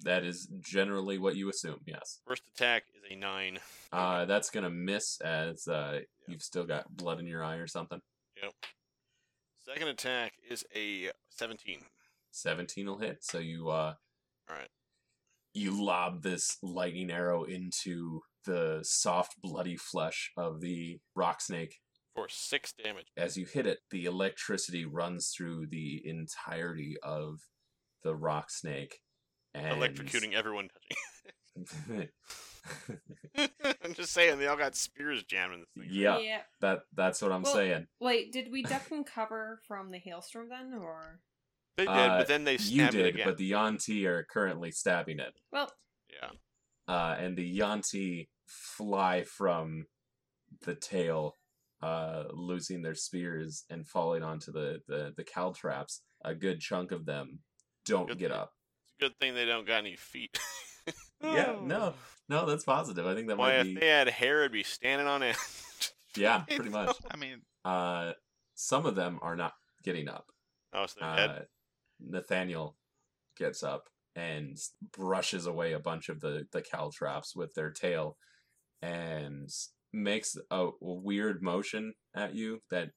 that 0.05 0.22
is 0.24 0.49
generally 0.61 1.18
what 1.18 1.34
you 1.34 1.49
assume 1.51 1.80
yes 1.86 2.20
First 2.24 2.45
attack 2.55 2.84
is 2.95 3.03
a 3.11 3.16
nine. 3.16 3.59
uh 3.93 4.26
that's 4.26 4.51
gonna 4.51 4.70
miss 4.70 5.20
as 5.22 5.66
uh 5.66 6.01
you've 6.28 6.43
still 6.43 6.64
got 6.64 6.89
blood 6.97 7.18
in 7.18 7.26
your 7.26 7.43
eye 7.43 7.57
or 7.57 7.66
something 7.66 8.01
Second 9.68 9.88
attack 9.88 10.32
is 10.48 10.64
a 10.74 11.10
17. 11.28 11.80
17 12.30 12.86
will 12.86 12.98
hit 12.98 13.18
so 13.20 13.38
you 13.38 13.68
uh 13.68 13.94
Alright. 14.50 14.70
you 15.52 15.84
lob 15.84 16.22
this 16.22 16.56
lightning 16.62 17.10
arrow 17.10 17.44
into 17.44 18.20
the 18.46 18.80
soft 18.82 19.34
bloody 19.42 19.76
flesh 19.76 20.30
of 20.38 20.60
the 20.60 21.00
rock 21.14 21.42
snake 21.42 21.76
For 22.14 22.28
six 22.30 22.72
damage. 22.72 23.08
as 23.16 23.36
you 23.36 23.44
hit 23.44 23.66
it 23.66 23.80
the 23.90 24.06
electricity 24.06 24.86
runs 24.86 25.34
through 25.36 25.66
the 25.66 26.00
entirety 26.02 26.96
of 27.02 27.40
the 28.02 28.14
rock 28.14 28.50
snake 28.50 29.00
and 29.52 29.82
Electrocuting 29.82 30.32
everyone 30.32 30.68
touching. 30.68 30.96
I'm 33.84 33.94
just 33.94 34.12
saying, 34.12 34.38
they 34.38 34.46
all 34.46 34.56
got 34.56 34.74
spears 34.76 35.22
jammed 35.24 35.54
in 35.54 35.61
this 35.61 35.68
thing. 35.76 35.88
yeah, 35.90 36.18
Yeah. 36.18 36.40
that 36.61 36.80
that's 36.94 37.22
what 37.22 37.32
I'm 37.32 37.42
Well, 37.42 37.54
saying. 37.54 37.86
Wait, 38.00 38.32
did 38.32 38.50
we 38.50 38.62
duck 38.64 38.90
and 38.90 39.06
cover 39.06 39.61
from 39.66 39.90
the 39.90 39.98
hailstorm 39.98 40.48
then, 40.48 40.74
or? 40.80 41.20
They 41.76 41.84
did, 41.84 41.90
Uh, 41.92 42.18
but 42.18 42.28
then 42.28 42.44
they 42.44 42.52
You 42.54 42.59
snapped 42.59 42.94
it 42.94 43.02
did, 43.04 43.14
again. 43.14 43.26
but 43.26 43.36
the 43.38 43.52
Yanti 43.52 44.04
are 44.06 44.24
currently 44.24 44.70
stabbing 44.72 45.20
it. 45.20 45.34
Well, 45.52 45.70
yeah. 46.11 46.30
uh, 46.92 47.16
and 47.18 47.36
the 47.36 47.59
Yanti 47.59 48.28
fly 48.46 49.22
from 49.24 49.86
the 50.62 50.74
tail, 50.74 51.36
uh, 51.82 52.24
losing 52.32 52.82
their 52.82 52.96
spears 52.96 53.64
and 53.70 53.86
falling 53.86 54.22
onto 54.24 54.50
the, 54.50 54.82
the, 54.88 55.14
the 55.16 55.22
caltraps. 55.24 56.02
A 56.24 56.34
good 56.34 56.61
chunk 56.61 56.90
of 56.90 57.06
them 57.06 57.38
don't 57.84 58.09
Good 58.09 58.18
get 58.18 58.30
thing. 58.32 58.40
up. 58.40 58.52
Good 58.98 59.16
thing 59.20 59.34
they 59.34 59.44
don't 59.44 59.66
got 59.66 59.78
any 59.78 59.94
feet. 59.94 60.36
Yeah, 61.22 61.56
no, 61.62 61.94
no, 62.28 62.46
that's 62.46 62.64
positive. 62.64 63.06
I 63.06 63.14
think 63.14 63.28
that 63.28 63.36
Why, 63.38 63.48
might 63.48 63.60
if 63.60 63.64
be. 63.66 63.74
they 63.80 63.88
had 63.88 64.08
hair, 64.08 64.40
it'd 64.40 64.52
be 64.52 64.62
standing 64.62 65.06
on 65.06 65.22
it. 65.22 65.36
Yeah, 66.16 66.40
pretty 66.40 66.70
much. 66.70 66.96
I 67.10 67.16
mean, 67.16 67.42
Uh, 67.64 68.12
some 68.54 68.86
of 68.86 68.96
them 68.96 69.18
are 69.22 69.36
not 69.36 69.52
getting 69.84 70.08
up. 70.08 70.24
Oh, 70.72 70.86
so 70.86 70.96
they're 71.00 71.14
dead. 71.16 71.30
Uh, 71.30 71.40
Nathaniel 72.00 72.76
gets 73.36 73.62
up 73.62 73.84
and 74.16 74.56
brushes 74.96 75.46
away 75.46 75.74
a 75.74 75.78
bunch 75.78 76.08
of 76.08 76.20
the 76.20 76.46
the 76.50 76.62
caltraps 76.62 77.36
with 77.36 77.54
their 77.54 77.70
tail, 77.70 78.16
and 78.82 79.48
makes 79.92 80.36
a 80.50 80.68
weird 80.80 81.42
motion 81.42 81.92
at 82.16 82.34
you 82.34 82.62
that 82.70 82.88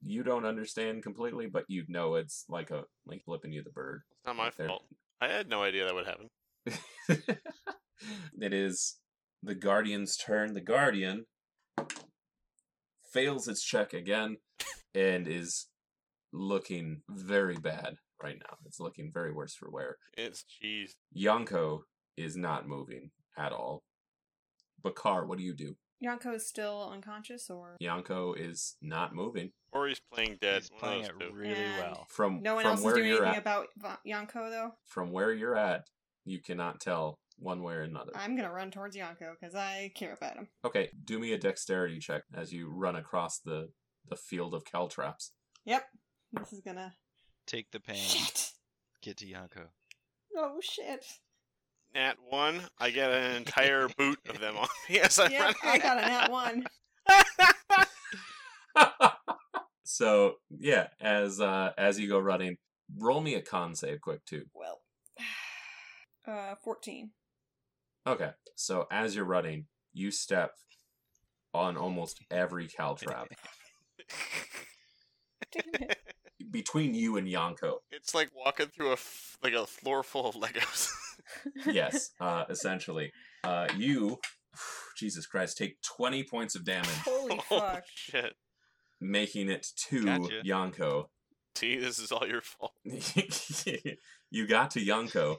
you 0.00 0.22
don't 0.22 0.46
understand 0.46 1.02
completely, 1.02 1.46
but 1.46 1.64
you 1.68 1.84
know 1.88 2.14
it's 2.14 2.44
like 2.48 2.70
a 2.70 2.84
like 3.04 3.24
flipping 3.24 3.52
you 3.52 3.62
the 3.62 3.70
bird. 3.70 4.02
It's 4.12 4.26
not 4.26 4.36
my 4.36 4.50
They're- 4.56 4.68
fault. 4.68 4.84
I 5.20 5.28
had 5.28 5.48
no 5.48 5.62
idea 5.62 5.84
that 5.84 5.94
would 5.94 6.06
happen. 6.06 6.28
it 7.08 8.52
is 8.52 8.96
the 9.42 9.54
Guardian's 9.54 10.16
turn. 10.16 10.54
The 10.54 10.60
Guardian 10.60 11.26
fails 13.12 13.48
its 13.48 13.62
check 13.64 13.92
again 13.92 14.36
and 14.94 15.26
is 15.26 15.66
looking 16.32 17.02
very 17.08 17.56
bad 17.56 17.96
right 18.22 18.36
now. 18.38 18.56
It's 18.66 18.80
looking 18.80 19.10
very 19.12 19.32
worse 19.32 19.54
for 19.54 19.70
wear. 19.70 19.96
It's 20.16 20.44
cheese. 20.44 20.94
Yonko 21.16 21.80
is 22.16 22.36
not 22.36 22.68
moving 22.68 23.10
at 23.38 23.52
all. 23.52 23.82
Bakar, 24.82 25.26
what 25.26 25.38
do 25.38 25.44
you 25.44 25.54
do? 25.54 25.76
Yonko 26.04 26.34
is 26.34 26.46
still 26.46 26.90
unconscious, 26.92 27.48
or 27.48 27.78
Yonko 27.82 28.34
is 28.38 28.76
not 28.82 29.14
moving. 29.14 29.52
Or 29.72 29.88
he's 29.88 30.00
playing 30.12 30.36
dead. 30.42 30.60
he's 30.60 30.70
playing 30.70 31.04
it 31.04 31.12
two. 31.18 31.32
really 31.32 31.54
And- 31.54 31.78
well. 31.80 32.06
From 32.10 32.42
no 32.42 32.54
one 32.56 32.64
from 32.64 32.72
else 32.72 32.84
is 32.84 32.92
doing 32.92 33.06
anything 33.12 33.26
at, 33.28 33.38
about 33.38 33.68
Va- 33.78 33.98
Yonko 34.06 34.50
though? 34.50 34.72
from 34.86 35.10
where 35.10 35.32
you're 35.32 35.56
at, 35.56 35.84
you 36.26 36.40
cannot 36.42 36.80
tell 36.80 37.18
one 37.38 37.62
way 37.62 37.74
or 37.74 37.82
another. 37.82 38.12
I'm 38.14 38.36
gonna 38.36 38.52
run 38.52 38.70
towards 38.70 38.96
Yonko 38.96 39.34
because 39.40 39.54
I 39.54 39.92
care 39.94 40.14
about 40.14 40.36
him. 40.36 40.48
Okay, 40.64 40.90
do 41.04 41.18
me 41.18 41.32
a 41.32 41.38
dexterity 41.38 41.98
check 41.98 42.22
as 42.34 42.52
you 42.52 42.70
run 42.70 42.96
across 42.96 43.38
the 43.38 43.70
the 44.08 44.16
field 44.16 44.54
of 44.54 44.64
caltraps. 44.64 45.32
Yep, 45.64 45.84
this 46.32 46.52
is 46.52 46.60
gonna. 46.60 46.94
Take 47.46 47.70
the 47.70 47.80
pain. 47.80 47.96
Shit. 47.96 48.50
Get 49.02 49.16
to 49.18 49.26
Yanko. 49.26 49.66
Oh 50.36 50.58
shit. 50.60 51.04
Nat 51.94 52.16
one, 52.28 52.60
I 52.78 52.90
get 52.90 53.10
an 53.10 53.36
entire 53.36 53.88
boot 53.98 54.18
of 54.28 54.40
them 54.40 54.56
on 54.56 54.68
me 54.88 55.00
as 55.00 55.18
I 55.18 55.28
Yep, 55.28 55.40
run. 55.40 55.54
I 55.64 55.78
got 55.78 55.98
a 55.98 56.00
nat 56.00 56.30
one. 56.30 56.66
so 59.84 60.34
yeah, 60.50 60.88
as 61.00 61.40
uh 61.40 61.70
as 61.78 61.98
you 61.98 62.08
go 62.08 62.18
running, 62.18 62.56
roll 62.98 63.20
me 63.20 63.34
a 63.34 63.42
con 63.42 63.74
save 63.74 64.00
quick 64.00 64.24
too. 64.24 64.44
Well, 64.54 64.80
uh, 66.26 66.54
fourteen. 66.62 67.10
Okay, 68.06 68.30
so 68.54 68.86
as 68.90 69.14
you're 69.16 69.24
running, 69.24 69.66
you 69.92 70.10
step 70.10 70.52
on 71.52 71.76
almost 71.76 72.20
every 72.30 72.68
caltrap 72.68 73.26
Damn 75.52 75.64
it. 75.88 75.98
between 76.50 76.94
you 76.94 77.16
and 77.16 77.26
Yonko. 77.26 77.78
it's 77.90 78.14
like 78.14 78.28
walking 78.34 78.66
through 78.66 78.90
a 78.90 78.92
f- 78.92 79.36
like 79.42 79.54
a 79.54 79.66
floor 79.66 80.02
full 80.02 80.28
of 80.28 80.34
Legos. 80.36 80.88
Yes, 81.66 82.10
uh, 82.20 82.44
essentially, 82.48 83.10
uh, 83.42 83.66
you, 83.76 84.18
Jesus 84.96 85.26
Christ, 85.26 85.58
take 85.58 85.76
twenty 85.82 86.22
points 86.22 86.54
of 86.54 86.64
damage, 86.64 86.88
Holy 87.04 87.40
oh 87.50 87.58
fuck. 87.58 87.82
shit! 87.92 88.34
making 89.00 89.50
it 89.50 89.66
to 89.88 90.04
Gotcha. 90.04 90.42
Yonko. 90.44 91.06
See, 91.56 91.76
this 91.76 91.98
is 91.98 92.12
all 92.12 92.26
your 92.26 92.42
fault. 92.42 92.72
you 94.30 94.46
got 94.46 94.72
to 94.72 94.80
Yonko. 94.80 95.36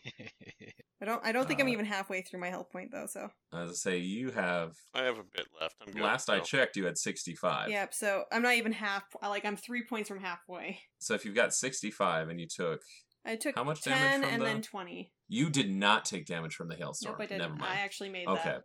I 1.01 1.05
don't. 1.05 1.23
I 1.25 1.31
don't 1.31 1.47
think 1.47 1.59
I'm 1.61 1.67
Uh, 1.67 1.71
even 1.71 1.85
halfway 1.85 2.21
through 2.21 2.39
my 2.39 2.49
health 2.49 2.71
point 2.71 2.89
though. 2.91 3.05
So. 3.07 3.29
As 3.53 3.69
I 3.69 3.73
say, 3.73 3.97
you 3.99 4.31
have. 4.31 4.73
I 4.95 5.03
have 5.03 5.19
a 5.19 5.23
bit 5.23 5.45
left. 5.61 5.75
I'm 5.85 5.93
good. 5.93 6.01
Last 6.01 6.29
I 6.29 6.39
checked, 6.39 6.75
you 6.75 6.85
had 6.85 6.97
sixty-five. 6.97 7.69
Yep. 7.69 7.93
So 7.93 8.23
I'm 8.31 8.41
not 8.41 8.55
even 8.55 8.71
half. 8.71 9.03
Like 9.21 9.45
I'm 9.45 9.57
three 9.57 9.83
points 9.87 10.09
from 10.09 10.19
halfway. 10.19 10.79
So 10.99 11.13
if 11.13 11.23
you've 11.25 11.35
got 11.35 11.53
sixty-five 11.53 12.29
and 12.29 12.39
you 12.39 12.47
took, 12.47 12.81
I 13.25 13.35
took 13.35 13.55
How 13.55 13.63
much 13.63 13.83
damage 13.83 13.99
ten 13.99 14.21
from 14.23 14.29
and 14.31 14.41
the- 14.41 14.45
then 14.45 14.61
twenty. 14.63 15.11
you 15.27 15.49
did 15.51 15.69
not 15.69 16.05
take 16.05 16.25
damage 16.25 16.55
from 16.55 16.67
the 16.67 16.75
hailstorm. 16.75 17.13
Nope, 17.13 17.21
I 17.21 17.25
didn't. 17.27 17.41
Never 17.41 17.53
mind. 17.55 17.73
I 17.77 17.81
actually 17.81 18.09
made 18.09 18.27
Okay. 18.27 18.43
that. 18.43 18.61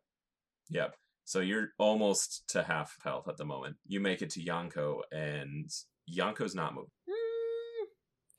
Yep. 0.70 0.96
So 1.24 1.40
you're 1.40 1.68
almost 1.78 2.44
to 2.48 2.62
half 2.62 2.96
health 3.04 3.28
at 3.28 3.36
the 3.36 3.44
moment. 3.44 3.76
You 3.86 4.00
make 4.00 4.22
it 4.22 4.30
to 4.30 4.40
Yonko, 4.44 5.02
and 5.12 5.70
Yonko's 6.10 6.54
not 6.54 6.74
moving. 6.74 6.90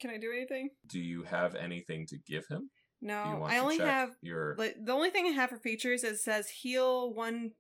Can 0.04 0.12
I 0.12 0.18
do 0.18 0.34
anything? 0.36 0.68
Do 0.86 0.99
you 0.99 1.24
have 1.24 1.56
anything 1.56 2.06
to 2.08 2.18
give 2.18 2.45
him? 2.47 2.70
No, 3.01 3.45
I 3.47 3.60
only 3.60 3.78
have 3.78 4.10
your. 4.22 4.54
like 4.58 4.76
the 4.84 4.91
only 4.91 5.10
thing 5.12 5.28
I 5.28 5.30
have 5.30 5.49
for 5.49 5.58
features 5.58 6.04
is 6.04 6.22
says 6.22 6.49
heal 6.49 7.14
one 7.14 7.51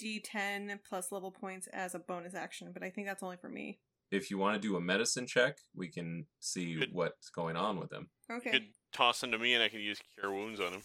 d10 0.00 0.78
plus 0.88 1.10
level 1.10 1.32
points 1.32 1.66
as 1.72 1.96
a 1.96 1.98
bonus 1.98 2.34
action, 2.36 2.70
but 2.72 2.84
I 2.84 2.90
think 2.90 3.08
that's 3.08 3.24
only 3.24 3.36
for 3.36 3.48
me. 3.48 3.80
If 4.12 4.30
you 4.30 4.38
want 4.38 4.54
to 4.54 4.60
do 4.60 4.76
a 4.76 4.80
medicine 4.80 5.26
check, 5.26 5.56
we 5.74 5.88
can 5.88 6.26
see 6.38 6.74
Good. 6.76 6.90
what's 6.92 7.30
going 7.30 7.56
on 7.56 7.80
with 7.80 7.92
him. 7.92 8.10
You 8.30 8.36
Okay, 8.36 8.50
could 8.52 8.66
toss 8.92 9.20
him 9.20 9.32
to 9.32 9.38
me, 9.38 9.54
and 9.54 9.62
I 9.62 9.68
can 9.68 9.80
use 9.80 9.98
cure 10.14 10.32
wounds 10.32 10.60
on 10.60 10.72
him. 10.74 10.82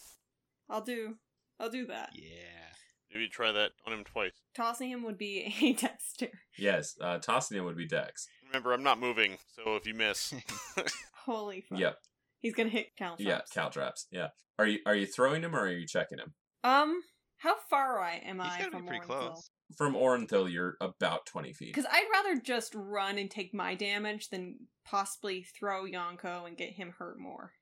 I'll 0.67 0.81
do. 0.81 1.17
I'll 1.59 1.69
do 1.69 1.85
that. 1.85 2.09
Yeah. 2.15 2.73
Maybe 3.13 3.27
try 3.27 3.51
that 3.51 3.71
on 3.85 3.93
him 3.93 4.03
twice. 4.03 4.31
Tossing 4.55 4.89
him 4.89 5.03
would 5.03 5.17
be 5.17 5.53
a 5.61 5.73
dexter. 5.73 6.29
Yes, 6.57 6.95
uh, 6.99 7.19
tossing 7.19 7.57
him 7.57 7.65
would 7.65 7.77
be 7.77 7.87
Dex. 7.87 8.27
Remember, 8.47 8.73
I'm 8.73 8.83
not 8.83 8.99
moving, 8.99 9.37
so 9.55 9.75
if 9.75 9.85
you 9.85 9.93
miss, 9.93 10.33
Holy 11.25 11.61
fuck. 11.61 11.79
Yep. 11.79 11.97
He's 12.41 12.53
gonna 12.55 12.69
hit 12.69 12.87
count. 12.97 13.19
Yeah, 13.19 13.41
caltraps. 13.53 14.07
Yeah. 14.11 14.29
Are 14.59 14.67
you 14.67 14.79
are 14.85 14.95
you 14.95 15.05
throwing 15.05 15.41
him 15.43 15.55
or 15.55 15.61
are 15.61 15.71
you 15.71 15.87
checking 15.87 16.17
him? 16.17 16.33
Um, 16.63 17.01
how 17.37 17.55
far 17.69 17.97
away 17.99 18.21
am 18.25 18.39
He's 18.39 18.47
I 18.51 18.57
gotta 18.59 18.71
be 18.71 18.77
from 18.77 18.87
pretty 18.87 19.05
Orenthal? 19.05 19.07
close. 19.07 19.49
From 19.77 19.95
Orenthal, 19.95 20.51
you're 20.51 20.75
about 20.81 21.25
twenty 21.25 21.53
feet. 21.53 21.73
Because 21.73 21.89
I'd 21.91 22.07
rather 22.11 22.41
just 22.41 22.73
run 22.75 23.17
and 23.17 23.29
take 23.31 23.53
my 23.53 23.75
damage 23.75 24.29
than 24.29 24.57
possibly 24.85 25.45
throw 25.57 25.85
Yonko 25.85 26.47
and 26.47 26.57
get 26.57 26.71
him 26.71 26.93
hurt 26.97 27.19
more. 27.19 27.53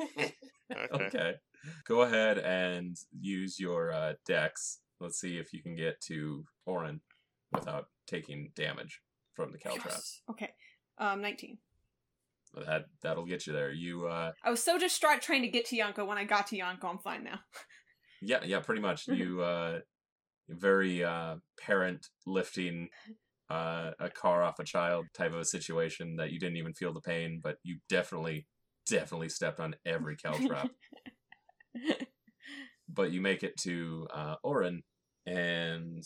okay. 0.00 0.34
okay. 0.92 1.34
Go 1.86 2.02
ahead 2.02 2.38
and 2.38 2.96
use 3.18 3.58
your 3.58 3.92
uh, 3.92 4.14
dex. 4.26 4.80
Let's 5.00 5.20
see 5.20 5.38
if 5.38 5.52
you 5.52 5.62
can 5.62 5.76
get 5.76 6.00
to 6.02 6.44
Orin 6.66 7.00
without 7.52 7.86
taking 8.06 8.52
damage 8.54 9.00
from 9.34 9.52
the 9.52 9.58
caltrap. 9.58 9.86
Yes. 9.86 10.20
Okay. 10.30 10.50
Um, 10.98 11.22
19. 11.22 11.58
That 12.66 12.86
that'll 13.02 13.26
get 13.26 13.46
you 13.46 13.52
there. 13.52 13.70
You 13.70 14.08
uh 14.08 14.32
I 14.44 14.50
was 14.50 14.62
so 14.62 14.76
distraught 14.76 15.22
trying 15.22 15.42
to 15.42 15.48
get 15.48 15.66
to 15.66 15.76
Yonko. 15.76 16.04
When 16.04 16.18
I 16.18 16.24
got 16.24 16.48
to 16.48 16.58
Yonko, 16.58 16.84
I'm 16.84 16.98
fine 16.98 17.22
now. 17.22 17.38
yeah, 18.20 18.40
yeah, 18.44 18.58
pretty 18.60 18.80
much. 18.80 19.06
You 19.08 19.40
uh 19.42 19.78
very 20.48 21.04
uh 21.04 21.36
parent 21.60 22.08
lifting 22.26 22.88
uh 23.48 23.92
a 24.00 24.10
car 24.10 24.42
off 24.42 24.58
a 24.58 24.64
child 24.64 25.06
type 25.14 25.32
of 25.32 25.38
a 25.38 25.44
situation 25.44 26.16
that 26.16 26.32
you 26.32 26.40
didn't 26.40 26.56
even 26.56 26.74
feel 26.74 26.92
the 26.92 27.00
pain, 27.00 27.40
but 27.40 27.58
you 27.62 27.78
definitely 27.88 28.48
definitely 28.88 29.28
stepped 29.28 29.60
on 29.60 29.76
every 29.86 30.16
caltrap. 30.24 30.70
but 32.88 33.12
you 33.12 33.20
make 33.20 33.42
it 33.42 33.56
to 33.58 34.06
uh 34.12 34.36
Orin 34.42 34.82
and 35.26 36.02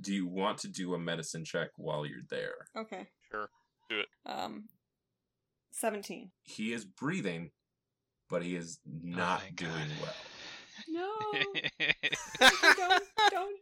do 0.00 0.12
you 0.14 0.26
want 0.26 0.58
to 0.58 0.68
do 0.68 0.94
a 0.94 0.98
medicine 0.98 1.44
check 1.44 1.70
while 1.76 2.06
you're 2.06 2.22
there? 2.30 2.68
okay. 2.76 3.08
Sure. 3.30 3.48
Do 3.90 4.00
it. 4.00 4.06
Um, 4.26 4.64
17. 5.72 6.30
He 6.42 6.72
is 6.72 6.84
breathing, 6.84 7.50
but 8.30 8.42
he 8.44 8.54
is 8.54 8.78
not 8.86 9.40
thank 9.42 9.56
doing 9.56 9.72
God. 9.72 9.88
well. 10.02 10.14
No. 10.88 11.40
don't, 12.76 13.02
don't, 13.30 13.56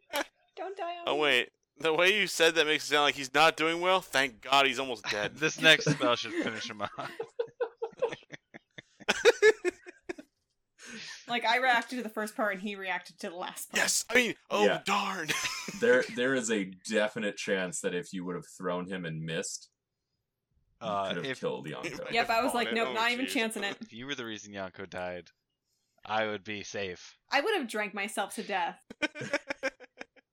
don't 0.56 0.76
die 0.76 0.96
on 0.98 1.04
Oh 1.06 1.14
me. 1.14 1.20
wait, 1.22 1.48
the 1.78 1.94
way 1.94 2.14
you 2.18 2.26
said 2.26 2.54
that 2.56 2.66
makes 2.66 2.84
it 2.84 2.88
sound 2.88 3.04
like 3.04 3.14
he's 3.14 3.32
not 3.32 3.56
doing 3.56 3.80
well. 3.80 4.00
Thank 4.02 4.42
God 4.42 4.66
he's 4.66 4.78
almost 4.78 5.04
dead. 5.10 5.36
this 5.36 5.58
next 5.60 5.86
spell 5.90 6.16
should 6.16 6.32
finish 6.32 6.68
him 6.68 6.82
off. 6.82 7.10
Like, 11.28 11.44
I 11.44 11.57
reacted 11.59 11.97
to 11.97 12.03
the 12.03 12.09
first 12.09 12.36
part 12.36 12.53
and 12.55 12.62
he 12.62 12.77
reacted 12.77 13.19
to 13.20 13.31
the 13.31 13.36
last 13.36 13.70
part. 13.70 13.82
yes, 13.82 14.05
I 14.11 14.15
mean, 14.15 14.35
oh 14.51 14.65
Yeah. 14.65 14.81
darn. 14.85 15.28
there 15.81 16.05
there 16.16 16.35
is 16.35 16.51
a 16.51 16.65
definite 16.89 17.36
chance 17.36 17.81
that 17.81 17.94
if 17.94 18.12
you 18.12 18.24
would 18.24 18.36
have 18.36 18.47
thrown 18.59 18.89
him 18.89 19.05
and 19.05 19.23
missed, 19.23 19.69
you 20.81 20.86
Uh, 20.89 21.09
could 21.09 21.16
have 21.16 21.24
if 21.27 21.40
killed 21.40 21.66
Yonko. 21.69 22.11
Yep, 22.12 22.31
I 22.31 22.43
was 22.43 22.53
Oh, 22.53 22.57
like, 22.57 22.73
nope, 22.73 22.89
oh, 22.90 22.94
not 22.94 23.11
even 23.11 23.27
chancing 23.27 23.65
it. 23.65 23.77
if 23.81 23.93
you 23.93 24.07
were 24.07 24.15
the 24.15 24.24
reason 24.24 24.53
Yanko 24.53 24.86
died, 24.86 25.31
I 26.05 26.27
would 26.27 26.44
be 26.44 26.62
safe. 26.62 27.16
I 27.32 27.40
would 27.40 27.57
have 27.57 27.66
drank 27.69 27.94
myself 27.94 28.35
to 28.36 28.43
death. 28.43 28.78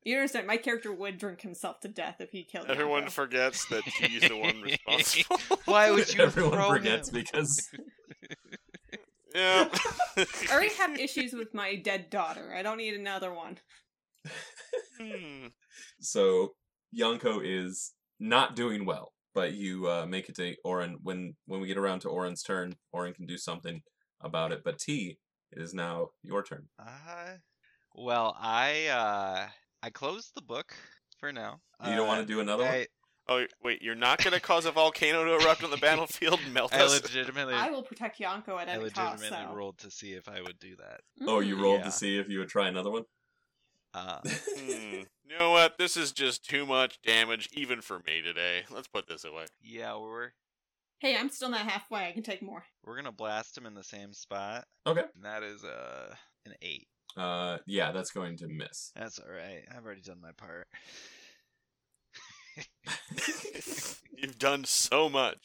You 0.05 0.17
understand? 0.17 0.47
My 0.47 0.57
character 0.57 0.91
would 0.91 1.17
drink 1.17 1.39
himself 1.39 1.79
to 1.79 1.87
death 1.87 2.17
if 2.19 2.29
he 2.31 2.43
killed 2.43 2.65
Everyone 2.69 3.03
Yonko. 3.05 3.11
forgets 3.11 3.63
that 3.67 3.85
he's 3.85 4.21
the 4.27 4.35
one 4.35 4.61
responsible. 4.61 5.39
Why 5.63 5.91
would 5.91 6.13
you 6.13 6.23
Everyone 6.23 6.51
throw 6.51 6.67
forgets 6.71 7.07
him? 7.07 7.13
because 7.13 7.69
yeah. 9.33 9.67
I 10.17 10.25
already 10.51 10.73
have 10.75 10.99
issues 10.99 11.33
with 11.33 11.53
my 11.53 11.75
dead 11.75 12.09
daughter. 12.09 12.53
I 12.55 12.61
don't 12.61 12.77
need 12.77 12.93
another 12.93 13.33
one. 13.33 13.57
Hmm. 14.99 15.47
so 15.99 16.53
Yanko 16.91 17.41
is 17.41 17.93
not 18.19 18.55
doing 18.55 18.85
well, 18.85 19.11
but 19.33 19.53
you 19.53 19.89
uh, 19.89 20.05
make 20.05 20.29
it 20.29 20.35
to 20.35 20.55
Orin 20.63 20.97
when 21.01 21.35
when 21.45 21.59
we 21.59 21.67
get 21.67 21.77
around 21.77 21.99
to 22.01 22.09
Orin's 22.09 22.43
turn. 22.43 22.75
Orin 22.91 23.13
can 23.13 23.25
do 23.25 23.37
something 23.37 23.81
about 24.21 24.51
it, 24.51 24.61
but 24.63 24.79
T, 24.79 25.17
it 25.51 25.61
is 25.61 25.73
now 25.73 26.09
your 26.21 26.43
turn. 26.43 26.67
Uh, 26.79 27.37
well, 27.95 28.35
I 28.39 28.87
uh, 28.87 29.47
I 29.81 29.89
closed 29.89 30.31
the 30.35 30.41
book 30.41 30.73
for 31.19 31.31
now. 31.31 31.59
You 31.85 31.95
don't 31.95 32.07
want 32.07 32.21
to 32.21 32.33
do 32.33 32.39
another 32.39 32.63
one? 32.63 32.85
I, 33.27 33.31
Oh 33.33 33.45
wait, 33.63 33.81
you're 33.81 33.95
not 33.95 34.23
gonna 34.23 34.39
cause 34.39 34.65
a 34.65 34.71
volcano 34.71 35.23
to 35.23 35.33
erupt 35.43 35.63
on 35.63 35.71
the 35.71 35.77
battlefield 35.81 36.39
and 36.43 36.53
melt 36.53 36.73
I 36.73 36.81
us? 36.83 37.01
legitimately, 37.01 37.53
I 37.53 37.69
will 37.69 37.83
protect 37.83 38.19
Yonko 38.19 38.59
at 38.59 38.67
I 38.69 38.73
any 38.73 38.89
cost. 38.89 39.21
legitimately 39.21 39.47
So. 39.49 39.55
rolled 39.55 39.77
to 39.79 39.91
see 39.91 40.13
if 40.13 40.27
I 40.27 40.41
would 40.41 40.59
do 40.59 40.75
that. 40.77 41.01
Oh, 41.25 41.39
you 41.39 41.55
rolled 41.61 41.79
Yeah. 41.79 41.85
to 41.85 41.91
see 41.91 42.17
if 42.17 42.27
you 42.29 42.39
would 42.39 42.49
try 42.49 42.67
another 42.67 42.89
one. 42.91 43.03
Uh, 43.93 44.19
Hmm. 44.57 45.01
You 45.29 45.39
know 45.39 45.51
what? 45.51 45.77
This 45.77 45.95
is 45.97 46.11
just 46.11 46.47
too 46.47 46.65
much 46.65 47.01
damage, 47.01 47.49
even 47.53 47.79
for 47.81 47.99
me 48.05 48.21
today. 48.21 48.63
Let's 48.69 48.87
put 48.89 49.07
this 49.07 49.23
away. 49.23 49.45
yeah, 49.61 49.95
we're 49.97 50.31
Hey, 50.99 51.15
I'm 51.17 51.29
still 51.29 51.49
not 51.49 51.61
halfway. 51.61 52.07
I 52.07 52.11
can 52.11 52.23
take 52.23 52.41
more. 52.41 52.63
we're 52.85 52.95
gonna 52.95 53.11
blast 53.11 53.57
him 53.57 53.65
in 53.65 53.73
the 53.73 53.83
same 53.83 54.13
spot. 54.13 54.65
Okay. 54.85 55.03
And 55.15 55.23
that 55.25 55.43
is 55.43 55.63
uh 55.63 56.13
an 56.45 56.53
eight. 56.61 56.87
Uh, 57.15 57.57
yeah, 57.67 57.91
that's 57.91 58.09
going 58.11 58.35
to 58.37 58.47
miss. 58.47 58.91
That's 58.95 59.19
all 59.19 59.29
right. 59.31 59.63
I've 59.75 59.85
already 59.85 60.01
done 60.01 60.19
my 60.21 60.31
part. 60.31 60.67
you've 64.15 64.39
done 64.39 64.65
so 64.65 65.09
much. 65.09 65.39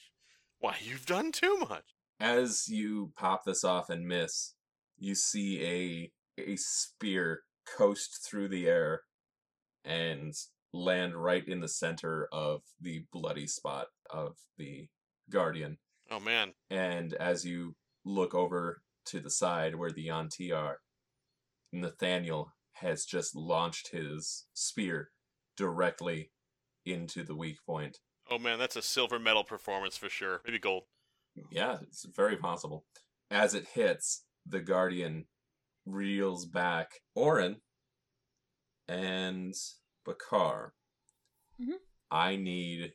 Why, 0.58 0.76
you've 0.80 1.06
done 1.06 1.32
too 1.32 1.56
much. 1.68 1.84
As 2.20 2.68
you 2.68 3.12
pop 3.16 3.44
this 3.44 3.62
off 3.62 3.90
and 3.90 4.06
miss, 4.06 4.54
you 4.98 5.14
see 5.14 5.62
a 5.64 6.12
a 6.40 6.56
spear 6.56 7.42
coast 7.76 8.26
through 8.28 8.48
the 8.48 8.66
air 8.66 9.02
and 9.84 10.34
land 10.72 11.16
right 11.16 11.46
in 11.46 11.60
the 11.60 11.68
center 11.68 12.28
of 12.32 12.62
the 12.80 13.04
bloody 13.12 13.46
spot 13.46 13.86
of 14.10 14.36
the 14.56 14.88
guardian. 15.30 15.78
Oh 16.10 16.20
man. 16.20 16.52
And 16.70 17.14
as 17.14 17.44
you 17.44 17.74
look 18.04 18.34
over 18.34 18.82
to 19.06 19.20
the 19.20 19.30
side 19.30 19.74
where 19.74 19.90
the 19.90 20.08
Yanti 20.08 20.54
are, 20.54 20.78
Nathaniel 21.72 22.52
has 22.74 23.04
just 23.04 23.34
launched 23.34 23.90
his 23.92 24.46
spear 24.54 25.10
directly 25.56 26.30
into 26.88 27.22
the 27.24 27.34
weak 27.36 27.58
point. 27.66 27.98
Oh 28.30 28.38
man, 28.38 28.58
that's 28.58 28.76
a 28.76 28.82
silver 28.82 29.18
medal 29.18 29.44
performance 29.44 29.96
for 29.96 30.08
sure. 30.08 30.40
Maybe 30.44 30.58
gold. 30.58 30.84
Yeah, 31.50 31.78
it's 31.82 32.04
very 32.04 32.36
possible. 32.36 32.84
As 33.30 33.54
it 33.54 33.66
hits, 33.74 34.24
the 34.46 34.60
Guardian 34.60 35.26
reels 35.86 36.44
back. 36.46 36.88
Orin 37.14 37.56
and 38.88 39.54
Bakar, 40.04 40.72
Mhm. 41.60 41.78
I 42.10 42.36
need 42.36 42.94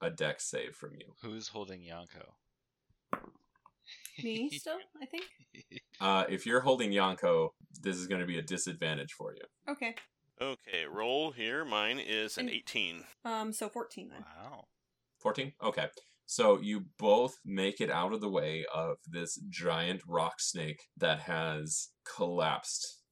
a 0.00 0.10
dex 0.10 0.44
save 0.48 0.74
from 0.74 0.94
you. 0.94 1.14
Who's 1.22 1.48
holding 1.48 1.82
Yanko? 1.82 2.36
Me 4.22 4.48
still, 4.58 4.78
I 5.00 5.06
think. 5.06 5.24
Uh, 6.00 6.24
if 6.30 6.46
you're 6.46 6.60
holding 6.60 6.92
Yanko, 6.92 7.52
this 7.82 7.96
is 7.96 8.06
going 8.06 8.22
to 8.22 8.26
be 8.26 8.38
a 8.38 8.42
disadvantage 8.42 9.12
for 9.12 9.34
you. 9.34 9.42
Okay. 9.68 9.94
Okay, 10.40 10.86
roll 10.86 11.32
here. 11.32 11.64
Mine 11.64 11.98
is 11.98 12.38
an 12.38 12.48
And- 12.48 12.56
18. 12.56 13.04
Um. 13.24 13.52
So 13.52 13.68
14 13.68 14.08
then. 14.08 14.22
Wow. 14.38 14.68
14? 15.18 15.52
Okay. 15.62 15.88
So 16.24 16.58
you 16.60 16.80
both 16.98 17.34
make 17.44 17.80
it 17.80 17.90
out 17.90 18.12
of 18.14 18.20
the 18.20 18.30
way 18.30 18.64
of 18.72 18.96
this 19.06 19.36
giant 19.48 20.00
rock 20.06 20.40
snake 20.40 20.80
that 20.96 21.20
has 21.22 21.90
collapsed 22.04 23.02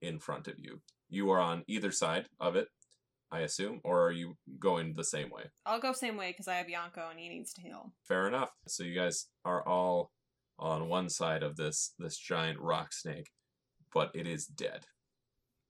in 0.00 0.20
front 0.20 0.46
of 0.46 0.58
you. 0.58 0.82
You 1.08 1.30
are 1.30 1.40
on 1.40 1.64
either 1.66 1.90
side 1.90 2.28
of 2.38 2.54
it, 2.54 2.68
I 3.30 3.40
assume, 3.40 3.80
or 3.82 4.02
are 4.06 4.12
you 4.12 4.36
going 4.60 4.92
the 4.94 5.04
same 5.04 5.30
way? 5.30 5.44
I'll 5.64 5.80
go 5.80 5.92
same 5.92 6.16
way 6.16 6.30
because 6.32 6.48
I 6.48 6.56
have 6.56 6.66
Yonko 6.66 7.10
and 7.10 7.18
he 7.18 7.28
needs 7.28 7.52
to 7.54 7.62
heal. 7.62 7.92
Fair 8.06 8.28
enough. 8.28 8.50
So 8.68 8.84
you 8.84 8.94
guys 8.94 9.26
are 9.44 9.66
all 9.66 10.12
on 10.58 10.88
one 10.88 11.08
side 11.08 11.42
of 11.42 11.56
this 11.56 11.94
this 11.98 12.18
giant 12.18 12.60
rock 12.60 12.92
snake, 12.92 13.30
but 13.92 14.10
it 14.14 14.26
is 14.26 14.46
dead. 14.46 14.86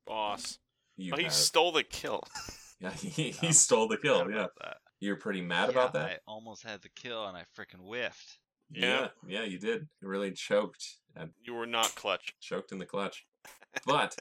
Boss. 0.07 0.59
You 0.97 1.13
oh, 1.15 1.17
he 1.17 1.25
have- 1.25 1.33
stole 1.33 1.73
the 1.73 1.83
kill. 1.83 2.23
yeah, 2.81 2.91
he, 2.93 3.31
he 3.41 3.53
stole 3.53 3.89
the 3.89 3.97
kill. 3.99 4.31
Yeah, 4.31 4.47
that. 4.63 4.77
you're 5.01 5.17
pretty 5.17 5.43
mad 5.43 5.67
Yeah, 5.67 5.71
about 5.73 5.93
that. 5.95 6.11
I 6.11 6.17
almost 6.27 6.63
had 6.63 6.83
the 6.83 6.89
kill 6.89 7.27
and 7.27 7.37
I 7.37 7.43
freaking 7.59 7.81
whiffed. 7.87 8.39
yeah, 8.71 9.09
yeah, 9.27 9.45
you 9.45 9.59
did. 9.59 9.89
You 10.03 10.09
really 10.09 10.33
choked 10.33 10.85
and 11.15 11.31
You 11.45 11.55
were 11.55 11.67
not 11.67 11.95
clutch. 11.95 12.35
choked 12.41 12.73
in 12.73 12.79
the 12.79 12.87
clutch. 12.87 13.27
But 13.87 14.17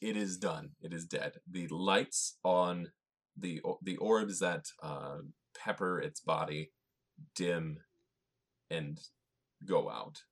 it 0.00 0.16
is 0.16 0.36
done. 0.36 0.70
It 0.82 0.92
is 0.92 1.06
dead. 1.06 1.34
The 1.50 1.68
lights 1.68 2.36
on 2.44 2.90
the 3.38 3.62
the 3.82 3.96
orbs 3.96 4.40
that 4.40 4.64
uh, 4.82 5.18
pepper 5.56 6.00
its 6.00 6.20
body 6.20 6.72
dim 7.36 7.78
and 8.68 9.00
go 9.64 9.88
out. 9.88 10.24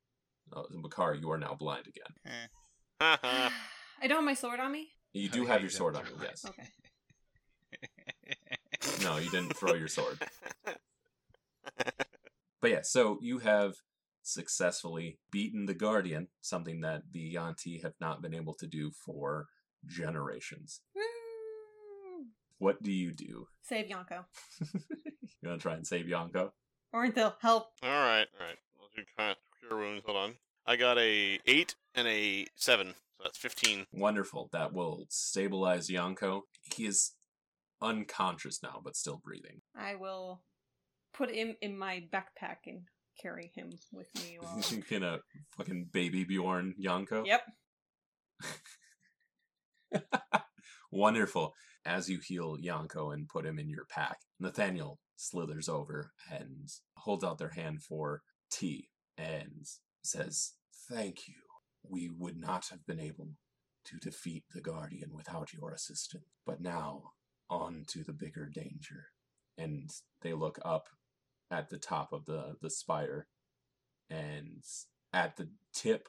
Uh, 0.55 0.63
Bakar, 0.83 1.15
you 1.15 1.31
are 1.31 1.39
now 1.39 1.55
blind 1.55 1.87
again. 1.87 2.49
I 3.01 4.07
don't 4.09 4.17
have 4.19 4.25
my 4.25 4.35
sword 4.35 4.59
on 4.61 4.73
me. 4.73 4.89
You 5.13 5.29
do 5.29 5.43
yeah, 5.43 5.49
have 5.49 5.61
you 5.61 5.65
your 5.65 5.71
sword 5.71 5.97
on 5.97 6.05
you, 6.07 6.13
yes. 6.23 6.45
Okay. 6.47 6.63
No, 9.03 9.17
you 9.17 9.31
didn't 9.31 9.57
throw 9.57 9.75
your 9.75 9.89
sword. 9.89 10.19
But 12.61 12.71
yeah, 12.71 12.83
so 12.83 13.19
you 13.21 13.41
have 13.41 13.75
successfully 14.23 15.19
beaten 15.33 15.67
the 15.67 15.75
Guardian, 15.75 16.29
something 16.41 16.83
that 16.83 17.03
the 17.11 17.35
Yanti 17.35 17.83
have 17.83 17.95
not 18.01 18.23
been 18.23 18.35
able 18.35 18.55
to 18.55 18.69
do 18.69 18.93
for 18.93 19.49
generations. 19.85 20.81
Woo! 20.95 21.03
What 22.59 22.81
do 22.81 22.93
you 22.93 23.11
do? 23.11 23.49
Save 23.63 23.87
Yonko. 23.87 24.25
You 25.43 25.49
want 25.49 25.61
to 25.61 25.63
try 25.63 25.75
and 25.75 25.85
save 25.85 26.07
Yonko? 26.07 26.53
Orenthal, 26.95 27.35
help. 27.41 27.73
all 27.83 27.91
right, 27.91 28.29
all 28.39 28.47
right. 28.47 28.59
I'll 28.81 28.89
do 28.95 29.03
kind 29.19 29.33
of 29.33 29.37
cure 29.59 29.77
wounds. 29.77 30.05
Hold 30.07 30.17
on. 30.17 30.35
I 30.65 30.77
got 30.77 30.99
a 30.99 31.41
8 31.45 31.75
and 31.97 32.07
a 32.07 32.47
7. 32.55 32.95
So 33.23 33.29
that's 33.29 33.39
15. 33.39 33.87
Wonderful. 33.93 34.49
That 34.53 34.73
will 34.73 35.07
stabilize 35.09 35.89
Yonko. 35.89 36.43
He 36.75 36.87
is 36.87 37.13
unconscious 37.81 38.61
now, 38.63 38.81
but 38.83 38.97
still 38.97 39.21
breathing. 39.23 39.61
I 39.77 39.95
will 39.95 40.43
put 41.15 41.31
him 41.31 41.55
in 41.61 41.79
my 41.79 42.05
backpack 42.13 42.67
and 42.67 42.83
carry 43.21 43.53
him 43.55 43.71
with 43.93 44.09
me. 44.17 44.39
While... 44.41 44.61
you 44.71 44.83
can 44.83 45.05
uh, 45.05 45.19
fucking 45.57 45.91
baby 45.93 46.25
Bjorn 46.25 46.75
Yonko. 46.83 47.25
yep. 47.27 47.43
Wonderful. 50.91 51.55
As 51.87 52.09
you 52.09 52.19
heal 52.25 52.57
Yonko 52.57 53.15
and 53.15 53.29
put 53.29 53.47
him 53.47 53.59
in 53.59 53.69
your 53.69 53.85
pack, 53.89 54.19
Nathaniel 54.41 54.99
slithers 55.15 55.69
over 55.69 56.11
and 56.29 56.69
holds 56.97 57.23
out 57.23 57.39
their 57.39 57.51
hand 57.51 57.83
for 57.83 58.23
tea 58.51 58.89
and 59.17 59.65
says, 60.03 60.55
Thank 60.89 61.29
you. 61.29 61.35
We 61.93 62.09
would 62.09 62.39
not 62.39 62.69
have 62.71 62.87
been 62.87 62.99
able 62.99 63.29
to 63.85 63.97
defeat 63.99 64.45
the 64.55 64.63
Guardian 64.63 65.11
without 65.13 65.53
your 65.53 65.73
assistance. 65.73 66.25
But 66.47 66.63
now, 66.63 67.03
on 67.51 67.85
to 67.89 68.03
the 68.03 68.15
bigger 68.15 68.47
danger. 68.47 69.09
And 69.59 69.91
they 70.23 70.33
look 70.33 70.59
up 70.65 70.89
at 71.51 71.69
the 71.69 71.77
top 71.77 72.15
of 72.15 72.25
the, 72.25 72.55
the 72.63 72.71
spire, 72.71 73.27
and 74.09 74.65
at 75.13 75.37
the 75.37 75.51
tip 75.75 76.09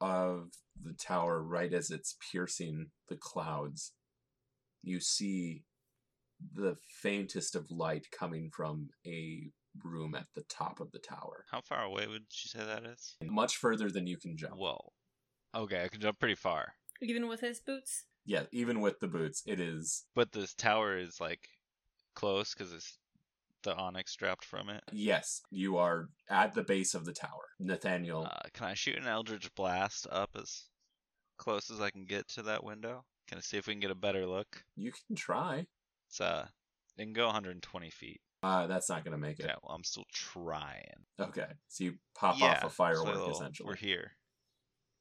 of 0.00 0.48
the 0.82 0.94
tower, 0.94 1.42
right 1.42 1.74
as 1.74 1.90
it's 1.90 2.16
piercing 2.32 2.86
the 3.08 3.16
clouds, 3.16 3.92
you 4.82 4.98
see 4.98 5.64
the 6.54 6.76
faintest 7.02 7.54
of 7.54 7.70
light 7.70 8.06
coming 8.10 8.50
from 8.50 8.88
a 9.06 9.50
room 9.84 10.14
at 10.14 10.26
the 10.34 10.44
top 10.48 10.80
of 10.80 10.90
the 10.92 10.98
tower. 10.98 11.44
How 11.50 11.60
far 11.60 11.82
away 11.82 12.06
would 12.06 12.22
you 12.30 12.48
say 12.48 12.60
that 12.60 12.84
is? 12.84 13.16
Much 13.22 13.56
further 13.56 13.90
than 13.90 14.06
you 14.06 14.16
can 14.16 14.36
jump. 14.36 14.54
Whoa. 14.56 14.92
Okay, 15.54 15.84
I 15.84 15.88
can 15.88 16.00
jump 16.00 16.18
pretty 16.18 16.34
far. 16.34 16.74
Even 17.00 17.28
with 17.28 17.40
his 17.40 17.60
boots. 17.60 18.04
Yeah, 18.24 18.44
even 18.52 18.80
with 18.80 19.00
the 19.00 19.08
boots, 19.08 19.42
it 19.46 19.60
is. 19.60 20.04
But 20.14 20.32
this 20.32 20.54
tower 20.54 20.96
is 20.96 21.20
like 21.20 21.48
close 22.14 22.54
because 22.54 22.72
it's 22.72 22.98
the 23.62 23.74
Onix 23.74 24.16
dropped 24.16 24.44
from 24.44 24.68
it. 24.68 24.82
Yes, 24.92 25.42
you 25.50 25.76
are 25.76 26.08
at 26.28 26.54
the 26.54 26.62
base 26.62 26.94
of 26.94 27.04
the 27.04 27.12
tower. 27.12 27.48
Nathaniel, 27.58 28.24
Uh, 28.24 28.48
can 28.52 28.66
I 28.66 28.74
shoot 28.74 28.96
an 28.96 29.06
Eldritch 29.06 29.52
Blast 29.54 30.06
up 30.10 30.30
as 30.36 30.64
close 31.36 31.70
as 31.70 31.80
I 31.80 31.90
can 31.90 32.04
get 32.04 32.28
to 32.28 32.42
that 32.42 32.64
window? 32.64 33.04
Can 33.28 33.38
I 33.38 33.40
see 33.40 33.56
if 33.56 33.66
we 33.66 33.74
can 33.74 33.80
get 33.80 33.90
a 33.90 33.96
better 33.96 34.26
look? 34.26 34.64
you 34.76 34.92
can 34.92 35.16
try. 35.16 35.66
It's 36.08 36.20
uh, 36.20 36.46
it 36.96 37.02
can 37.02 37.12
go 37.12 37.26
120 37.26 37.90
feet. 37.90 38.20
Uh, 38.42 38.66
that's 38.66 38.88
not 38.88 39.04
going 39.04 39.12
to 39.12 39.18
make 39.18 39.38
it. 39.38 39.44
Okay, 39.44 39.54
well 39.62 39.74
I'm 39.74 39.84
still 39.84 40.04
trying. 40.12 41.06
Okay, 41.20 41.46
so 41.68 41.84
you 41.84 41.94
pop 42.14 42.38
yeah, 42.38 42.52
off 42.52 42.64
a 42.64 42.70
firework 42.70 43.14
so 43.14 43.30
essentially. 43.30 43.66
We're 43.66 43.76
here. 43.76 44.12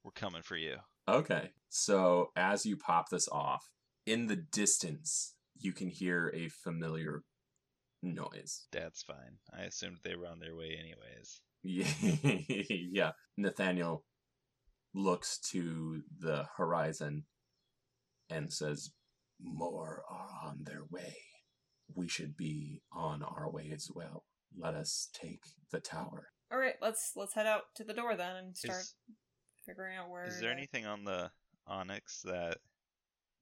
We're 0.03 0.11
coming 0.11 0.41
for 0.41 0.57
you. 0.57 0.77
Okay. 1.07 1.51
So 1.69 2.31
as 2.35 2.65
you 2.65 2.77
pop 2.77 3.09
this 3.09 3.27
off, 3.31 3.69
in 4.05 4.27
the 4.27 4.35
distance, 4.35 5.35
you 5.57 5.73
can 5.73 5.89
hear 5.89 6.31
a 6.35 6.49
familiar 6.49 7.23
noise. 8.01 8.65
That's 8.71 9.03
fine. 9.03 9.37
I 9.55 9.63
assumed 9.63 9.97
they 10.03 10.15
were 10.15 10.27
on 10.27 10.39
their 10.39 10.55
way 10.55 10.77
anyways. 10.79 11.41
Yeah. 11.63 12.43
yeah. 12.91 13.11
Nathaniel 13.37 14.03
looks 14.93 15.37
to 15.51 16.01
the 16.19 16.47
horizon 16.57 17.25
and 18.29 18.51
says, 18.51 18.91
More 19.39 20.03
are 20.09 20.49
on 20.49 20.63
their 20.63 20.83
way. 20.89 21.17
We 21.93 22.07
should 22.07 22.37
be 22.37 22.81
on 22.91 23.21
our 23.21 23.49
way 23.49 23.71
as 23.73 23.89
well. 23.93 24.23
Let 24.57 24.73
us 24.73 25.09
take 25.13 25.43
the 25.71 25.79
tower. 25.79 26.29
All 26.51 26.59
right, 26.59 26.75
let's 26.81 27.13
let's 27.15 27.33
head 27.33 27.47
out 27.47 27.61
to 27.75 27.83
the 27.83 27.93
door 27.93 28.15
then 28.15 28.35
and 28.35 28.57
start 28.57 28.81
Is, 28.81 28.95
figuring 29.71 29.97
out 29.97 30.09
where. 30.09 30.25
is 30.25 30.39
there 30.39 30.49
to- 30.51 30.57
anything 30.57 30.85
on 30.85 31.03
the 31.03 31.31
Onix 31.69 32.21
that, 32.23 32.57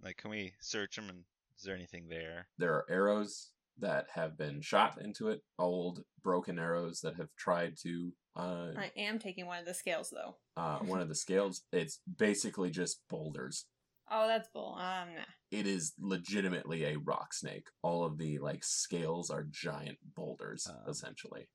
like, 0.02 0.18
can 0.18 0.30
we 0.32 0.54
search 0.62 0.96
them 0.96 1.10
and 1.10 1.24
is 1.58 1.64
there 1.64 1.76
anything 1.76 2.08
there? 2.08 2.48
There 2.58 2.74
are 2.74 2.86
arrows 2.90 3.52
that 3.80 4.08
have 4.14 4.38
been 4.38 4.62
shot 4.62 5.02
into 5.02 5.30
it, 5.30 5.42
old 5.58 6.04
broken 6.24 6.60
arrows 6.60 7.02
that 7.02 7.16
have 7.16 7.30
tried 7.38 7.76
to 7.84 8.14
uh, 8.36 8.72
I 8.78 8.92
am 8.96 9.20
taking 9.20 9.48
one 9.48 9.60
of 9.60 9.66
the 9.66 9.74
scales 9.74 10.10
though. 10.12 10.38
uh, 10.56 10.78
one 10.86 11.02
of 11.02 11.10
the 11.10 11.16
scales. 11.16 11.64
It's 11.74 12.00
basically 12.18 12.70
just 12.70 13.02
boulders. 13.10 13.66
Oh, 14.10 14.28
that's 14.28 14.48
bull. 14.54 14.76
Um, 14.76 15.10
nah. 15.16 15.24
It 15.52 15.68
is 15.68 15.94
legitimately 16.00 16.86
a 16.86 16.98
rock 17.00 17.34
snake. 17.34 17.68
All 17.82 18.06
of 18.06 18.18
the 18.18 18.38
like 18.40 18.64
scales 18.64 19.30
are 19.30 19.44
giant 19.50 19.98
boulders, 20.16 20.68
Um, 20.70 20.90
essentially. 20.90 21.50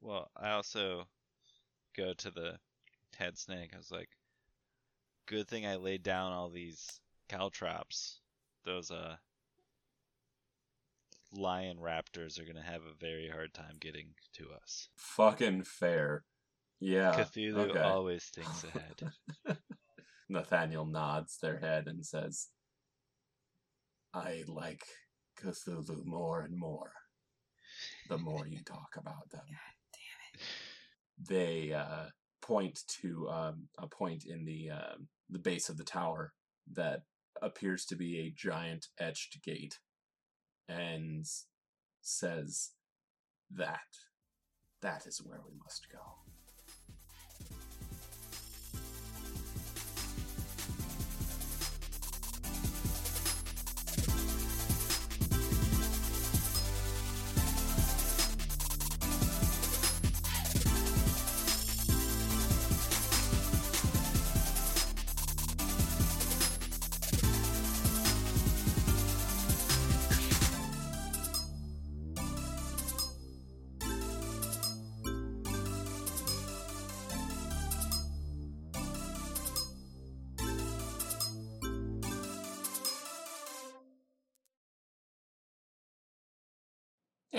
Well, 0.00 0.30
I 0.36 0.50
also 0.52 1.04
go 1.96 2.14
to 2.14 2.30
the 2.30 2.58
head 3.16 3.38
snake. 3.38 3.70
I 3.74 3.78
was 3.78 3.90
like, 3.90 4.08
good 5.26 5.48
thing 5.48 5.66
I 5.66 5.76
laid 5.76 6.02
down 6.02 6.32
all 6.32 6.50
these 6.50 7.00
cow 7.28 7.50
traps. 7.52 8.20
Those 8.64 8.90
uh 8.90 9.16
lion 11.34 11.78
raptors 11.78 12.38
are 12.40 12.44
gonna 12.44 12.62
have 12.62 12.82
a 12.82 12.98
very 13.00 13.28
hard 13.28 13.54
time 13.54 13.76
getting 13.80 14.08
to 14.34 14.48
us. 14.62 14.88
Fucking 14.96 15.62
fair. 15.64 16.24
Yeah. 16.80 17.12
Cthulhu 17.12 17.70
okay. 17.70 17.80
always 17.80 18.24
thinks 18.24 18.64
ahead. 18.74 19.58
Nathaniel 20.28 20.86
nods 20.86 21.38
their 21.40 21.58
head 21.58 21.86
and 21.86 22.04
says, 22.04 22.48
I 24.14 24.44
like 24.46 24.84
Cthulhu 25.40 26.04
more 26.04 26.42
and 26.42 26.56
more 26.56 26.92
the 28.08 28.18
more 28.18 28.46
you 28.46 28.58
talk 28.64 28.94
about 28.96 29.30
them. 29.30 29.40
God 29.48 29.88
damn 29.92 30.34
it. 30.34 31.28
They 31.28 31.72
uh, 31.72 32.06
point 32.42 32.80
to 33.00 33.28
um, 33.30 33.68
a 33.78 33.86
point 33.86 34.24
in 34.26 34.44
the 34.44 34.70
um 34.70 35.08
the 35.30 35.38
base 35.38 35.68
of 35.68 35.78
the 35.78 35.84
tower 35.84 36.34
that 36.74 37.02
appears 37.40 37.86
to 37.86 37.96
be 37.96 38.18
a 38.18 38.34
giant 38.36 38.88
etched 38.98 39.42
gate 39.42 39.78
and 40.68 41.26
says 42.02 42.72
that 43.50 43.80
that 44.82 45.06
is 45.06 45.22
where 45.24 45.40
we 45.46 45.54
must 45.62 45.86
go. 45.90 46.31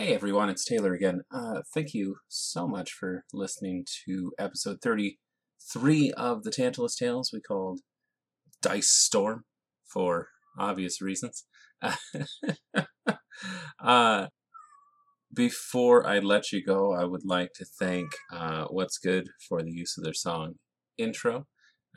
Hey 0.04 0.14
everyone, 0.14 0.50
it's 0.50 0.66
Taylor 0.66 0.94
again. 0.94 1.22
Uh, 1.34 1.62
thank 1.74 1.94
you 1.94 2.18
so 2.28 2.68
much 2.68 2.92
for 2.92 3.24
listening 3.32 3.86
to 4.06 4.34
episode 4.38 4.80
33 4.84 6.12
of 6.18 6.44
the 6.44 6.52
Tantalus 6.52 6.98
Tales 6.98 7.32
we 7.32 7.40
called 7.40 7.80
Dice 8.62 8.90
Storm 8.90 9.46
for 9.86 10.28
obvious 10.60 11.02
reasons. 11.02 11.46
uh, 13.82 14.28
before 15.34 16.06
I 16.06 16.20
let 16.20 16.52
you 16.52 16.62
go, 16.62 16.92
I 16.92 17.06
would 17.06 17.24
like 17.24 17.52
to 17.56 17.66
thank 17.80 18.10
uh, 18.30 18.66
What's 18.66 18.98
Good 18.98 19.30
for 19.48 19.64
the 19.64 19.72
use 19.72 19.98
of 19.98 20.04
their 20.04 20.14
song 20.14 20.56
intro, 20.98 21.46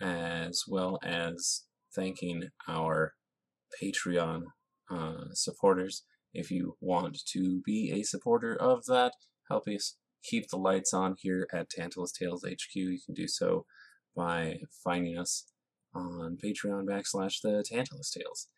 as 0.00 0.62
well 0.68 1.00
as 1.02 1.64
thanking 1.92 2.50
our 2.68 3.14
Patreon 3.82 4.42
uh, 4.88 5.24
supporters 5.32 6.04
if 6.36 6.50
you 6.50 6.76
want 6.80 7.18
to 7.32 7.62
be 7.64 7.90
a 7.92 8.02
supporter 8.02 8.54
of 8.54 8.84
that, 8.86 9.12
help 9.48 9.66
us 9.68 9.96
keep 10.22 10.48
the 10.48 10.58
lights 10.58 10.92
on 10.92 11.16
here 11.18 11.46
at 11.52 11.70
Tantalus 11.70 12.12
Tales 12.12 12.44
HQ, 12.44 12.74
you 12.74 12.98
can 13.04 13.14
do 13.14 13.26
so 13.26 13.64
by 14.14 14.58
finding 14.84 15.16
us 15.16 15.46
on 15.94 16.36
Patreon 16.42 16.84
backslash 16.84 17.40
the 17.42 17.64
Tantalus 17.66 18.10
Tales. 18.10 18.48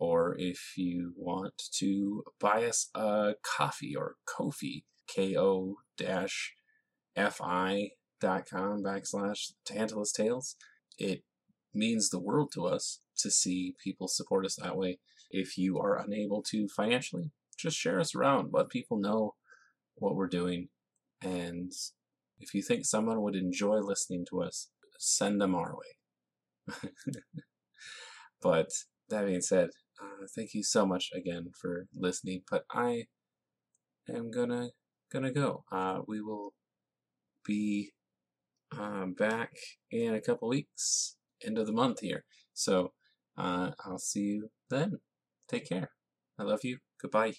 Or 0.00 0.36
if 0.38 0.74
you 0.76 1.12
want 1.16 1.60
to 1.78 2.22
buy 2.40 2.64
us 2.64 2.88
a 2.94 3.34
coffee 3.44 3.94
or 3.96 4.14
Ko-fi, 4.26 4.84
K-O 5.08 5.76
F-I 7.16 7.90
dot 8.20 8.48
com 8.48 8.82
backslash 8.82 9.52
Tantalus 9.66 10.12
Tales, 10.12 10.56
it 10.98 11.24
means 11.74 12.08
the 12.08 12.20
world 12.20 12.52
to 12.54 12.64
us 12.64 13.00
to 13.18 13.30
see 13.30 13.74
people 13.82 14.08
support 14.08 14.46
us 14.46 14.56
that 14.56 14.76
way 14.76 14.98
if 15.30 15.58
you 15.58 15.78
are 15.78 15.98
unable 15.98 16.42
to 16.50 16.68
financially, 16.68 17.30
just 17.58 17.76
share 17.76 18.00
us 18.00 18.14
around. 18.14 18.50
Let 18.52 18.68
people 18.68 18.98
know 18.98 19.34
what 19.96 20.14
we're 20.14 20.28
doing. 20.28 20.68
And 21.22 21.72
if 22.38 22.54
you 22.54 22.62
think 22.62 22.84
someone 22.84 23.20
would 23.22 23.36
enjoy 23.36 23.78
listening 23.78 24.24
to 24.30 24.42
us, 24.42 24.70
send 24.98 25.40
them 25.40 25.54
our 25.54 25.74
way. 25.74 26.90
but 28.42 28.68
that 29.08 29.26
being 29.26 29.40
said, 29.40 29.70
uh, 30.00 30.26
thank 30.34 30.54
you 30.54 30.62
so 30.62 30.86
much 30.86 31.10
again 31.14 31.50
for 31.60 31.86
listening. 31.96 32.42
But 32.48 32.64
I 32.70 33.04
am 34.08 34.30
gonna 34.30 34.70
gonna 35.12 35.32
go. 35.32 35.64
Uh, 35.72 36.00
we 36.06 36.20
will 36.20 36.54
be 37.44 37.92
um, 38.76 39.14
back 39.14 39.52
in 39.90 40.14
a 40.14 40.20
couple 40.20 40.48
weeks, 40.48 41.16
end 41.44 41.58
of 41.58 41.66
the 41.66 41.72
month 41.72 42.00
here. 42.00 42.24
So 42.54 42.92
uh, 43.36 43.70
I'll 43.84 43.98
see 43.98 44.20
you 44.20 44.50
then. 44.70 44.98
Take 45.48 45.68
care. 45.68 45.90
I 46.38 46.44
love 46.44 46.60
you. 46.64 46.78
Goodbye. 47.02 47.34